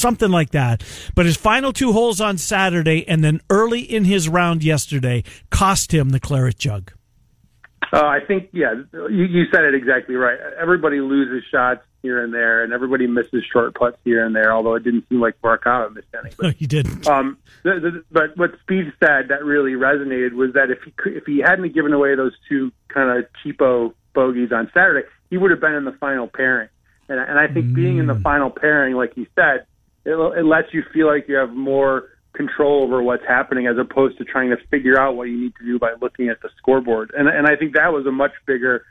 something 0.06 0.30
like 0.30 0.52
that. 0.52 0.84
But 1.16 1.26
his 1.26 1.36
final 1.36 1.74
two 1.74 1.92
holes 1.92 2.22
on 2.22 2.38
Saturday 2.38 3.08
and 3.08 3.24
then 3.24 3.42
early 3.50 3.82
in 3.82 4.06
his 4.06 4.30
round 4.30 4.64
yesterday 4.64 5.24
cost 5.50 5.92
him 5.92 6.10
the 6.10 6.20
claret 6.20 6.60
jug. 6.60 6.92
Uh, 7.92 8.06
I 8.06 8.20
think, 8.20 8.50
yeah, 8.52 8.76
you, 8.94 9.24
you 9.24 9.46
said 9.52 9.64
it 9.64 9.74
exactly 9.74 10.16
right. 10.16 10.38
Everybody 10.60 11.00
loses 11.00 11.44
shots 11.50 11.82
here 12.04 12.24
and 12.24 12.32
there, 12.32 12.64
and 12.64 12.72
everybody 12.72 13.08
misses 13.08 13.44
short 13.52 13.74
putts 13.74 13.98
here 14.04 14.24
and 14.24 14.36
there. 14.36 14.54
Although 14.54 14.76
it 14.76 14.84
didn't 14.84 15.08
seem 15.10 15.22
like 15.22 15.42
Morikawa 15.42 15.94
missed 15.94 16.08
any. 16.14 16.30
But, 16.38 16.44
no, 16.44 16.50
he 16.52 16.68
didn't. 16.68 17.08
Um, 17.08 17.38
the, 17.64 17.80
the, 17.80 18.04
but 18.12 18.38
what 18.38 18.52
Spieth 18.68 18.92
said 19.00 19.30
that 19.30 19.44
really 19.44 19.72
resonated 19.72 20.34
was 20.34 20.54
that 20.54 20.70
if 20.70 20.84
he 20.84 20.92
could, 20.92 21.14
if 21.18 21.26
he 21.26 21.40
hadn't 21.40 21.74
given 21.74 21.94
away 21.94 22.16
those 22.16 22.34
two 22.48 22.72
kind 22.90 23.18
of 23.18 23.26
cheapo 23.44 23.94
bogeys 24.14 24.52
on 24.52 24.70
Saturday, 24.72 25.08
he 25.32 25.38
would 25.38 25.50
have 25.50 25.62
been 25.62 25.74
in 25.74 25.86
the 25.86 25.94
final 25.94 26.28
pairing. 26.28 26.70
And, 27.08 27.20
and 27.20 27.40
I 27.40 27.48
think 27.48 27.68
mm. 27.68 27.76
being 27.76 27.98
in 27.98 28.08
the 28.08 28.16
mm. 28.16 28.24
final 28.24 28.50
pairing, 28.50 28.96
like 28.96 29.14
he 29.14 29.28
said, 29.36 29.66
it, 30.06 30.12
it 30.12 30.46
lets 30.46 30.74
you 30.74 30.84
feel 30.94 31.08
like 31.08 31.28
you 31.28 31.36
have 31.36 31.52
more 31.52 32.10
control 32.34 32.84
over 32.84 33.02
what's 33.02 33.24
happening 33.28 33.68
as 33.68 33.78
opposed 33.78 34.18
to 34.18 34.26
trying 34.26 34.50
to 34.50 34.58
figure 34.70 35.00
out 35.00 35.16
what 35.16 35.24
you 35.24 35.38
need 35.38 35.54
to 35.58 35.66
do 35.66 35.80
by 35.80 35.94
looking 36.02 36.30
at 36.30 36.42
the 36.42 36.50
scoreboard. 36.58 37.12
And 37.18 37.28
and 37.28 37.48
I 37.48 37.56
think 37.56 37.74
that 37.74 37.92
was 37.94 38.06
a 38.06 38.12
much 38.12 38.32
bigger 38.46 38.86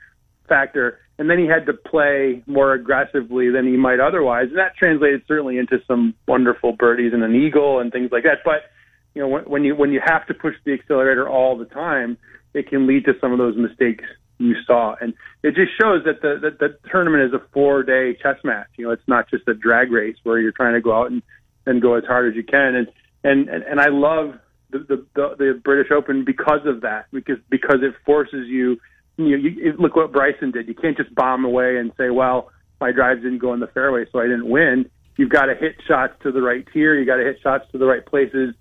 factor. 0.49 0.99
And 1.19 1.31
then 1.31 1.39
he 1.39 1.47
had 1.47 1.67
to 1.67 1.73
play 1.73 2.43
more 2.47 2.73
aggressively 2.73 3.49
than 3.51 3.67
he 3.67 3.77
might 3.77 4.01
otherwise. 4.01 4.49
And 4.49 4.59
that 4.59 4.77
translated 4.77 5.23
certainly 5.29 5.59
into 5.59 5.79
some 5.87 6.15
wonderful 6.27 6.73
birdies 6.73 7.13
and 7.13 7.23
an 7.23 7.35
eagle 7.35 7.79
and 7.79 7.93
things 7.93 8.11
like 8.11 8.25
that. 8.25 8.39
But 8.45 8.71
you 9.15 9.23
know, 9.23 9.29
when, 9.29 9.45
when 9.45 9.65
you 9.65 9.77
when 9.77 9.93
you 9.93 10.01
have 10.05 10.27
to 10.27 10.35
push 10.35 10.55
the 10.65 10.73
accelerator 10.73 11.29
all 11.29 11.57
the 11.57 11.67
time, 11.67 12.19
it 12.53 12.69
can 12.69 12.87
lead 12.87 13.05
to 13.05 13.13
some 13.21 13.33
of 13.33 13.39
those 13.39 13.57
mistakes 13.57 14.05
you 14.39 14.55
saw. 14.67 14.95
And 15.01 15.15
it 15.43 15.55
just 15.55 15.73
shows 15.81 16.05
that 16.05 16.21
the, 16.23 16.39
that 16.43 16.59
the 16.59 16.77
tournament 16.91 17.25
is 17.25 17.33
a 17.33 17.43
four 17.53 17.83
day 17.83 18.17
chess 18.21 18.37
match. 18.45 18.69
You 18.77 18.87
know, 18.87 18.93
it's 18.93 19.07
not 19.07 19.31
just 19.31 19.47
a 19.49 19.55
drag 19.55 19.91
race 19.91 20.17
where 20.23 20.39
you're 20.39 20.53
trying 20.53 20.75
to 20.75 20.81
go 20.81 20.97
out 20.97 21.11
and, 21.11 21.23
and 21.67 21.81
go 21.81 21.95
as 21.95 22.05
hard 22.05 22.29
as 22.29 22.37
you 22.37 22.43
can. 22.43 22.75
And, 22.75 22.89
and, 23.23 23.49
and, 23.49 23.81
I 23.81 23.89
love 23.89 24.39
the, 24.71 24.79
the, 24.81 25.07
the, 25.15 25.35
the 25.39 25.61
British 25.63 25.91
Open 25.91 26.25
because 26.25 26.67
of 26.67 26.83
that, 26.83 27.07
because, 27.13 27.39
because 27.49 27.79
it 27.83 27.95
forces 28.05 28.49
you, 28.49 28.79
you 29.17 29.39
know, 29.39 29.49
you, 29.49 29.73
look 29.79 29.97
what 29.97 30.13
Bryson 30.13 30.51
did. 30.51 30.69
You 30.69 30.75
can't 30.75 30.97
just 30.97 31.15
bomb 31.15 31.45
away 31.45 31.79
and 31.79 31.93
say, 31.97 32.11
well, 32.11 32.51
my 32.81 32.93
drives 32.93 33.23
didn't 33.23 33.39
go 33.39 33.55
in 33.55 33.61
the 33.61 33.67
fairway, 33.69 34.05
so 34.11 34.19
I 34.19 34.25
didn't 34.25 34.49
win. 34.49 34.91
You've 35.17 35.31
got 35.31 35.47
to 35.47 35.55
hit 35.55 35.77
shots 35.87 36.15
to 36.23 36.33
the 36.33 36.43
right 36.43 36.67
tier. 36.73 36.99
You 36.99 37.07
got 37.07 37.17
to 37.17 37.25
hit 37.25 37.39
shots 37.43 37.65
to 37.73 37.79
the 37.79 37.87
right 37.87 38.05
places, 38.05 38.55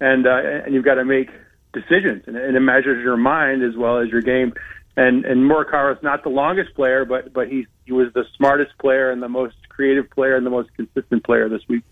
and 0.00 0.26
uh, 0.26 0.64
and 0.64 0.74
you've 0.74 0.84
got 0.84 0.96
to 0.96 1.04
make 1.04 1.30
decisions. 1.72 2.24
And, 2.26 2.36
and 2.36 2.56
it 2.56 2.60
measures 2.60 3.02
your 3.02 3.16
mind 3.16 3.62
as 3.62 3.76
well 3.76 3.98
as 3.98 4.08
your 4.08 4.20
game 4.20 4.52
and 4.96 5.24
and 5.24 5.50
Morikawa 5.50 5.96
is 5.96 6.02
not 6.02 6.22
the 6.22 6.28
longest 6.28 6.74
player, 6.74 7.04
but 7.04 7.32
but 7.32 7.48
he 7.48 7.66
he 7.84 7.92
was 7.92 8.12
the 8.14 8.24
smartest 8.36 8.76
player 8.78 9.10
and 9.10 9.22
the 9.22 9.28
most 9.28 9.56
creative 9.68 10.10
player 10.10 10.36
and 10.36 10.44
the 10.44 10.50
most 10.50 10.72
consistent 10.74 11.24
player 11.24 11.48
this 11.48 11.62
week. 11.68 11.82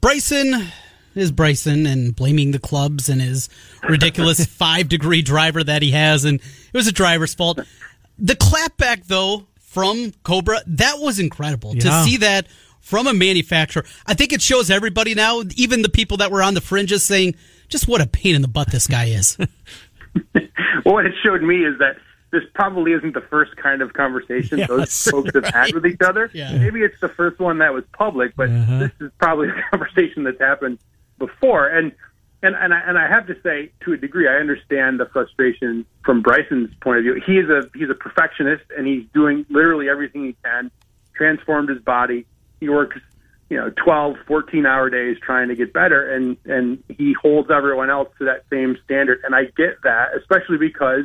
Bryson 0.00 0.68
is 1.14 1.30
Bryson 1.30 1.86
and 1.86 2.16
blaming 2.16 2.52
the 2.52 2.58
clubs 2.58 3.08
and 3.08 3.20
his 3.20 3.48
ridiculous 3.88 4.44
five 4.46 4.88
degree 4.88 5.22
driver 5.22 5.62
that 5.62 5.82
he 5.82 5.90
has, 5.90 6.24
and 6.24 6.40
it 6.40 6.76
was 6.76 6.86
a 6.86 6.92
driver's 6.92 7.34
fault. 7.34 7.60
The 8.18 8.36
clapback 8.36 9.06
though 9.06 9.46
from 9.58 10.12
Cobra 10.22 10.60
that 10.66 10.96
was 10.98 11.18
incredible 11.18 11.74
yeah. 11.74 11.82
to 11.82 12.04
see 12.04 12.16
that 12.18 12.46
from 12.80 13.06
a 13.06 13.14
manufacturer. 13.14 13.84
I 14.06 14.14
think 14.14 14.32
it 14.32 14.42
shows 14.42 14.70
everybody 14.70 15.14
now, 15.14 15.42
even 15.56 15.82
the 15.82 15.88
people 15.88 16.16
that 16.18 16.30
were 16.30 16.42
on 16.42 16.54
the 16.54 16.60
fringes, 16.60 17.02
saying 17.02 17.36
just 17.68 17.88
what 17.88 18.00
a 18.00 18.06
pain 18.06 18.34
in 18.34 18.42
the 18.42 18.48
butt 18.48 18.70
this 18.70 18.86
guy 18.86 19.06
is. 19.06 19.38
well, 19.38 19.48
what 20.84 21.06
it 21.06 21.14
showed 21.22 21.42
me 21.42 21.64
is 21.64 21.78
that 21.78 21.96
this 22.32 22.42
probably 22.54 22.92
isn't 22.92 23.12
the 23.12 23.20
first 23.20 23.54
kind 23.56 23.82
of 23.82 23.92
conversation 23.92 24.58
yes. 24.58 24.68
those 24.68 25.08
folks 25.08 25.30
have 25.34 25.44
had 25.44 25.74
with 25.74 25.86
each 25.86 26.00
other. 26.00 26.30
yeah. 26.32 26.56
Maybe 26.56 26.80
it's 26.80 26.98
the 27.00 27.10
first 27.10 27.38
one 27.38 27.58
that 27.58 27.74
was 27.74 27.84
public, 27.92 28.34
but 28.34 28.48
uh-huh. 28.48 28.78
this 28.78 28.90
is 29.00 29.12
probably 29.18 29.48
a 29.50 29.62
conversation 29.70 30.24
that's 30.24 30.40
happened 30.40 30.78
before. 31.18 31.68
And 31.68 31.92
and 32.42 32.56
and 32.56 32.74
I, 32.74 32.80
and 32.80 32.98
I 32.98 33.06
have 33.08 33.26
to 33.28 33.36
say, 33.42 33.70
to 33.84 33.92
a 33.92 33.96
degree, 33.96 34.26
I 34.26 34.36
understand 34.36 34.98
the 34.98 35.06
frustration 35.06 35.86
from 36.04 36.22
Bryson's 36.22 36.74
point 36.80 36.98
of 36.98 37.04
view. 37.04 37.22
He 37.24 37.38
is 37.38 37.48
a 37.50 37.70
he's 37.74 37.90
a 37.90 37.94
perfectionist, 37.94 38.64
and 38.76 38.86
he's 38.86 39.04
doing 39.12 39.46
literally 39.48 39.88
everything 39.88 40.24
he 40.24 40.36
can. 40.42 40.70
Transformed 41.14 41.68
his 41.68 41.80
body. 41.82 42.26
He 42.58 42.68
works, 42.70 42.96
you 43.50 43.58
know, 43.58 43.70
12, 43.84 44.16
14 44.26 44.64
hour 44.64 44.88
days 44.88 45.18
trying 45.22 45.48
to 45.48 45.54
get 45.54 45.72
better, 45.72 46.10
and 46.10 46.38
and 46.46 46.82
he 46.88 47.12
holds 47.12 47.50
everyone 47.50 47.90
else 47.90 48.08
to 48.18 48.24
that 48.24 48.44
same 48.50 48.78
standard. 48.84 49.20
And 49.24 49.34
I 49.34 49.44
get 49.44 49.82
that, 49.84 50.16
especially 50.16 50.56
because 50.56 51.04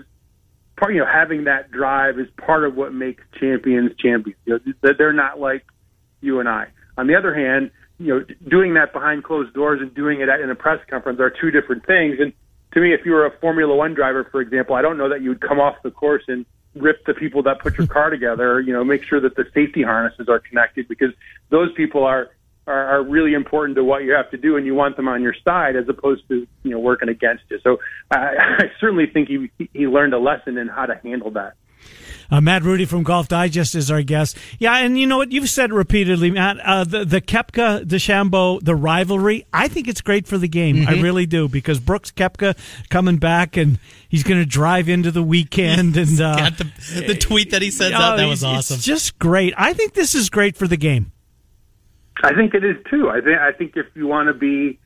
part, 0.77 0.93
you 0.93 0.99
know, 0.99 1.05
having 1.05 1.43
that 1.45 1.71
drive 1.71 2.19
is 2.19 2.27
part 2.37 2.63
of 2.63 2.75
what 2.75 2.93
makes 2.93 3.23
champions 3.39 3.91
champions. 3.97 4.39
You 4.45 4.53
know, 4.53 4.73
that 4.81 4.97
they're 4.97 5.13
not 5.13 5.39
like 5.39 5.65
you 6.21 6.39
and 6.39 6.47
I. 6.47 6.67
On 6.97 7.07
the 7.07 7.15
other 7.15 7.33
hand, 7.33 7.71
you 7.99 8.07
know, 8.07 8.25
doing 8.47 8.75
that 8.75 8.93
behind 8.93 9.23
closed 9.23 9.53
doors 9.53 9.81
and 9.81 9.93
doing 9.93 10.21
it 10.21 10.29
in 10.29 10.49
a 10.49 10.55
press 10.55 10.79
conference 10.89 11.19
are 11.19 11.29
two 11.29 11.51
different 11.51 11.85
things. 11.85 12.17
And 12.19 12.31
to 12.73 12.79
me, 12.79 12.93
if 12.93 13.05
you 13.05 13.11
were 13.11 13.25
a 13.25 13.31
Formula 13.39 13.75
One 13.75 13.93
driver, 13.93 14.27
for 14.31 14.39
example, 14.39 14.75
I 14.75 14.81
don't 14.81 14.97
know 14.97 15.09
that 15.09 15.21
you 15.21 15.29
would 15.29 15.41
come 15.41 15.59
off 15.59 15.75
the 15.83 15.91
course 15.91 16.23
and 16.27 16.45
rip 16.75 17.05
the 17.05 17.13
people 17.13 17.43
that 17.43 17.59
put 17.59 17.77
your 17.77 17.87
car 17.87 18.09
together. 18.09 18.61
You 18.61 18.73
know, 18.73 18.83
make 18.83 19.03
sure 19.03 19.19
that 19.19 19.35
the 19.35 19.45
safety 19.53 19.81
harnesses 19.81 20.29
are 20.29 20.39
connected 20.39 20.87
because 20.87 21.11
those 21.49 21.73
people 21.73 22.03
are 22.03 22.29
are, 22.67 22.99
are 22.99 23.03
really 23.03 23.33
important 23.33 23.75
to 23.77 23.83
what 23.83 24.03
you 24.03 24.13
have 24.13 24.29
to 24.31 24.37
do, 24.37 24.57
and 24.57 24.65
you 24.65 24.75
want 24.75 24.97
them 24.97 25.07
on 25.07 25.23
your 25.23 25.35
side 25.47 25.75
as 25.75 25.87
opposed 25.89 26.27
to 26.27 26.45
you 26.63 26.71
know 26.71 26.79
working 26.79 27.09
against 27.09 27.43
you. 27.49 27.59
So 27.63 27.77
I, 28.11 28.17
I 28.59 28.63
certainly 28.79 29.07
think 29.07 29.29
he 29.29 29.49
he 29.73 29.87
learned 29.87 30.13
a 30.13 30.19
lesson 30.19 30.57
in 30.57 30.67
how 30.67 30.85
to 30.85 30.95
handle 31.03 31.31
that. 31.31 31.53
Uh, 32.29 32.41
Matt 32.41 32.63
Rudy 32.63 32.85
from 32.85 33.03
Golf 33.03 33.29
Digest 33.29 33.73
is 33.73 33.89
our 33.89 34.01
guest. 34.01 34.37
Yeah, 34.59 34.77
and 34.77 34.99
you 34.99 35.07
know 35.07 35.17
what 35.17 35.31
you've 35.31 35.49
said 35.49 35.71
repeatedly, 35.71 36.31
Matt. 36.31 36.59
Uh, 36.59 36.83
the 36.83 37.05
Koepka 37.05 37.07
the 37.07 37.21
Koepka 37.21 37.85
DeChambeau 37.85 38.63
the 38.63 38.75
rivalry. 38.75 39.45
I 39.53 39.67
think 39.67 39.87
it's 39.87 40.01
great 40.01 40.27
for 40.27 40.37
the 40.37 40.47
game. 40.47 40.77
Mm-hmm. 40.77 40.89
I 40.89 41.01
really 41.01 41.25
do 41.25 41.47
because 41.47 41.79
Brooks 41.79 42.11
Koepka 42.11 42.57
coming 42.89 43.17
back 43.17 43.55
and 43.55 43.79
he's 44.09 44.23
going 44.23 44.41
to 44.41 44.45
drive 44.45 44.89
into 44.89 45.11
the 45.11 45.23
weekend 45.23 45.95
and 45.95 46.19
uh, 46.21 46.49
the, 46.49 47.03
the, 47.07 47.15
tweet 47.15 47.51
that 47.51 47.61
he 47.61 47.71
sent 47.71 47.93
out 47.93 48.17
that 48.17 48.27
was 48.27 48.43
awesome. 48.43 48.75
It's 48.75 48.85
just 48.85 49.17
great. 49.19 49.53
I 49.57 49.73
think 49.73 49.93
this 49.93 50.13
is 50.13 50.29
great 50.29 50.57
for 50.57 50.67
the 50.67 50.77
game. 50.77 51.11
I 52.23 52.33
think 52.33 52.53
it 52.53 52.63
is 52.63 52.77
too. 52.89 53.09
I 53.09 53.21
think 53.21 53.39
I 53.39 53.51
think 53.51 53.73
if 53.75 53.85
you 53.95 54.07
want 54.07 54.27
to 54.27 54.33
be 54.33 54.79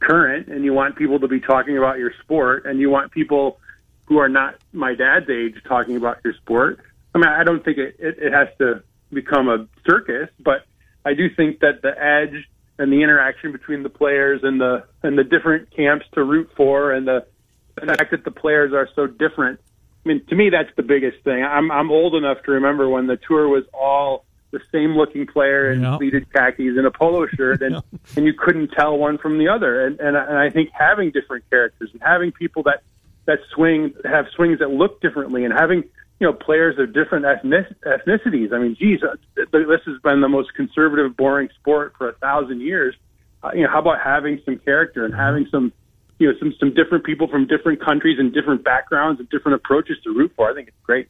current 0.00 0.48
and 0.48 0.64
you 0.64 0.72
want 0.72 0.96
people 0.96 1.18
to 1.20 1.28
be 1.28 1.40
talking 1.40 1.76
about 1.78 1.98
your 1.98 2.12
sport 2.22 2.66
and 2.66 2.80
you 2.80 2.90
want 2.90 3.12
people 3.12 3.58
who 4.04 4.18
are 4.18 4.28
not 4.28 4.56
my 4.72 4.94
dad's 4.94 5.28
age 5.28 5.54
talking 5.66 5.96
about 5.96 6.18
your 6.24 6.34
sport. 6.34 6.80
I 7.14 7.18
mean, 7.18 7.28
I 7.28 7.44
don't 7.44 7.64
think 7.64 7.78
it, 7.78 7.96
it, 7.98 8.18
it 8.18 8.32
has 8.32 8.48
to 8.58 8.82
become 9.12 9.48
a 9.48 9.66
circus, 9.88 10.28
but 10.38 10.64
I 11.04 11.14
do 11.14 11.28
think 11.34 11.60
that 11.60 11.82
the 11.82 11.90
edge 11.90 12.46
and 12.78 12.92
the 12.92 13.02
interaction 13.02 13.52
between 13.52 13.82
the 13.82 13.88
players 13.88 14.40
and 14.42 14.60
the 14.60 14.84
and 15.02 15.18
the 15.18 15.24
different 15.24 15.74
camps 15.74 16.06
to 16.12 16.22
root 16.22 16.50
for 16.56 16.92
and 16.92 17.06
the, 17.06 17.26
the 17.74 17.86
fact 17.86 18.10
that 18.10 18.24
the 18.24 18.30
players 18.30 18.72
are 18.72 18.88
so 18.94 19.06
different. 19.06 19.60
I 20.04 20.08
mean, 20.08 20.24
to 20.26 20.36
me, 20.36 20.50
that's 20.50 20.74
the 20.76 20.82
biggest 20.82 21.22
thing. 21.24 21.42
I'm 21.42 21.70
I'm 21.72 21.90
old 21.90 22.14
enough 22.14 22.42
to 22.44 22.52
remember 22.52 22.88
when 22.88 23.06
the 23.06 23.16
tour 23.16 23.48
was 23.48 23.64
all 23.72 24.24
the 24.56 24.78
same 24.78 24.96
looking 24.96 25.26
player 25.26 25.70
in 25.70 25.82
yep. 25.82 25.98
pleated 25.98 26.32
khakis 26.32 26.76
and 26.76 26.86
a 26.86 26.90
polo 26.90 27.26
shirt, 27.26 27.60
and 27.62 27.82
and 28.16 28.24
you 28.24 28.32
couldn't 28.32 28.68
tell 28.68 28.96
one 28.96 29.18
from 29.18 29.38
the 29.38 29.48
other. 29.48 29.86
And 29.86 30.00
and, 30.00 30.16
and 30.16 30.38
I 30.38 30.50
think 30.50 30.70
having 30.72 31.10
different 31.10 31.48
characters 31.50 31.90
and 31.92 32.02
having 32.02 32.32
people 32.32 32.62
that 32.64 32.82
that 33.26 33.38
swing 33.54 33.94
have 34.04 34.26
swings 34.34 34.60
that 34.60 34.70
look 34.70 35.00
differently, 35.00 35.44
and 35.44 35.52
having 35.52 35.84
you 36.20 36.26
know 36.26 36.32
players 36.32 36.78
of 36.78 36.94
different 36.94 37.26
ethnic, 37.26 37.66
ethnicities. 37.82 38.52
I 38.52 38.58
mean, 38.58 38.76
geez, 38.78 39.00
uh, 39.02 39.16
this 39.36 39.80
has 39.86 40.00
been 40.02 40.20
the 40.20 40.28
most 40.28 40.54
conservative, 40.54 41.16
boring 41.16 41.48
sport 41.60 41.94
for 41.98 42.08
a 42.08 42.14
thousand 42.14 42.62
years. 42.62 42.94
Uh, 43.42 43.50
you 43.54 43.62
know, 43.62 43.70
how 43.70 43.80
about 43.80 44.00
having 44.00 44.40
some 44.44 44.58
character 44.58 45.04
and 45.04 45.14
having 45.14 45.46
some 45.50 45.72
you 46.18 46.28
know 46.28 46.38
some 46.38 46.54
some 46.58 46.72
different 46.72 47.04
people 47.04 47.28
from 47.28 47.46
different 47.46 47.84
countries 47.84 48.18
and 48.18 48.32
different 48.32 48.64
backgrounds 48.64 49.20
and 49.20 49.28
different 49.28 49.56
approaches 49.56 49.98
to 50.04 50.10
root 50.10 50.32
for? 50.34 50.50
I 50.50 50.54
think 50.54 50.68
it's 50.68 50.76
great. 50.82 51.08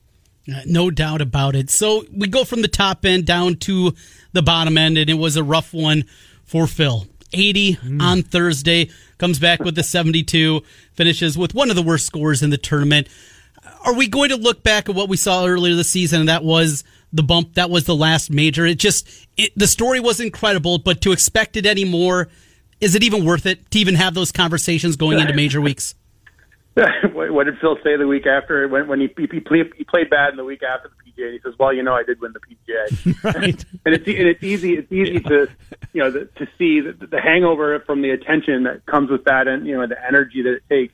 Uh, 0.52 0.60
no 0.64 0.90
doubt 0.90 1.20
about 1.20 1.56
it. 1.56 1.70
So 1.70 2.04
we 2.12 2.28
go 2.28 2.44
from 2.44 2.62
the 2.62 2.68
top 2.68 3.04
end 3.04 3.26
down 3.26 3.56
to 3.56 3.94
the 4.32 4.42
bottom 4.42 4.78
end, 4.78 4.96
and 4.96 5.10
it 5.10 5.14
was 5.14 5.36
a 5.36 5.42
rough 5.44 5.74
one 5.74 6.04
for 6.44 6.66
Phil. 6.66 7.06
80 7.32 7.76
mm. 7.76 8.00
on 8.02 8.22
Thursday, 8.22 8.90
comes 9.18 9.38
back 9.38 9.60
with 9.60 9.74
the 9.74 9.82
72, 9.82 10.62
finishes 10.94 11.36
with 11.36 11.54
one 11.54 11.70
of 11.70 11.76
the 11.76 11.82
worst 11.82 12.06
scores 12.06 12.42
in 12.42 12.50
the 12.50 12.58
tournament. 12.58 13.08
are 13.84 13.94
we 13.94 14.06
going 14.08 14.30
to 14.30 14.36
look 14.36 14.62
back 14.62 14.88
at 14.88 14.94
what 14.94 15.08
we 15.08 15.16
saw 15.16 15.44
earlier 15.44 15.74
this 15.74 15.90
season 15.90 16.20
and 16.20 16.28
that 16.28 16.44
was 16.44 16.84
the 17.12 17.22
bump 17.22 17.54
that 17.54 17.70
was 17.70 17.84
the 17.84 17.94
last 17.94 18.30
major 18.30 18.66
it 18.66 18.78
just 18.78 19.08
it, 19.36 19.52
the 19.56 19.66
story 19.66 20.00
was 20.00 20.20
incredible 20.20 20.78
but 20.78 21.00
to 21.00 21.12
expect 21.12 21.56
it 21.56 21.66
anymore 21.66 22.28
is 22.80 22.94
it 22.94 23.02
even 23.02 23.24
worth 23.24 23.46
it 23.46 23.70
to 23.70 23.78
even 23.78 23.94
have 23.94 24.14
those 24.14 24.32
conversations 24.32 24.96
going 24.96 25.18
into 25.18 25.32
major 25.34 25.60
weeks 25.60 25.94
what 27.12 27.44
did 27.44 27.58
Phil 27.58 27.78
say 27.82 27.96
the 27.96 28.06
week 28.06 28.26
after 28.26 28.68
when 28.68 28.86
when 28.86 29.00
he 29.00 29.08
he, 29.18 29.40
played, 29.40 29.72
he 29.76 29.84
played 29.84 30.10
bad 30.10 30.30
in 30.30 30.36
the 30.36 30.44
week 30.44 30.62
after 30.62 30.90
the 30.90 31.10
PGA? 31.10 31.32
He 31.32 31.40
says, 31.42 31.54
"Well, 31.58 31.72
you 31.72 31.82
know, 31.82 31.94
I 31.94 32.02
did 32.02 32.20
win 32.20 32.34
the 32.34 32.40
PGA." 32.40 33.24
right. 33.24 33.64
and 33.86 33.94
it's 33.94 34.06
and 34.06 34.28
it's 34.28 34.42
easy 34.42 34.74
it's 34.74 34.92
easy 34.92 35.12
yeah. 35.12 35.20
to 35.20 35.48
you 35.94 36.02
know 36.02 36.10
the, 36.10 36.26
to 36.36 36.46
see 36.58 36.80
the, 36.80 37.06
the 37.06 37.18
hangover 37.18 37.80
from 37.80 38.02
the 38.02 38.10
attention 38.10 38.64
that 38.64 38.84
comes 38.84 39.10
with 39.10 39.24
that 39.24 39.48
and 39.48 39.66
you 39.66 39.74
know 39.74 39.86
the 39.86 39.96
energy 40.06 40.42
that 40.42 40.52
it 40.52 40.62
takes. 40.68 40.92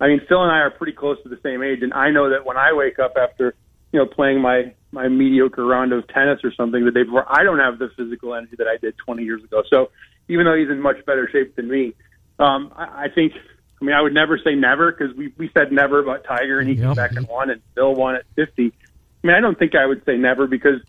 I 0.00 0.06
mean, 0.06 0.20
Phil 0.28 0.42
and 0.42 0.52
I 0.52 0.58
are 0.58 0.70
pretty 0.70 0.92
close 0.92 1.20
to 1.24 1.28
the 1.28 1.40
same 1.42 1.60
age, 1.60 1.82
and 1.82 1.92
I 1.92 2.10
know 2.10 2.30
that 2.30 2.46
when 2.46 2.56
I 2.56 2.72
wake 2.72 3.00
up 3.00 3.16
after 3.20 3.56
you 3.90 3.98
know 3.98 4.06
playing 4.06 4.40
my 4.40 4.74
my 4.92 5.08
mediocre 5.08 5.66
round 5.66 5.92
of 5.92 6.06
tennis 6.06 6.44
or 6.44 6.52
something 6.54 6.84
the 6.84 6.92
day 6.92 7.02
before, 7.02 7.26
I 7.28 7.42
don't 7.42 7.58
have 7.58 7.80
the 7.80 7.90
physical 7.96 8.32
energy 8.32 8.54
that 8.58 8.68
I 8.68 8.76
did 8.76 8.96
20 8.98 9.24
years 9.24 9.42
ago. 9.42 9.64
So 9.68 9.90
even 10.28 10.46
though 10.46 10.54
he's 10.54 10.70
in 10.70 10.80
much 10.80 11.04
better 11.04 11.28
shape 11.28 11.56
than 11.56 11.68
me, 11.68 11.94
um, 12.38 12.72
I, 12.76 13.06
I 13.06 13.08
think 13.12 13.32
I 13.80 13.84
mean, 13.84 13.94
I 13.94 14.00
would 14.00 14.14
never 14.14 14.38
say 14.38 14.54
never 14.54 14.90
because 14.90 15.14
we 15.14 15.32
we 15.36 15.50
said 15.52 15.70
never 15.70 15.98
about 15.98 16.24
Tiger, 16.24 16.58
and 16.58 16.68
he 16.68 16.74
yep. 16.74 16.86
came 16.86 16.94
back 16.94 17.12
and 17.12 17.28
won, 17.28 17.50
and 17.50 17.60
Phil 17.74 17.94
won 17.94 18.14
at 18.16 18.24
50. 18.34 18.72
I 18.72 19.26
mean, 19.26 19.36
I 19.36 19.40
don't 19.40 19.58
think 19.58 19.74
I 19.74 19.84
would 19.84 20.04
say 20.06 20.16
never 20.16 20.46
because 20.46 20.80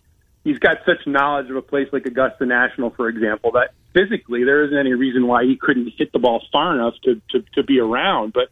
he's 0.42 0.58
got 0.58 0.78
such 0.86 1.06
knowledge 1.06 1.50
of 1.50 1.56
a 1.56 1.62
place 1.62 1.88
like 1.92 2.06
Augusta 2.06 2.46
National, 2.46 2.90
for 2.90 3.08
example, 3.08 3.52
that 3.52 3.74
physically 3.92 4.44
there 4.44 4.64
isn't 4.64 4.76
any 4.76 4.94
reason 4.94 5.26
why 5.26 5.44
he 5.44 5.56
couldn't 5.56 5.92
hit 5.96 6.12
the 6.12 6.18
ball 6.18 6.42
far 6.50 6.74
enough 6.74 6.94
to 7.04 7.20
to, 7.30 7.44
to 7.54 7.62
be 7.62 7.78
around. 7.78 8.32
But 8.32 8.48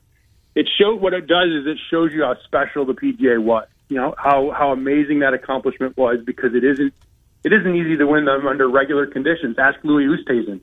it 0.55 0.69
showed 0.79 1.01
what 1.01 1.15
it 1.15 1.27
does 1.27 1.49
is 1.49 1.67
it 1.67 1.79
shows 1.91 2.13
you 2.13 2.23
how 2.23 2.37
special 2.45 2.85
the 2.85 2.95
PGA 2.95 3.43
was. 3.43 3.69
You 3.89 3.97
know 3.97 4.15
how 4.19 4.51
how 4.51 4.73
amazing 4.73 5.21
that 5.21 5.33
accomplishment 5.33 5.97
was 5.97 6.19
because 6.27 6.55
it 6.55 6.65
isn't 6.65 6.93
it 7.43 7.53
isn't 7.55 7.75
easy 7.75 7.97
to 7.97 8.07
win 8.07 8.27
them 8.27 8.47
under 8.47 8.69
regular 8.69 9.07
conditions. 9.07 9.57
Ask 9.59 9.79
Louis 9.83 10.05
Oosthuizen; 10.05 10.61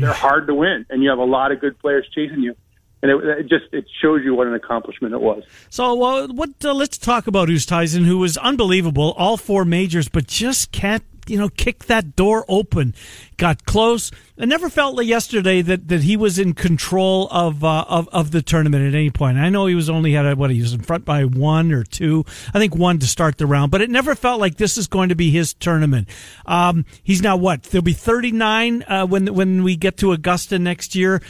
they're 0.00 0.12
hard 0.12 0.48
to 0.48 0.54
win, 0.54 0.86
and 0.90 1.04
you 1.04 1.10
have 1.10 1.18
a 1.18 1.24
lot 1.24 1.52
of 1.52 1.60
good 1.60 1.78
players 1.78 2.08
chasing 2.12 2.40
you 2.40 2.56
and 3.02 3.10
it, 3.10 3.24
it, 3.24 3.42
just 3.48 3.64
it 3.72 3.84
shows 4.00 4.22
you 4.24 4.34
what 4.34 4.46
an 4.46 4.54
accomplishment 4.54 5.12
it 5.12 5.20
was. 5.20 5.42
So, 5.70 6.02
uh, 6.02 6.26
what? 6.28 6.50
Uh, 6.64 6.72
let's 6.72 6.98
talk 6.98 7.26
about 7.26 7.48
Oosthuizen, 7.48 8.04
who 8.04 8.18
was 8.18 8.36
unbelievable, 8.36 9.14
all 9.18 9.36
four 9.36 9.64
majors, 9.64 10.08
but 10.08 10.26
just 10.26 10.70
can't 10.72 11.02
you 11.26 11.38
know 11.38 11.48
kick 11.48 11.84
that 11.84 12.16
door 12.16 12.44
open. 12.48 12.94
Got 13.36 13.64
close. 13.64 14.10
I 14.38 14.44
never 14.44 14.68
felt 14.68 14.96
like 14.96 15.06
yesterday 15.06 15.62
that, 15.62 15.88
that 15.88 16.02
he 16.02 16.16
was 16.16 16.38
in 16.38 16.54
control 16.54 17.28
of, 17.30 17.64
uh, 17.64 17.84
of 17.88 18.08
of 18.10 18.30
the 18.30 18.42
tournament 18.42 18.86
at 18.86 18.94
any 18.94 19.10
point. 19.10 19.38
I 19.38 19.48
know 19.48 19.66
he 19.66 19.74
was 19.74 19.90
only 19.90 20.12
had 20.12 20.38
what 20.38 20.50
he 20.50 20.60
was 20.60 20.72
in 20.72 20.80
front 20.80 21.04
by 21.04 21.24
one 21.24 21.72
or 21.72 21.82
two. 21.82 22.24
I 22.54 22.58
think 22.58 22.76
one 22.76 22.98
to 23.00 23.06
start 23.06 23.38
the 23.38 23.46
round, 23.46 23.70
but 23.72 23.80
it 23.80 23.90
never 23.90 24.14
felt 24.14 24.40
like 24.40 24.56
this 24.56 24.78
is 24.78 24.86
going 24.86 25.08
to 25.08 25.16
be 25.16 25.30
his 25.30 25.54
tournament. 25.54 26.08
Um, 26.46 26.84
he's 27.02 27.22
now 27.22 27.36
what? 27.36 27.64
There'll 27.64 27.82
be 27.82 27.92
thirty 27.92 28.30
nine 28.30 28.84
uh, 28.84 29.06
when 29.06 29.34
when 29.34 29.64
we 29.64 29.76
get 29.76 29.96
to 29.98 30.12
Augusta 30.12 30.58
next 30.58 30.94
year. 30.94 31.20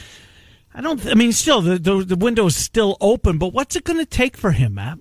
I 0.75 0.81
don't. 0.81 1.05
I 1.05 1.13
mean, 1.13 1.31
still 1.31 1.61
the 1.61 1.77
the, 1.77 2.03
the 2.03 2.15
window 2.15 2.47
is 2.47 2.55
still 2.55 2.97
open, 2.99 3.37
but 3.37 3.53
what's 3.53 3.75
it 3.75 3.83
going 3.83 3.99
to 3.99 4.05
take 4.05 4.35
for 4.35 4.51
him, 4.51 4.75
Matt? 4.75 4.99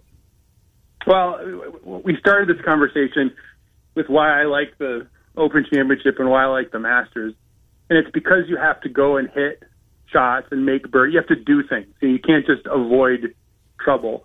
Well, 1.06 1.40
we 1.84 2.16
started 2.18 2.54
this 2.54 2.64
conversation 2.64 3.34
with 3.94 4.08
why 4.08 4.40
I 4.40 4.44
like 4.44 4.78
the 4.78 5.06
Open 5.36 5.64
Championship 5.72 6.16
and 6.18 6.30
why 6.30 6.44
I 6.44 6.46
like 6.46 6.70
the 6.70 6.78
Masters, 6.78 7.34
and 7.88 7.98
it's 7.98 8.10
because 8.12 8.44
you 8.48 8.56
have 8.56 8.80
to 8.82 8.88
go 8.88 9.16
and 9.16 9.28
hit 9.30 9.62
shots 10.12 10.48
and 10.50 10.66
make 10.66 10.90
bird. 10.90 11.12
You 11.12 11.18
have 11.18 11.28
to 11.28 11.42
do 11.42 11.62
things. 11.66 11.86
You 12.00 12.18
can't 12.18 12.46
just 12.46 12.66
avoid 12.66 13.34
trouble, 13.80 14.24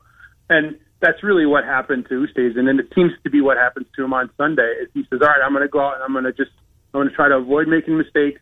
and 0.50 0.78
that's 1.00 1.24
really 1.24 1.46
what 1.46 1.64
happened 1.64 2.08
to 2.10 2.26
Oosthuizen, 2.26 2.68
and 2.68 2.80
it 2.80 2.88
seems 2.94 3.12
to 3.24 3.30
be 3.30 3.40
what 3.40 3.58
happens 3.58 3.88
to 3.96 4.04
him 4.04 4.14
on 4.14 4.30
Sunday. 4.38 4.70
Is 4.82 4.90
he 4.94 5.04
says, 5.10 5.20
"All 5.22 5.28
right, 5.28 5.42
I'm 5.44 5.54
going 5.54 5.64
to 5.64 5.70
go 5.70 5.80
out 5.80 5.96
and 5.96 6.04
I'm 6.04 6.12
going 6.12 6.26
to 6.26 6.34
just 6.34 6.52
I'm 6.94 7.00
going 7.00 7.10
to 7.10 7.16
try 7.16 7.30
to 7.30 7.36
avoid 7.36 7.68
making 7.68 7.98
mistakes. 7.98 8.42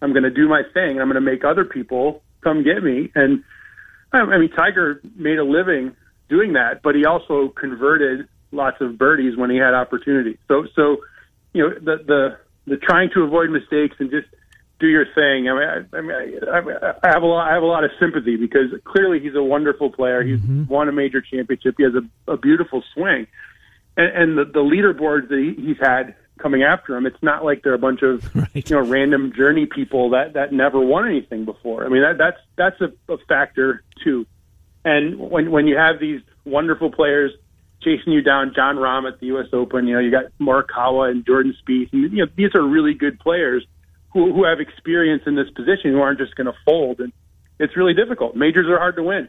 I'm 0.00 0.12
going 0.12 0.24
to 0.24 0.30
do 0.30 0.48
my 0.48 0.62
thing, 0.74 0.92
and 0.92 1.00
I'm 1.00 1.08
going 1.08 1.14
to 1.16 1.20
make 1.20 1.44
other 1.44 1.64
people 1.64 2.22
come 2.42 2.62
get 2.62 2.82
me. 2.82 3.10
And 3.14 3.44
I 4.12 4.38
mean, 4.38 4.50
Tiger 4.50 5.00
made 5.16 5.38
a 5.38 5.44
living 5.44 5.94
doing 6.28 6.54
that, 6.54 6.82
but 6.82 6.94
he 6.94 7.04
also 7.04 7.48
converted 7.48 8.28
lots 8.52 8.80
of 8.80 8.98
birdies 8.98 9.36
when 9.36 9.50
he 9.50 9.56
had 9.56 9.74
opportunity. 9.74 10.38
So, 10.48 10.66
so 10.74 10.98
you 11.52 11.62
know, 11.62 11.74
the 11.74 12.02
the 12.04 12.38
the 12.66 12.76
trying 12.76 13.10
to 13.14 13.22
avoid 13.22 13.50
mistakes 13.50 13.96
and 13.98 14.10
just 14.10 14.26
do 14.78 14.86
your 14.88 15.06
thing. 15.14 15.48
I 15.48 15.54
mean, 15.54 15.68
I, 15.68 15.96
I, 15.96 16.00
mean, 16.00 16.76
I, 16.82 16.92
I 17.02 17.12
have 17.12 17.22
a 17.22 17.26
lot. 17.26 17.48
I 17.48 17.54
have 17.54 17.62
a 17.62 17.66
lot 17.66 17.84
of 17.84 17.90
sympathy 17.98 18.36
because 18.36 18.72
clearly 18.84 19.20
he's 19.20 19.34
a 19.34 19.42
wonderful 19.42 19.90
player. 19.90 20.22
He's 20.22 20.40
mm-hmm. 20.40 20.66
won 20.66 20.88
a 20.88 20.92
major 20.92 21.20
championship. 21.20 21.76
He 21.78 21.84
has 21.84 21.94
a, 21.94 22.32
a 22.32 22.36
beautiful 22.36 22.82
swing, 22.94 23.26
and, 23.96 24.16
and 24.16 24.38
the, 24.38 24.44
the 24.44 24.60
leaderboards 24.60 25.28
that 25.28 25.38
he, 25.38 25.62
he's 25.62 25.78
had 25.80 26.14
coming 26.38 26.62
after 26.62 26.96
him. 26.96 27.06
It's 27.06 27.22
not 27.22 27.44
like 27.44 27.62
they're 27.62 27.74
a 27.74 27.78
bunch 27.78 28.02
of 28.02 28.34
right. 28.34 28.70
you 28.70 28.76
know 28.76 28.82
random 28.82 29.32
journey 29.34 29.66
people 29.66 30.10
that 30.10 30.34
that 30.34 30.52
never 30.52 30.80
won 30.80 31.06
anything 31.08 31.44
before. 31.44 31.84
I 31.84 31.88
mean 31.88 32.02
that 32.02 32.18
that's 32.18 32.40
that's 32.56 32.80
a, 32.80 33.12
a 33.12 33.18
factor 33.28 33.82
too. 34.02 34.26
And 34.84 35.18
when 35.18 35.50
when 35.50 35.66
you 35.66 35.76
have 35.76 35.98
these 35.98 36.20
wonderful 36.44 36.90
players 36.90 37.32
chasing 37.82 38.12
you 38.12 38.22
down, 38.22 38.52
Jon 38.54 38.76
Rahm 38.76 39.10
at 39.10 39.20
the 39.20 39.26
U.S. 39.26 39.46
Open, 39.52 39.86
you 39.86 39.94
know 39.94 40.00
you 40.00 40.10
got 40.10 40.26
Morikawa 40.40 41.10
and 41.10 41.24
Jordan 41.26 41.54
Spieth, 41.62 41.92
and 41.92 42.02
you 42.12 42.24
know 42.24 42.30
these 42.36 42.54
are 42.54 42.62
really 42.62 42.94
good 42.94 43.18
players 43.18 43.66
who 44.12 44.32
who 44.32 44.44
have 44.44 44.60
experience 44.60 45.22
in 45.26 45.34
this 45.34 45.50
position 45.50 45.92
who 45.92 46.00
aren't 46.00 46.18
just 46.18 46.34
going 46.36 46.46
to 46.46 46.54
fold. 46.64 47.00
And 47.00 47.12
it's 47.58 47.76
really 47.76 47.94
difficult. 47.94 48.36
Majors 48.36 48.66
are 48.68 48.78
hard 48.78 48.96
to 48.96 49.02
win. 49.02 49.28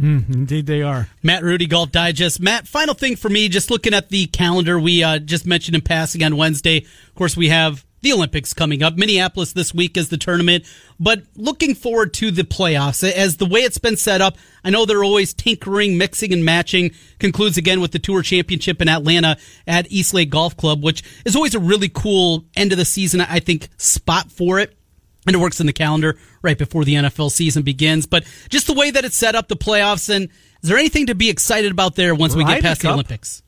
Mm, 0.00 0.32
indeed, 0.32 0.66
they 0.66 0.82
are. 0.82 1.08
Matt 1.22 1.42
Rudy, 1.42 1.66
Golf 1.66 1.90
Digest. 1.90 2.40
Matt, 2.40 2.68
final 2.68 2.94
thing 2.94 3.16
for 3.16 3.28
me, 3.28 3.48
just 3.48 3.70
looking 3.70 3.94
at 3.94 4.10
the 4.10 4.26
calendar, 4.26 4.78
we 4.78 5.02
uh, 5.02 5.18
just 5.18 5.44
mentioned 5.44 5.74
in 5.74 5.80
passing 5.80 6.22
on 6.22 6.36
Wednesday. 6.36 6.78
Of 6.78 7.14
course, 7.16 7.36
we 7.36 7.48
have 7.48 7.84
the 8.00 8.12
Olympics 8.12 8.54
coming 8.54 8.82
up. 8.82 8.96
Minneapolis 8.96 9.52
this 9.52 9.74
week 9.74 9.96
is 9.96 10.08
the 10.08 10.16
tournament, 10.16 10.64
but 11.00 11.22
looking 11.34 11.74
forward 11.74 12.14
to 12.14 12.30
the 12.30 12.42
playoffs 12.42 13.02
as 13.02 13.38
the 13.38 13.46
way 13.46 13.60
it's 13.60 13.78
been 13.78 13.96
set 13.96 14.20
up. 14.20 14.36
I 14.62 14.70
know 14.70 14.86
they're 14.86 15.02
always 15.02 15.34
tinkering, 15.34 15.98
mixing, 15.98 16.32
and 16.32 16.44
matching. 16.44 16.92
Concludes 17.18 17.56
again 17.56 17.80
with 17.80 17.90
the 17.90 17.98
Tour 17.98 18.22
Championship 18.22 18.80
in 18.80 18.88
Atlanta 18.88 19.36
at 19.66 19.90
East 19.90 20.14
Lake 20.14 20.30
Golf 20.30 20.56
Club, 20.56 20.82
which 20.82 21.02
is 21.24 21.34
always 21.34 21.56
a 21.56 21.60
really 21.60 21.88
cool 21.88 22.44
end 22.56 22.70
of 22.70 22.78
the 22.78 22.84
season, 22.84 23.20
I 23.20 23.40
think, 23.40 23.68
spot 23.78 24.30
for 24.30 24.60
it 24.60 24.77
and 25.26 25.34
it 25.34 25.38
works 25.38 25.60
in 25.60 25.66
the 25.66 25.72
calendar 25.72 26.16
right 26.42 26.56
before 26.56 26.84
the 26.84 26.94
NFL 26.94 27.30
season 27.30 27.62
begins. 27.62 28.06
But 28.06 28.24
just 28.48 28.66
the 28.66 28.74
way 28.74 28.90
that 28.90 29.04
it's 29.04 29.16
set 29.16 29.34
up, 29.34 29.48
the 29.48 29.56
playoffs, 29.56 30.14
and 30.14 30.28
is 30.62 30.68
there 30.68 30.78
anything 30.78 31.06
to 31.06 31.14
be 31.14 31.28
excited 31.28 31.70
about 31.70 31.96
there 31.96 32.14
once 32.14 32.34
we 32.34 32.44
get 32.44 32.62
past 32.62 32.82
the 32.82 32.90
Olympics? 32.92 33.42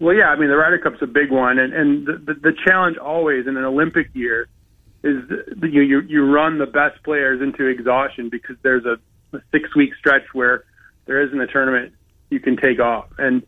Well, 0.00 0.14
yeah, 0.14 0.28
I 0.28 0.36
mean 0.36 0.48
the 0.48 0.56
Ryder 0.56 0.78
Cup's 0.78 1.02
a 1.02 1.06
big 1.06 1.30
one, 1.30 1.58
and 1.58 1.72
and 1.72 2.06
the, 2.06 2.12
the, 2.12 2.34
the 2.34 2.52
challenge 2.66 2.96
always 2.98 3.46
in 3.46 3.56
an 3.56 3.64
Olympic 3.64 4.08
year 4.14 4.48
is 5.02 5.28
the, 5.28 5.68
you, 5.68 5.82
you 5.82 6.00
you 6.02 6.24
run 6.24 6.58
the 6.58 6.66
best 6.66 7.02
players 7.02 7.42
into 7.42 7.66
exhaustion 7.66 8.28
because 8.28 8.56
there's 8.62 8.84
a, 8.84 8.98
a 9.36 9.40
six 9.50 9.74
week 9.74 9.90
stretch 9.98 10.22
where 10.34 10.64
there 11.06 11.20
isn't 11.26 11.40
a 11.40 11.48
tournament 11.48 11.94
you 12.30 12.38
can 12.38 12.56
take 12.56 12.78
off, 12.78 13.08
and 13.18 13.44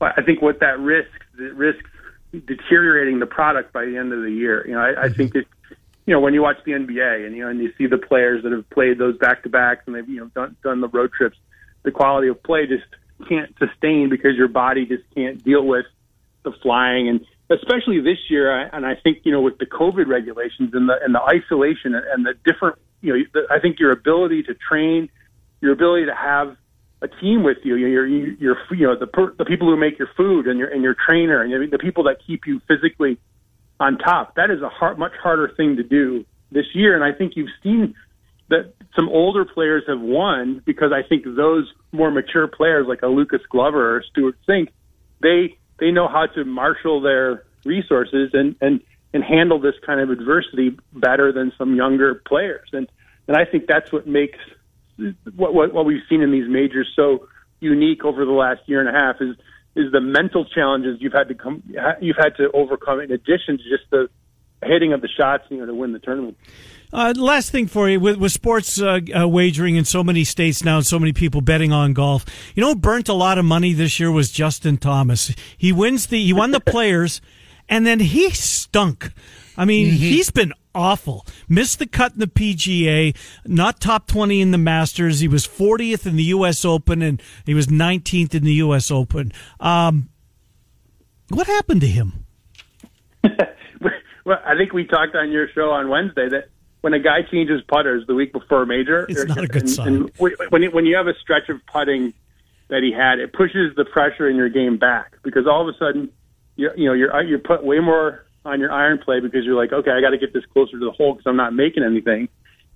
I 0.00 0.20
think 0.22 0.42
what 0.42 0.60
that 0.60 0.78
risks 0.78 1.12
it 1.38 1.54
risks 1.54 1.88
deteriorating 2.32 3.18
the 3.18 3.26
product 3.26 3.72
by 3.72 3.86
the 3.86 3.96
end 3.96 4.12
of 4.12 4.22
the 4.22 4.30
year. 4.30 4.66
You 4.66 4.74
know, 4.74 4.80
I, 4.80 5.04
I 5.04 5.08
think 5.08 5.30
mm-hmm. 5.30 5.38
it 5.38 5.48
you 6.06 6.14
know, 6.14 6.20
when 6.20 6.34
you 6.34 6.42
watch 6.42 6.56
the 6.64 6.72
NBA 6.72 7.26
and 7.26 7.36
you 7.36 7.42
know, 7.42 7.50
and 7.50 7.60
you 7.60 7.72
see 7.76 7.86
the 7.86 7.98
players 7.98 8.44
that 8.44 8.52
have 8.52 8.68
played 8.70 8.98
those 8.98 9.18
back 9.18 9.42
to 9.42 9.48
backs 9.48 9.82
and 9.86 9.94
they've 9.94 10.08
you 10.08 10.20
know 10.20 10.26
done 10.34 10.56
done 10.62 10.80
the 10.80 10.88
road 10.88 11.10
trips, 11.12 11.36
the 11.82 11.90
quality 11.90 12.28
of 12.28 12.42
play 12.42 12.66
just 12.66 12.84
can't 13.28 13.52
sustain 13.58 14.08
because 14.08 14.36
your 14.36 14.48
body 14.48 14.86
just 14.86 15.02
can't 15.14 15.42
deal 15.42 15.66
with 15.66 15.86
the 16.44 16.52
flying 16.62 17.08
and 17.08 17.20
especially 17.50 18.00
this 18.00 18.18
year. 18.30 18.50
And 18.72 18.86
I 18.86 18.94
think 18.94 19.18
you 19.24 19.32
know 19.32 19.40
with 19.40 19.58
the 19.58 19.66
COVID 19.66 20.06
regulations 20.06 20.70
and 20.72 20.88
the 20.88 20.94
and 21.02 21.12
the 21.12 21.22
isolation 21.22 21.94
and 21.94 22.24
the 22.24 22.34
different 22.44 22.78
you 23.02 23.12
know, 23.12 23.24
the, 23.34 23.52
I 23.52 23.58
think 23.58 23.80
your 23.80 23.90
ability 23.90 24.44
to 24.44 24.54
train, 24.54 25.08
your 25.60 25.72
ability 25.72 26.06
to 26.06 26.14
have 26.14 26.56
a 27.02 27.08
team 27.08 27.42
with 27.42 27.58
you, 27.64 27.74
you 27.74 27.88
know 27.88 27.92
your 27.92 28.06
your 28.06 28.56
you 28.70 28.86
know 28.86 28.96
the 28.96 29.34
the 29.38 29.44
people 29.44 29.68
who 29.68 29.76
make 29.76 29.98
your 29.98 30.08
food 30.16 30.46
and 30.46 30.56
your 30.56 30.68
and 30.68 30.84
your 30.84 30.94
trainer 30.94 31.42
and 31.42 31.72
the 31.72 31.78
people 31.78 32.04
that 32.04 32.18
keep 32.24 32.46
you 32.46 32.60
physically 32.68 33.18
on 33.80 33.98
top. 33.98 34.34
That 34.36 34.50
is 34.50 34.62
a 34.62 34.68
hard, 34.68 34.98
much 34.98 35.12
harder 35.22 35.50
thing 35.56 35.76
to 35.76 35.82
do 35.82 36.24
this 36.50 36.66
year, 36.74 36.94
and 36.94 37.04
I 37.04 37.16
think 37.16 37.32
you've 37.36 37.50
seen 37.62 37.94
that 38.48 38.72
some 38.94 39.08
older 39.08 39.44
players 39.44 39.82
have 39.88 40.00
won 40.00 40.62
because 40.64 40.92
I 40.92 41.06
think 41.06 41.24
those 41.24 41.70
more 41.92 42.10
mature 42.10 42.46
players 42.46 42.86
like 42.88 43.02
a 43.02 43.08
Lucas 43.08 43.40
Glover 43.50 43.96
or 43.96 44.02
Stewart 44.10 44.36
Cink, 44.48 44.68
they 45.20 45.58
they 45.78 45.90
know 45.90 46.08
how 46.08 46.26
to 46.26 46.44
marshal 46.44 47.00
their 47.00 47.44
resources 47.64 48.30
and 48.32 48.56
and 48.60 48.80
and 49.12 49.24
handle 49.24 49.58
this 49.58 49.74
kind 49.84 50.00
of 50.00 50.10
adversity 50.10 50.76
better 50.92 51.32
than 51.32 51.52
some 51.58 51.74
younger 51.74 52.14
players. 52.26 52.68
And 52.72 52.88
and 53.26 53.36
I 53.36 53.44
think 53.44 53.66
that's 53.66 53.92
what 53.92 54.06
makes 54.06 54.38
what 55.34 55.52
what, 55.52 55.74
what 55.74 55.84
we've 55.84 56.02
seen 56.08 56.22
in 56.22 56.30
these 56.30 56.48
majors 56.48 56.88
so 56.94 57.28
unique 57.60 58.04
over 58.04 58.24
the 58.24 58.32
last 58.32 58.60
year 58.66 58.80
and 58.80 58.88
a 58.88 58.92
half 58.92 59.16
is 59.20 59.36
is 59.76 59.92
the 59.92 60.00
mental 60.00 60.44
challenges 60.44 60.96
you've 61.00 61.12
had 61.12 61.28
to 61.28 61.34
come 61.34 61.62
you've 62.00 62.16
had 62.16 62.34
to 62.36 62.50
overcome 62.52 63.00
in 63.00 63.12
addition 63.12 63.58
to 63.58 63.64
just 63.64 63.88
the 63.90 64.08
hitting 64.64 64.92
of 64.92 65.02
the 65.02 65.08
shots, 65.08 65.44
you 65.50 65.58
know, 65.58 65.66
to 65.66 65.74
win 65.74 65.92
the 65.92 65.98
tournament. 65.98 66.36
Uh, 66.92 67.12
last 67.16 67.50
thing 67.50 67.66
for 67.66 67.88
you 67.88 67.98
with, 67.98 68.16
with 68.16 68.32
sports 68.32 68.80
uh, 68.80 69.00
uh, 69.14 69.28
wagering 69.28 69.76
in 69.76 69.84
so 69.84 70.04
many 70.04 70.24
states 70.24 70.64
now, 70.64 70.76
and 70.76 70.86
so 70.86 70.98
many 70.98 71.12
people 71.12 71.40
betting 71.40 71.72
on 71.72 71.92
golf. 71.92 72.24
You 72.54 72.62
know, 72.62 72.68
who 72.68 72.76
burnt 72.76 73.08
a 73.08 73.14
lot 73.14 73.38
of 73.38 73.44
money 73.44 73.72
this 73.72 73.98
year 73.98 74.10
was 74.10 74.30
Justin 74.30 74.78
Thomas. 74.78 75.34
He 75.58 75.72
wins 75.72 76.06
the 76.06 76.22
he 76.22 76.32
won 76.32 76.52
the 76.52 76.60
Players, 76.66 77.20
and 77.68 77.86
then 77.86 78.00
he 78.00 78.30
stunk. 78.30 79.10
I 79.56 79.64
mean, 79.64 79.92
he's 79.92 80.30
been 80.30 80.52
awful. 80.76 81.26
Missed 81.48 81.78
the 81.80 81.86
cut 81.86 82.12
in 82.12 82.20
the 82.20 82.26
PGA, 82.26 83.16
not 83.46 83.80
top 83.80 84.06
20 84.06 84.40
in 84.40 84.50
the 84.50 84.58
Masters. 84.58 85.20
He 85.20 85.26
was 85.26 85.46
40th 85.46 86.06
in 86.06 86.16
the 86.16 86.24
U.S. 86.24 86.64
Open, 86.64 87.02
and 87.02 87.20
he 87.44 87.54
was 87.54 87.66
19th 87.66 88.34
in 88.34 88.44
the 88.44 88.54
U.S. 88.54 88.90
Open. 88.90 89.32
Um, 89.58 90.10
what 91.30 91.46
happened 91.46 91.80
to 91.80 91.88
him? 91.88 92.26
well, 93.24 94.38
I 94.44 94.54
think 94.56 94.72
we 94.72 94.86
talked 94.86 95.16
on 95.16 95.32
your 95.32 95.48
show 95.48 95.70
on 95.70 95.88
Wednesday 95.88 96.28
that 96.28 96.50
when 96.82 96.94
a 96.94 97.00
guy 97.00 97.22
changes 97.22 97.62
putters 97.66 98.06
the 98.06 98.14
week 98.14 98.32
before 98.32 98.62
a 98.62 98.66
major, 98.66 99.06
It's 99.08 99.24
not 99.24 99.42
a 99.42 99.48
good 99.48 99.62
and, 99.62 99.70
sign. 99.70 99.88
And 99.88 100.10
when 100.50 100.62
you, 100.62 100.70
when 100.70 100.86
you 100.86 100.96
have 100.96 101.08
a 101.08 101.14
stretch 101.20 101.48
of 101.48 101.60
putting 101.66 102.14
that 102.68 102.82
he 102.82 102.92
had, 102.92 103.18
it 103.18 103.32
pushes 103.32 103.74
the 103.76 103.84
pressure 103.84 104.28
in 104.28 104.36
your 104.36 104.48
game 104.48 104.76
back 104.76 105.16
because 105.22 105.46
all 105.46 105.68
of 105.68 105.74
a 105.74 105.78
sudden, 105.78 106.10
you 106.56 106.70
you 106.76 106.86
know 106.86 106.92
you're 106.92 107.22
you 107.22 107.38
put 107.38 107.64
way 107.64 107.80
more 107.80 108.25
on 108.46 108.60
your 108.60 108.72
iron 108.72 108.98
play 109.04 109.20
because 109.20 109.44
you're 109.44 109.56
like, 109.56 109.72
okay, 109.72 109.90
I 109.90 110.00
got 110.00 110.10
to 110.10 110.18
get 110.18 110.32
this 110.32 110.44
closer 110.52 110.72
to 110.78 110.84
the 110.84 110.92
hole 110.92 111.14
because 111.14 111.26
I'm 111.26 111.36
not 111.36 111.52
making 111.52 111.82
anything, 111.82 112.28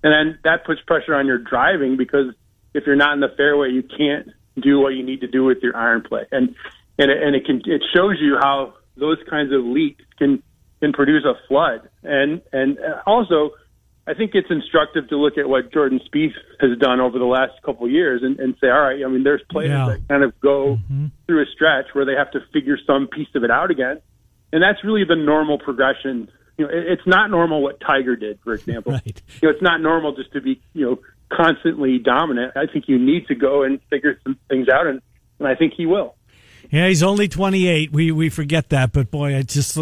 and 0.03 0.11
then 0.13 0.39
that 0.43 0.65
puts 0.65 0.81
pressure 0.81 1.15
on 1.15 1.25
your 1.25 1.37
driving 1.37 1.97
because 1.97 2.33
if 2.73 2.85
you're 2.85 2.95
not 2.95 3.13
in 3.13 3.19
the 3.19 3.33
fairway, 3.35 3.69
you 3.69 3.83
can't 3.83 4.29
do 4.59 4.79
what 4.79 4.89
you 4.89 5.03
need 5.03 5.21
to 5.21 5.27
do 5.27 5.43
with 5.43 5.59
your 5.61 5.75
iron 5.75 6.01
play, 6.01 6.25
and 6.31 6.55
and 6.97 7.11
it, 7.11 7.23
and 7.23 7.35
it 7.35 7.45
can 7.45 7.61
it 7.65 7.83
shows 7.93 8.17
you 8.19 8.37
how 8.39 8.73
those 8.97 9.17
kinds 9.29 9.53
of 9.53 9.63
leaks 9.63 10.03
can 10.17 10.43
can 10.79 10.93
produce 10.93 11.23
a 11.25 11.35
flood, 11.47 11.89
and 12.03 12.41
and 12.51 12.77
uh, 12.79 13.01
also. 13.05 13.51
I 14.07 14.15
think 14.15 14.31
it's 14.33 14.49
instructive 14.49 15.07
to 15.09 15.15
look 15.15 15.37
at 15.37 15.47
what 15.47 15.71
Jordan 15.71 16.01
Spieth 16.09 16.33
has 16.59 16.75
done 16.79 16.99
over 16.99 17.19
the 17.19 17.25
last 17.25 17.53
couple 17.63 17.85
of 17.85 17.91
years 17.91 18.23
and, 18.23 18.39
and 18.39 18.55
say, 18.59 18.67
all 18.67 18.81
right, 18.81 18.99
I 19.05 19.07
mean, 19.07 19.23
there's 19.23 19.43
players 19.51 19.69
Yeah. 19.69 19.85
that 19.89 20.07
kind 20.09 20.23
of 20.23 20.37
go 20.41 20.77
mm-hmm. 20.77 21.05
through 21.27 21.43
a 21.43 21.45
stretch 21.53 21.93
where 21.93 22.03
they 22.03 22.15
have 22.15 22.31
to 22.31 22.39
figure 22.51 22.79
some 22.85 23.07
piece 23.07 23.27
of 23.35 23.43
it 23.43 23.51
out 23.51 23.69
again, 23.69 24.01
and 24.51 24.61
that's 24.61 24.83
really 24.83 25.03
the 25.03 25.15
normal 25.15 25.57
progression. 25.57 26.29
You 26.57 26.65
know, 26.67 26.71
it, 26.71 26.93
it's 26.93 27.07
not 27.07 27.29
normal 27.29 27.61
what 27.61 27.79
Tiger 27.79 28.15
did, 28.15 28.39
for 28.43 28.53
example. 28.53 28.93
Right. 28.93 29.21
You 29.41 29.47
know, 29.47 29.53
it's 29.53 29.61
not 29.61 29.81
normal 29.81 30.15
just 30.15 30.31
to 30.33 30.41
be 30.41 30.61
you 30.73 30.85
know 30.85 30.99
constantly 31.31 31.97
dominant. 31.97 32.53
I 32.55 32.65
think 32.71 32.85
you 32.87 32.99
need 32.99 33.27
to 33.27 33.35
go 33.35 33.63
and 33.63 33.79
figure 33.89 34.19
some 34.23 34.37
things 34.49 34.67
out, 34.69 34.87
and, 34.87 35.01
and 35.39 35.47
I 35.47 35.55
think 35.55 35.73
he 35.75 35.85
will. 35.85 36.15
Yeah, 36.69 36.87
he's 36.87 37.03
only 37.03 37.27
28. 37.27 37.91
We 37.91 38.11
we 38.11 38.29
forget 38.29 38.69
that, 38.69 38.93
but 38.93 39.11
boy, 39.11 39.33
it 39.33 39.47
just 39.47 39.77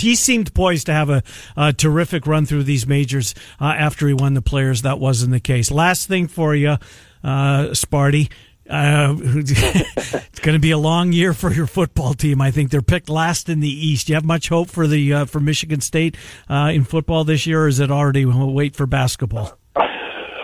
he 0.00 0.16
seemed 0.16 0.52
poised 0.52 0.86
to 0.86 0.92
have 0.92 1.08
a, 1.08 1.22
a 1.56 1.72
terrific 1.72 2.26
run 2.26 2.46
through 2.46 2.64
these 2.64 2.86
majors 2.86 3.34
uh, 3.60 3.66
after 3.66 4.08
he 4.08 4.14
won 4.14 4.34
the 4.34 4.42
Players. 4.42 4.82
That 4.82 4.98
wasn't 4.98 5.32
the 5.32 5.40
case. 5.40 5.70
Last 5.70 6.08
thing 6.08 6.26
for 6.26 6.54
you, 6.54 6.78
uh, 7.22 7.68
Sparty. 7.72 8.30
Uh, 8.68 9.16
it's 9.20 10.40
going 10.40 10.54
to 10.54 10.60
be 10.60 10.70
a 10.70 10.78
long 10.78 11.12
year 11.12 11.34
for 11.34 11.52
your 11.52 11.66
football 11.66 12.14
team. 12.14 12.40
I 12.40 12.50
think 12.50 12.70
they're 12.70 12.82
picked 12.82 13.08
last 13.08 13.48
in 13.48 13.60
the 13.60 13.68
East. 13.68 14.06
Do 14.06 14.12
You 14.12 14.14
have 14.14 14.24
much 14.24 14.48
hope 14.48 14.68
for 14.70 14.86
the 14.86 15.12
uh, 15.12 15.24
for 15.24 15.40
Michigan 15.40 15.80
State 15.80 16.16
uh, 16.48 16.70
in 16.72 16.84
football 16.84 17.24
this 17.24 17.46
year, 17.46 17.64
or 17.64 17.68
is 17.68 17.80
it 17.80 17.90
already 17.90 18.24
we'll 18.24 18.52
wait 18.52 18.76
for 18.76 18.86
basketball? 18.86 19.58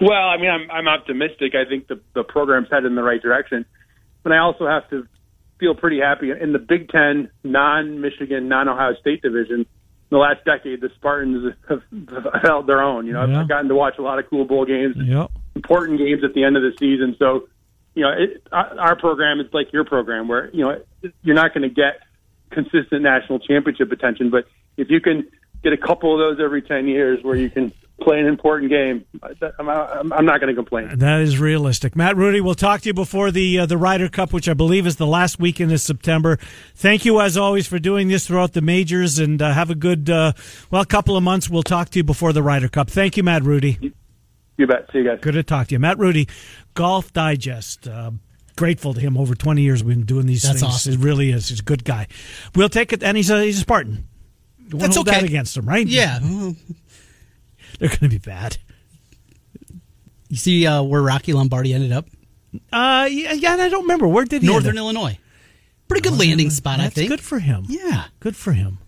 Well, 0.00 0.12
I 0.28 0.36
mean, 0.36 0.50
I'm 0.50 0.70
I'm 0.70 0.88
optimistic. 0.88 1.54
I 1.54 1.68
think 1.68 1.88
the 1.88 2.00
the 2.14 2.22
program's 2.24 2.68
headed 2.70 2.86
in 2.86 2.94
the 2.94 3.02
right 3.02 3.20
direction, 3.22 3.64
but 4.22 4.32
I 4.32 4.38
also 4.38 4.66
have 4.66 4.88
to 4.90 5.06
feel 5.58 5.74
pretty 5.74 5.98
happy 6.00 6.30
in 6.30 6.52
the 6.52 6.58
Big 6.60 6.88
Ten, 6.88 7.30
non-Michigan, 7.42 8.46
non-Ohio 8.48 8.94
State 9.00 9.22
division. 9.22 9.60
In 9.60 9.66
the 10.16 10.18
last 10.18 10.44
decade, 10.44 10.80
the 10.80 10.88
Spartans 10.94 11.52
have, 11.68 11.82
held 12.42 12.66
their 12.68 12.80
own. 12.80 13.06
You 13.06 13.12
know, 13.12 13.26
Yeah. 13.26 13.40
I've 13.40 13.48
gotten 13.48 13.68
to 13.68 13.74
watch 13.74 13.98
a 13.98 14.02
lot 14.02 14.18
of 14.20 14.30
cool 14.30 14.44
bowl 14.44 14.64
games, 14.64 14.96
Yep. 14.96 15.30
important 15.56 15.98
games 15.98 16.22
at 16.24 16.32
the 16.32 16.44
end 16.44 16.56
of 16.56 16.62
the 16.62 16.72
season. 16.78 17.16
So, 17.18 17.48
you 17.98 18.04
know, 18.04 18.12
it, 18.16 18.46
our 18.52 18.94
program 18.94 19.40
is 19.40 19.52
like 19.52 19.72
your 19.72 19.84
program, 19.84 20.28
where 20.28 20.50
you 20.52 20.64
know 20.64 20.80
you're 21.22 21.34
not 21.34 21.52
going 21.52 21.68
to 21.68 21.74
get 21.74 21.98
consistent 22.52 23.02
national 23.02 23.40
championship 23.40 23.90
attention, 23.90 24.30
but 24.30 24.44
if 24.76 24.88
you 24.88 25.00
can 25.00 25.28
get 25.64 25.72
a 25.72 25.76
couple 25.76 26.14
of 26.14 26.20
those 26.20 26.42
every 26.42 26.62
ten 26.62 26.86
years, 26.86 27.18
where 27.24 27.34
you 27.34 27.50
can 27.50 27.72
play 28.00 28.20
an 28.20 28.26
important 28.26 28.70
game, 28.70 29.04
I'm, 29.58 29.68
I'm, 29.68 30.12
I'm 30.12 30.24
not 30.24 30.38
going 30.40 30.46
to 30.46 30.54
complain. 30.54 30.96
That 30.96 31.22
is 31.22 31.40
realistic. 31.40 31.96
Matt 31.96 32.16
Rudy, 32.16 32.40
we'll 32.40 32.54
talk 32.54 32.82
to 32.82 32.86
you 32.86 32.94
before 32.94 33.32
the 33.32 33.58
uh, 33.58 33.66
the 33.66 33.76
Ryder 33.76 34.08
Cup, 34.08 34.32
which 34.32 34.48
I 34.48 34.54
believe 34.54 34.86
is 34.86 34.94
the 34.94 35.06
last 35.06 35.40
weekend 35.40 35.72
of 35.72 35.80
September. 35.80 36.38
Thank 36.76 37.04
you 37.04 37.20
as 37.20 37.36
always 37.36 37.66
for 37.66 37.80
doing 37.80 38.06
this 38.06 38.28
throughout 38.28 38.52
the 38.52 38.62
majors, 38.62 39.18
and 39.18 39.42
uh, 39.42 39.52
have 39.52 39.70
a 39.70 39.74
good 39.74 40.08
uh, 40.08 40.34
well 40.70 40.84
couple 40.84 41.16
of 41.16 41.24
months. 41.24 41.50
We'll 41.50 41.64
talk 41.64 41.88
to 41.90 41.98
you 41.98 42.04
before 42.04 42.32
the 42.32 42.44
Ryder 42.44 42.68
Cup. 42.68 42.90
Thank 42.90 43.16
you, 43.16 43.24
Matt 43.24 43.42
Rudy. 43.42 43.92
You 44.58 44.66
bet. 44.66 44.90
See 44.92 44.98
you 44.98 45.04
guys. 45.04 45.20
Good 45.22 45.32
to 45.34 45.42
talk 45.42 45.68
to 45.68 45.74
you, 45.74 45.78
Matt 45.78 45.98
Rudy. 45.98 46.28
Golf 46.74 47.12
Digest. 47.12 47.88
Uh, 47.88 48.10
grateful 48.56 48.92
to 48.92 49.00
him. 49.00 49.16
Over 49.16 49.34
twenty 49.34 49.62
years, 49.62 49.82
we've 49.82 49.96
been 49.96 50.04
doing 50.04 50.26
these 50.26 50.42
That's 50.42 50.60
things. 50.60 50.74
awesome. 50.74 50.92
It 50.94 50.98
really 50.98 51.30
is. 51.30 51.48
He's 51.48 51.60
a 51.60 51.62
good 51.62 51.84
guy. 51.84 52.08
We'll 52.54 52.68
take 52.68 52.92
it, 52.92 53.02
and 53.02 53.16
he's 53.16 53.30
a 53.30 53.42
he's 53.42 53.58
a 53.58 53.60
Spartan. 53.60 54.08
You 54.58 54.76
won't 54.76 54.80
That's 54.80 54.96
hold 54.96 55.08
okay. 55.08 55.20
that 55.20 55.24
against 55.26 55.56
him, 55.56 55.66
right? 55.66 55.86
Yeah. 55.86 56.18
they're 57.78 57.88
going 57.88 58.00
to 58.00 58.08
be 58.08 58.18
bad. 58.18 58.58
You 60.28 60.36
see 60.36 60.66
uh, 60.66 60.82
where 60.82 61.00
Rocky 61.00 61.32
Lombardi 61.32 61.72
ended 61.72 61.92
up? 61.92 62.06
Uh, 62.70 63.08
yeah, 63.10 63.32
yeah, 63.32 63.52
and 63.54 63.62
I 63.62 63.68
don't 63.70 63.82
remember 63.82 64.06
where 64.06 64.24
did 64.24 64.42
he 64.42 64.48
end 64.48 64.52
Northern 64.52 64.76
up? 64.76 64.82
Illinois. 64.82 65.18
Pretty 65.86 66.06
good 66.06 66.18
landing 66.18 66.50
spot, 66.50 66.80
I 66.80 66.88
think. 66.90 67.08
good 67.08 67.20
for 67.20 67.38
him. 67.38 67.64
Yeah. 67.68 68.04
Good 68.20 68.36
for 68.36 68.52
him. 68.52 68.78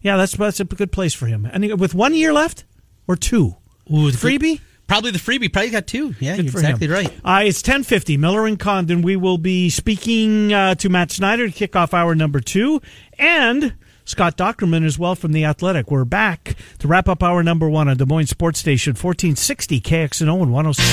Yeah, 0.00 0.16
that's 0.16 0.34
that's 0.36 0.60
a 0.60 0.64
good 0.64 0.92
place 0.92 1.12
for 1.12 1.26
him. 1.26 1.44
And 1.44 1.78
with 1.78 1.94
one 1.94 2.14
year 2.14 2.32
left 2.32 2.64
or 3.06 3.16
two, 3.16 3.56
Ooh, 3.92 4.10
the 4.10 4.16
freebie. 4.16 4.60
Probably 4.88 5.10
the 5.10 5.18
freebie. 5.18 5.52
Probably 5.52 5.68
got 5.70 5.86
two. 5.86 6.14
Yeah, 6.18 6.34
Good 6.36 6.46
you're 6.46 6.52
exactly 6.52 6.86
him. 6.86 6.92
right. 6.94 7.12
Uh, 7.22 7.42
it's 7.44 7.60
ten 7.60 7.82
fifty. 7.84 8.16
Miller 8.16 8.46
and 8.46 8.58
Condon. 8.58 9.02
We 9.02 9.16
will 9.16 9.36
be 9.36 9.68
speaking 9.68 10.52
uh, 10.52 10.74
to 10.76 10.88
Matt 10.88 11.12
Snyder 11.12 11.46
to 11.46 11.52
kick 11.52 11.76
off 11.76 11.92
hour 11.92 12.14
number 12.14 12.40
two, 12.40 12.80
and 13.18 13.74
Scott 14.06 14.38
Dochterman 14.38 14.86
as 14.86 14.98
well 14.98 15.14
from 15.14 15.32
the 15.32 15.44
Athletic. 15.44 15.90
We're 15.90 16.06
back 16.06 16.56
to 16.78 16.88
wrap 16.88 17.06
up 17.06 17.22
hour 17.22 17.42
number 17.42 17.68
one 17.68 17.86
on 17.88 17.98
Des 17.98 18.06
Moines 18.06 18.28
Sports 18.28 18.60
Station 18.60 18.94
fourteen 18.94 19.36
sixty 19.36 19.78
KXNO 19.78 20.42
and 20.42 20.52
one 20.52 20.64
hundred 20.64 20.76
six. 20.76 20.88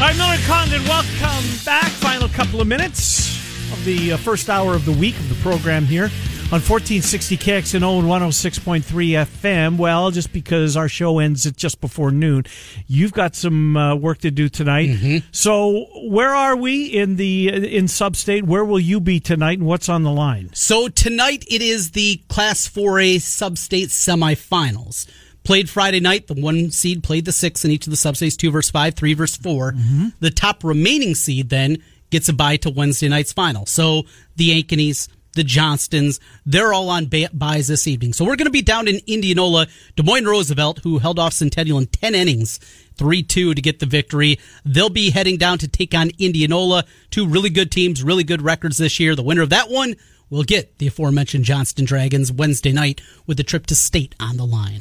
All 0.00 0.10
right, 0.10 0.16
Miller 0.18 0.36
Condon, 0.46 0.82
welcome 0.84 1.44
back. 1.64 1.86
Final 1.92 2.28
couple 2.28 2.60
of 2.60 2.66
minutes 2.66 3.33
of 3.72 3.84
the 3.84 4.12
uh, 4.12 4.16
first 4.16 4.48
hour 4.50 4.74
of 4.74 4.84
the 4.84 4.92
week 4.92 5.16
of 5.16 5.28
the 5.28 5.34
program 5.36 5.84
here 5.84 6.04
on 6.52 6.60
1460 6.60 7.36
KXNO 7.38 7.98
and 8.00 8.08
106.3 8.08 8.82
FM. 8.82 9.76
Well, 9.78 10.10
just 10.10 10.32
because 10.32 10.76
our 10.76 10.88
show 10.88 11.18
ends 11.18 11.46
at 11.46 11.56
just 11.56 11.80
before 11.80 12.10
noon, 12.10 12.44
you've 12.86 13.12
got 13.12 13.34
some 13.34 13.76
uh, 13.76 13.94
work 13.96 14.18
to 14.18 14.30
do 14.30 14.48
tonight. 14.48 15.22
So, 15.32 15.86
where 16.08 16.34
are 16.34 16.54
we 16.54 16.86
in 16.86 17.16
the 17.16 17.48
in 17.76 17.86
Substate? 17.86 18.42
Where 18.44 18.64
will 18.64 18.80
you 18.80 19.00
be 19.00 19.20
tonight, 19.20 19.58
and 19.58 19.66
what's 19.66 19.88
on 19.88 20.02
the 20.02 20.12
line? 20.12 20.50
So 20.52 20.88
tonight 20.88 21.44
it 21.48 21.62
is 21.62 21.92
the 21.92 22.20
Class 22.28 22.68
4A 22.68 23.20
sub-state 23.20 23.88
semifinals. 23.88 25.08
Played 25.44 25.68
Friday 25.68 26.00
night. 26.00 26.26
The 26.26 26.34
one 26.34 26.70
seed 26.70 27.02
played 27.02 27.24
the 27.26 27.32
six 27.32 27.64
in 27.64 27.70
each 27.70 27.86
of 27.86 27.90
the 27.90 27.96
substates, 27.96 28.36
two 28.36 28.50
versus 28.50 28.70
five, 28.70 28.94
three 28.94 29.12
versus 29.12 29.36
4 29.36 29.74
The 30.20 30.30
top 30.30 30.64
remaining 30.64 31.14
seed 31.14 31.50
then 31.50 31.82
gets 32.14 32.28
a 32.28 32.32
bye 32.32 32.56
to 32.58 32.70
Wednesday 32.70 33.08
night's 33.08 33.32
final. 33.32 33.66
So 33.66 34.04
the 34.36 34.50
Ankeny's, 34.62 35.08
the 35.32 35.42
Johnstons, 35.42 36.20
they're 36.46 36.72
all 36.72 36.88
on 36.88 37.06
ba- 37.06 37.28
byes 37.32 37.66
this 37.66 37.88
evening. 37.88 38.12
So 38.12 38.24
we're 38.24 38.36
going 38.36 38.46
to 38.46 38.52
be 38.52 38.62
down 38.62 38.86
in 38.86 39.00
Indianola. 39.06 39.66
Des 39.96 40.04
Moines 40.04 40.26
Roosevelt, 40.26 40.78
who 40.84 40.98
held 40.98 41.18
off 41.18 41.32
Centennial 41.32 41.78
in 41.78 41.86
10 41.86 42.14
innings, 42.14 42.60
3-2 42.98 43.26
to 43.56 43.60
get 43.60 43.80
the 43.80 43.86
victory. 43.86 44.38
They'll 44.64 44.90
be 44.90 45.10
heading 45.10 45.38
down 45.38 45.58
to 45.58 45.66
take 45.66 45.92
on 45.92 46.10
Indianola. 46.20 46.84
Two 47.10 47.26
really 47.26 47.50
good 47.50 47.72
teams, 47.72 48.04
really 48.04 48.22
good 48.22 48.42
records 48.42 48.78
this 48.78 49.00
year. 49.00 49.16
The 49.16 49.24
winner 49.24 49.42
of 49.42 49.50
that 49.50 49.68
one 49.70 49.96
will 50.30 50.44
get 50.44 50.78
the 50.78 50.86
aforementioned 50.86 51.44
Johnston 51.44 51.84
Dragons 51.84 52.30
Wednesday 52.30 52.72
night 52.72 53.00
with 53.26 53.38
the 53.38 53.42
trip 53.42 53.66
to 53.66 53.74
state 53.74 54.14
on 54.20 54.36
the 54.36 54.46
line. 54.46 54.80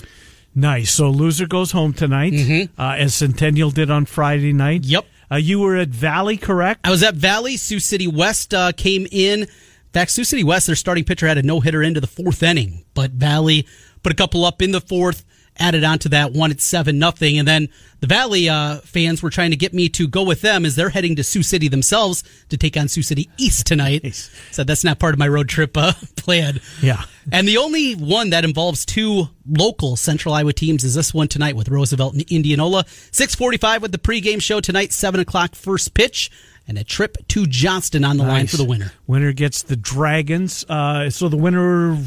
Nice. 0.54 0.92
So, 0.92 1.10
loser 1.10 1.48
goes 1.48 1.72
home 1.72 1.94
tonight, 1.94 2.70
uh, 2.78 2.96
as 3.00 3.16
Centennial 3.16 3.72
did 3.72 3.90
on 3.90 4.06
Friday 4.06 4.54
night. 4.54 4.84
Yep. 4.84 5.06
Uh, 5.34 5.38
you 5.38 5.60
were 5.60 5.76
at 5.78 5.88
Valley, 5.88 6.38
correct? 6.38 6.82
I 6.84 6.92
was 6.92 7.02
at 7.02 7.16
Valley. 7.16 7.58
Sioux 7.58 7.80
City 7.80 8.06
West 8.06 8.54
uh, 8.54 8.72
came 8.72 9.08
in. 9.12 9.42
In 9.42 9.48
fact, 9.92 10.12
Sioux 10.12 10.24
City 10.24 10.44
West, 10.44 10.68
their 10.68 10.76
starting 10.76 11.06
pitcher 11.06 11.28
had 11.28 11.40
a 11.40 11.42
no 11.42 11.60
hitter 11.60 11.82
into 11.82 12.00
the 12.00 12.06
fourth 12.06 12.44
inning, 12.44 12.86
but 12.94 13.10
Valley 13.12 13.66
put 14.04 14.12
a 14.12 14.16
couple 14.16 14.46
up 14.46 14.62
in 14.62 14.72
the 14.72 14.82
fourth 14.82 15.26
added 15.60 15.84
on 15.84 16.00
to 16.00 16.10
that 16.10 16.32
one 16.34 16.52
at 16.52 16.62
seven 16.62 17.00
nothing. 17.00 17.38
And 17.38 17.48
then 17.48 17.70
the 18.00 18.08
Valley 18.08 18.50
uh, 18.50 18.78
fans 18.80 19.22
were 19.22 19.30
trying 19.30 19.52
to 19.52 19.58
get 19.58 19.74
me 19.74 19.90
to 19.90 20.08
go 20.08 20.24
with 20.24 20.42
them 20.42 20.66
as 20.66 20.76
they're 20.76 20.90
heading 20.90 21.16
to 21.16 21.24
Sioux 21.24 21.44
City 21.44 21.68
themselves 21.68 22.24
to 22.50 22.58
take 22.58 22.76
on 22.76 22.88
Sioux 22.88 23.04
City 23.04 23.30
East 23.38 23.66
tonight. 23.66 24.04
Nice. 24.04 24.30
So 24.52 24.64
that's 24.64 24.84
not 24.84 25.00
part 25.00 25.14
of 25.14 25.20
my 25.20 25.28
road 25.28 25.50
trip 25.50 25.78
uh, 25.78 25.94
plan. 26.16 26.60
Yeah. 26.82 27.04
And 27.32 27.48
the 27.48 27.58
only 27.58 27.94
one 27.94 28.32
that 28.32 28.44
involves 28.44 28.86
two 28.86 29.30
local 29.48 29.96
Central 29.96 30.34
Iowa 30.34 30.54
teams 30.54 30.84
is 30.84 30.96
this 30.96 31.14
one 31.14 31.28
tonight 31.28 31.56
with 31.56 31.70
Roosevelt 31.70 32.14
and 32.14 32.24
Indianola. 32.32 32.86
645 32.88 33.82
with 33.82 33.92
the 33.92 33.98
pregame 33.98 34.42
show 34.42 34.60
tonight, 34.60 34.92
7 34.92 35.20
o'clock 35.20 35.56
first 35.56 35.94
pitch, 35.94 36.30
and 36.68 36.78
a 36.78 36.84
trip 36.84 37.18
to 37.30 37.46
Johnston 37.46 38.04
on 38.04 38.18
the 38.18 38.24
line 38.24 38.48
for 38.48 38.58
the 38.58 38.66
winner. 38.66 38.92
Winner 39.08 39.34
gets 39.34 39.64
the 39.64 39.76
Dragons. 39.76 40.66
Uh, 40.68 41.10
so 41.10 41.30
the 41.30 41.38
winner. 41.38 41.98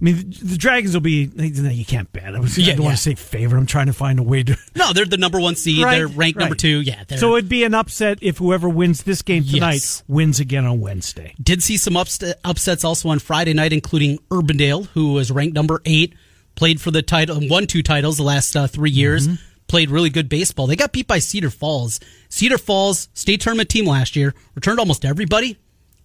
I 0.00 0.04
mean, 0.04 0.30
the 0.42 0.56
Dragons 0.56 0.94
will 0.94 1.00
be. 1.02 1.30
You 1.36 1.84
can't 1.84 2.10
bet. 2.12 2.34
I, 2.34 2.40
was, 2.40 2.58
I 2.58 2.62
don't 2.72 2.84
want 2.84 2.96
to 2.96 3.02
say 3.02 3.14
favorite. 3.14 3.58
I'm 3.58 3.66
trying 3.66 3.86
to 3.86 3.92
find 3.92 4.18
a 4.18 4.22
way 4.22 4.42
to. 4.42 4.56
No, 4.74 4.92
they're 4.94 5.04
the 5.04 5.18
number 5.18 5.38
one 5.38 5.56
seed. 5.56 5.84
Right, 5.84 5.96
they're 5.96 6.06
ranked 6.06 6.38
number 6.38 6.54
two. 6.54 6.80
Yeah. 6.80 7.02
So 7.16 7.36
it'd 7.36 7.50
be 7.50 7.64
an 7.64 7.74
upset 7.74 8.18
if 8.22 8.38
whoever 8.38 8.66
wins 8.68 9.02
this 9.02 9.20
game 9.20 9.44
tonight 9.44 9.74
Yes. 9.74 10.02
wins 10.08 10.40
again 10.40 10.64
on 10.64 10.80
Wednesday. 10.80 11.34
did 11.42 11.62
see 11.62 11.76
some 11.76 11.96
ups- 11.98 12.20
upsets 12.44 12.82
also 12.82 13.10
on 13.10 13.18
Friday 13.18 13.52
night, 13.52 13.72
including 13.74 14.18
Urbandale, 14.30 14.86
who 14.94 15.12
was 15.12 15.30
ranked 15.30 15.54
number 15.54 15.82
eight, 15.84 16.14
played 16.54 16.80
for 16.80 16.90
the 16.90 17.02
title, 17.02 17.38
won 17.42 17.66
two 17.66 17.82
titles 17.82 18.16
the 18.16 18.22
last 18.22 18.56
uh, 18.56 18.66
three 18.68 18.90
years, 18.90 19.28
Mm-hmm. 19.28 19.34
played 19.66 19.90
really 19.90 20.08
good 20.08 20.30
baseball. 20.30 20.66
They 20.66 20.76
got 20.76 20.92
beat 20.92 21.06
by 21.06 21.18
Cedar 21.18 21.50
Falls. 21.50 22.00
Cedar 22.30 22.56
Falls 22.58 23.08
state 23.12 23.42
tournament 23.42 23.68
team 23.68 23.84
last 23.84 24.16
year 24.16 24.34
returned 24.54 24.78
almost 24.78 25.04
everybody, 25.04 25.58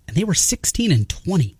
and 0.07 0.17
they 0.17 0.25
were 0.25 0.33
sixteen 0.33 0.91
and 0.91 1.07
twenty. 1.07 1.55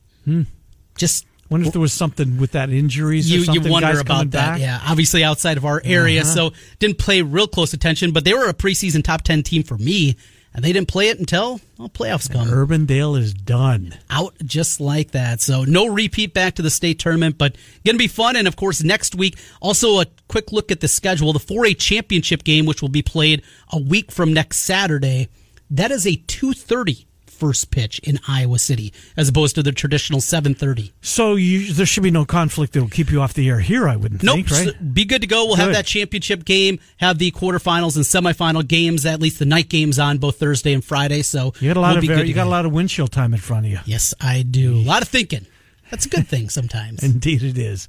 Just 0.97 1.25
Wonder 1.49 1.67
if 1.67 1.73
there 1.73 1.81
was 1.81 1.93
something 1.93 2.37
with 2.37 2.53
that 2.53 2.69
injuries. 2.71 3.29
or 3.29 3.33
you, 3.35 3.39
you 3.41 3.45
something, 3.45 3.71
wonder 3.71 3.89
guys 3.89 4.01
about 4.01 4.31
that. 4.31 4.53
back? 4.53 4.59
Yeah, 4.59 4.81
obviously 4.83 5.23
outside 5.23 5.57
of 5.57 5.65
our 5.65 5.79
area, 5.85 6.21
Uh-huh. 6.21 6.33
so 6.49 6.53
didn't 6.79 6.97
play 6.97 7.21
real 7.21 7.47
close 7.47 7.73
attention. 7.73 8.11
But 8.11 8.23
they 8.25 8.33
were 8.33 8.47
a 8.49 8.53
preseason 8.53 9.03
top 9.03 9.21
ten 9.21 9.43
team 9.43 9.61
for 9.61 9.77
me, 9.77 10.15
and 10.55 10.63
they 10.65 10.73
didn't 10.73 10.87
play 10.87 11.09
it 11.09 11.19
until 11.19 11.61
well, 11.77 11.87
playoffs 11.89 12.31
come 12.31 12.47
Urbandale 12.47 13.19
is 13.19 13.31
done. 13.33 13.93
out 14.09 14.33
just 14.43 14.79
like 14.79 15.11
that. 15.11 15.39
So 15.39 15.63
no 15.65 15.85
repeat 15.87 16.33
back 16.33 16.55
to 16.55 16.63
the 16.63 16.71
state 16.71 16.97
tournament, 16.97 17.37
but 17.37 17.55
going 17.85 17.93
to 17.95 17.99
be 17.99 18.07
fun. 18.07 18.35
And 18.35 18.47
of 18.47 18.55
course, 18.55 18.81
next 18.83 19.13
week, 19.13 19.37
also 19.61 19.99
a 19.99 20.07
quick 20.27 20.51
look 20.51 20.71
at 20.71 20.79
the 20.79 20.87
schedule. 20.87 21.31
The 21.31 21.39
4A 21.39 21.77
championship 21.77 22.43
game, 22.43 22.65
which 22.65 22.81
will 22.81 22.89
be 22.89 23.03
played 23.03 23.43
a 23.71 23.79
week 23.79 24.11
from 24.11 24.33
next 24.33 24.57
Saturday, 24.57 25.27
that 25.69 25.91
is 25.91 26.07
a 26.07 26.15
2.30 26.17 27.05
first 27.35 27.71
pitch 27.71 27.99
in 27.99 28.19
Iowa 28.27 28.57
City, 28.59 28.93
as 29.17 29.29
opposed 29.29 29.55
to 29.55 29.63
the 29.63 29.71
traditional 29.71 30.19
7.30. 30.19 30.91
So 31.01 31.35
you, 31.35 31.71
there 31.73 31.85
should 31.85 32.03
be 32.03 32.11
no 32.11 32.25
conflict 32.25 32.73
that 32.73 32.81
will 32.81 32.89
keep 32.89 33.11
you 33.11 33.21
off 33.21 33.33
the 33.33 33.49
air 33.49 33.59
here. 33.59 33.87
I 33.87 33.95
wouldn't 33.95 34.23
Nope. 34.23 34.35
think, 34.47 34.51
right? 34.51 34.67
so 34.67 34.71
be 34.83 35.05
good 35.05 35.21
to 35.21 35.27
go. 35.27 35.45
We'll 35.45 35.55
have 35.57 35.73
that 35.73 35.85
championship 35.85 36.45
game, 36.45 36.79
have 36.97 37.17
the 37.19 37.31
quarterfinals 37.31 37.95
and 37.95 38.05
semifinal 38.05 38.67
games, 38.67 39.05
at 39.05 39.19
least 39.19 39.39
the 39.39 39.45
night 39.45 39.69
games 39.69 39.99
on 39.99 40.17
both 40.17 40.37
Thursday 40.39 40.73
and 40.73 40.83
Friday. 40.83 41.21
So 41.21 41.53
You 41.59 41.69
got 41.69 41.77
a 41.77 41.81
lot 41.81 41.89
we'll 41.95 41.97
of 41.99 42.05
very, 42.17 42.27
you 42.27 42.33
got 42.33 42.47
a 42.47 42.49
lot 42.49 42.65
of 42.65 42.71
windshield 42.71 43.11
time 43.11 43.33
in 43.33 43.39
front 43.39 43.65
of 43.65 43.71
you. 43.71 43.79
Yes, 43.85 44.13
I 44.19 44.41
do. 44.43 44.75
A 44.75 44.77
lot 44.77 45.01
of 45.01 45.07
thinking. 45.07 45.45
That's 45.91 46.05
a 46.05 46.09
good 46.09 46.27
thing 46.27 46.49
sometimes. 46.49 47.03
Indeed, 47.03 47.43
it 47.43 47.57
is. 47.57 47.87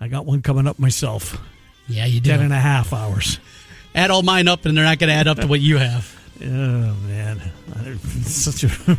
I 0.00 0.08
got 0.08 0.24
one 0.26 0.40
coming 0.42 0.66
up 0.66 0.78
myself. 0.78 1.38
yeah, 1.88 2.06
you 2.06 2.20
do. 2.20 2.30
Ten 2.30 2.40
and 2.40 2.52
a 2.52 2.58
half 2.58 2.92
hours. 2.92 3.38
add 3.94 4.10
all 4.10 4.22
mine 4.22 4.48
up 4.48 4.64
and 4.66 4.76
they're 4.76 4.84
not 4.84 4.98
going 4.98 5.08
to 5.08 5.14
add 5.14 5.28
up 5.28 5.38
to 5.38 5.46
what 5.46 5.60
you 5.60 5.76
have. 5.78 6.18
Oh 6.42 6.94
man, 7.06 7.40
such 8.22 8.64
a. 8.64 8.98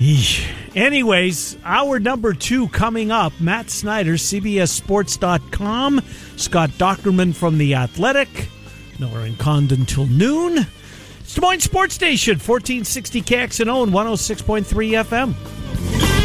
Anyways, 0.74 1.58
our 1.62 2.00
number 2.00 2.32
two 2.32 2.68
coming 2.68 3.10
up. 3.10 3.38
Matt 3.38 3.68
Snyder, 3.68 4.14
CBSSports.com. 4.14 6.00
Scott 6.36 6.70
Dochterman 6.70 7.34
from 7.34 7.58
The 7.58 7.74
Athletic. 7.74 8.48
Miller 8.98 9.20
and 9.20 9.38
Condon 9.38 9.84
till 9.84 10.06
noon. 10.06 10.66
It's 11.20 11.34
Des 11.34 11.40
Moines 11.42 11.60
Sports 11.60 11.94
Station, 11.94 12.34
1460 12.34 13.22
KXNO 13.22 13.82
and 13.82 13.92
106.3 13.92 15.04
FM. 15.04 16.19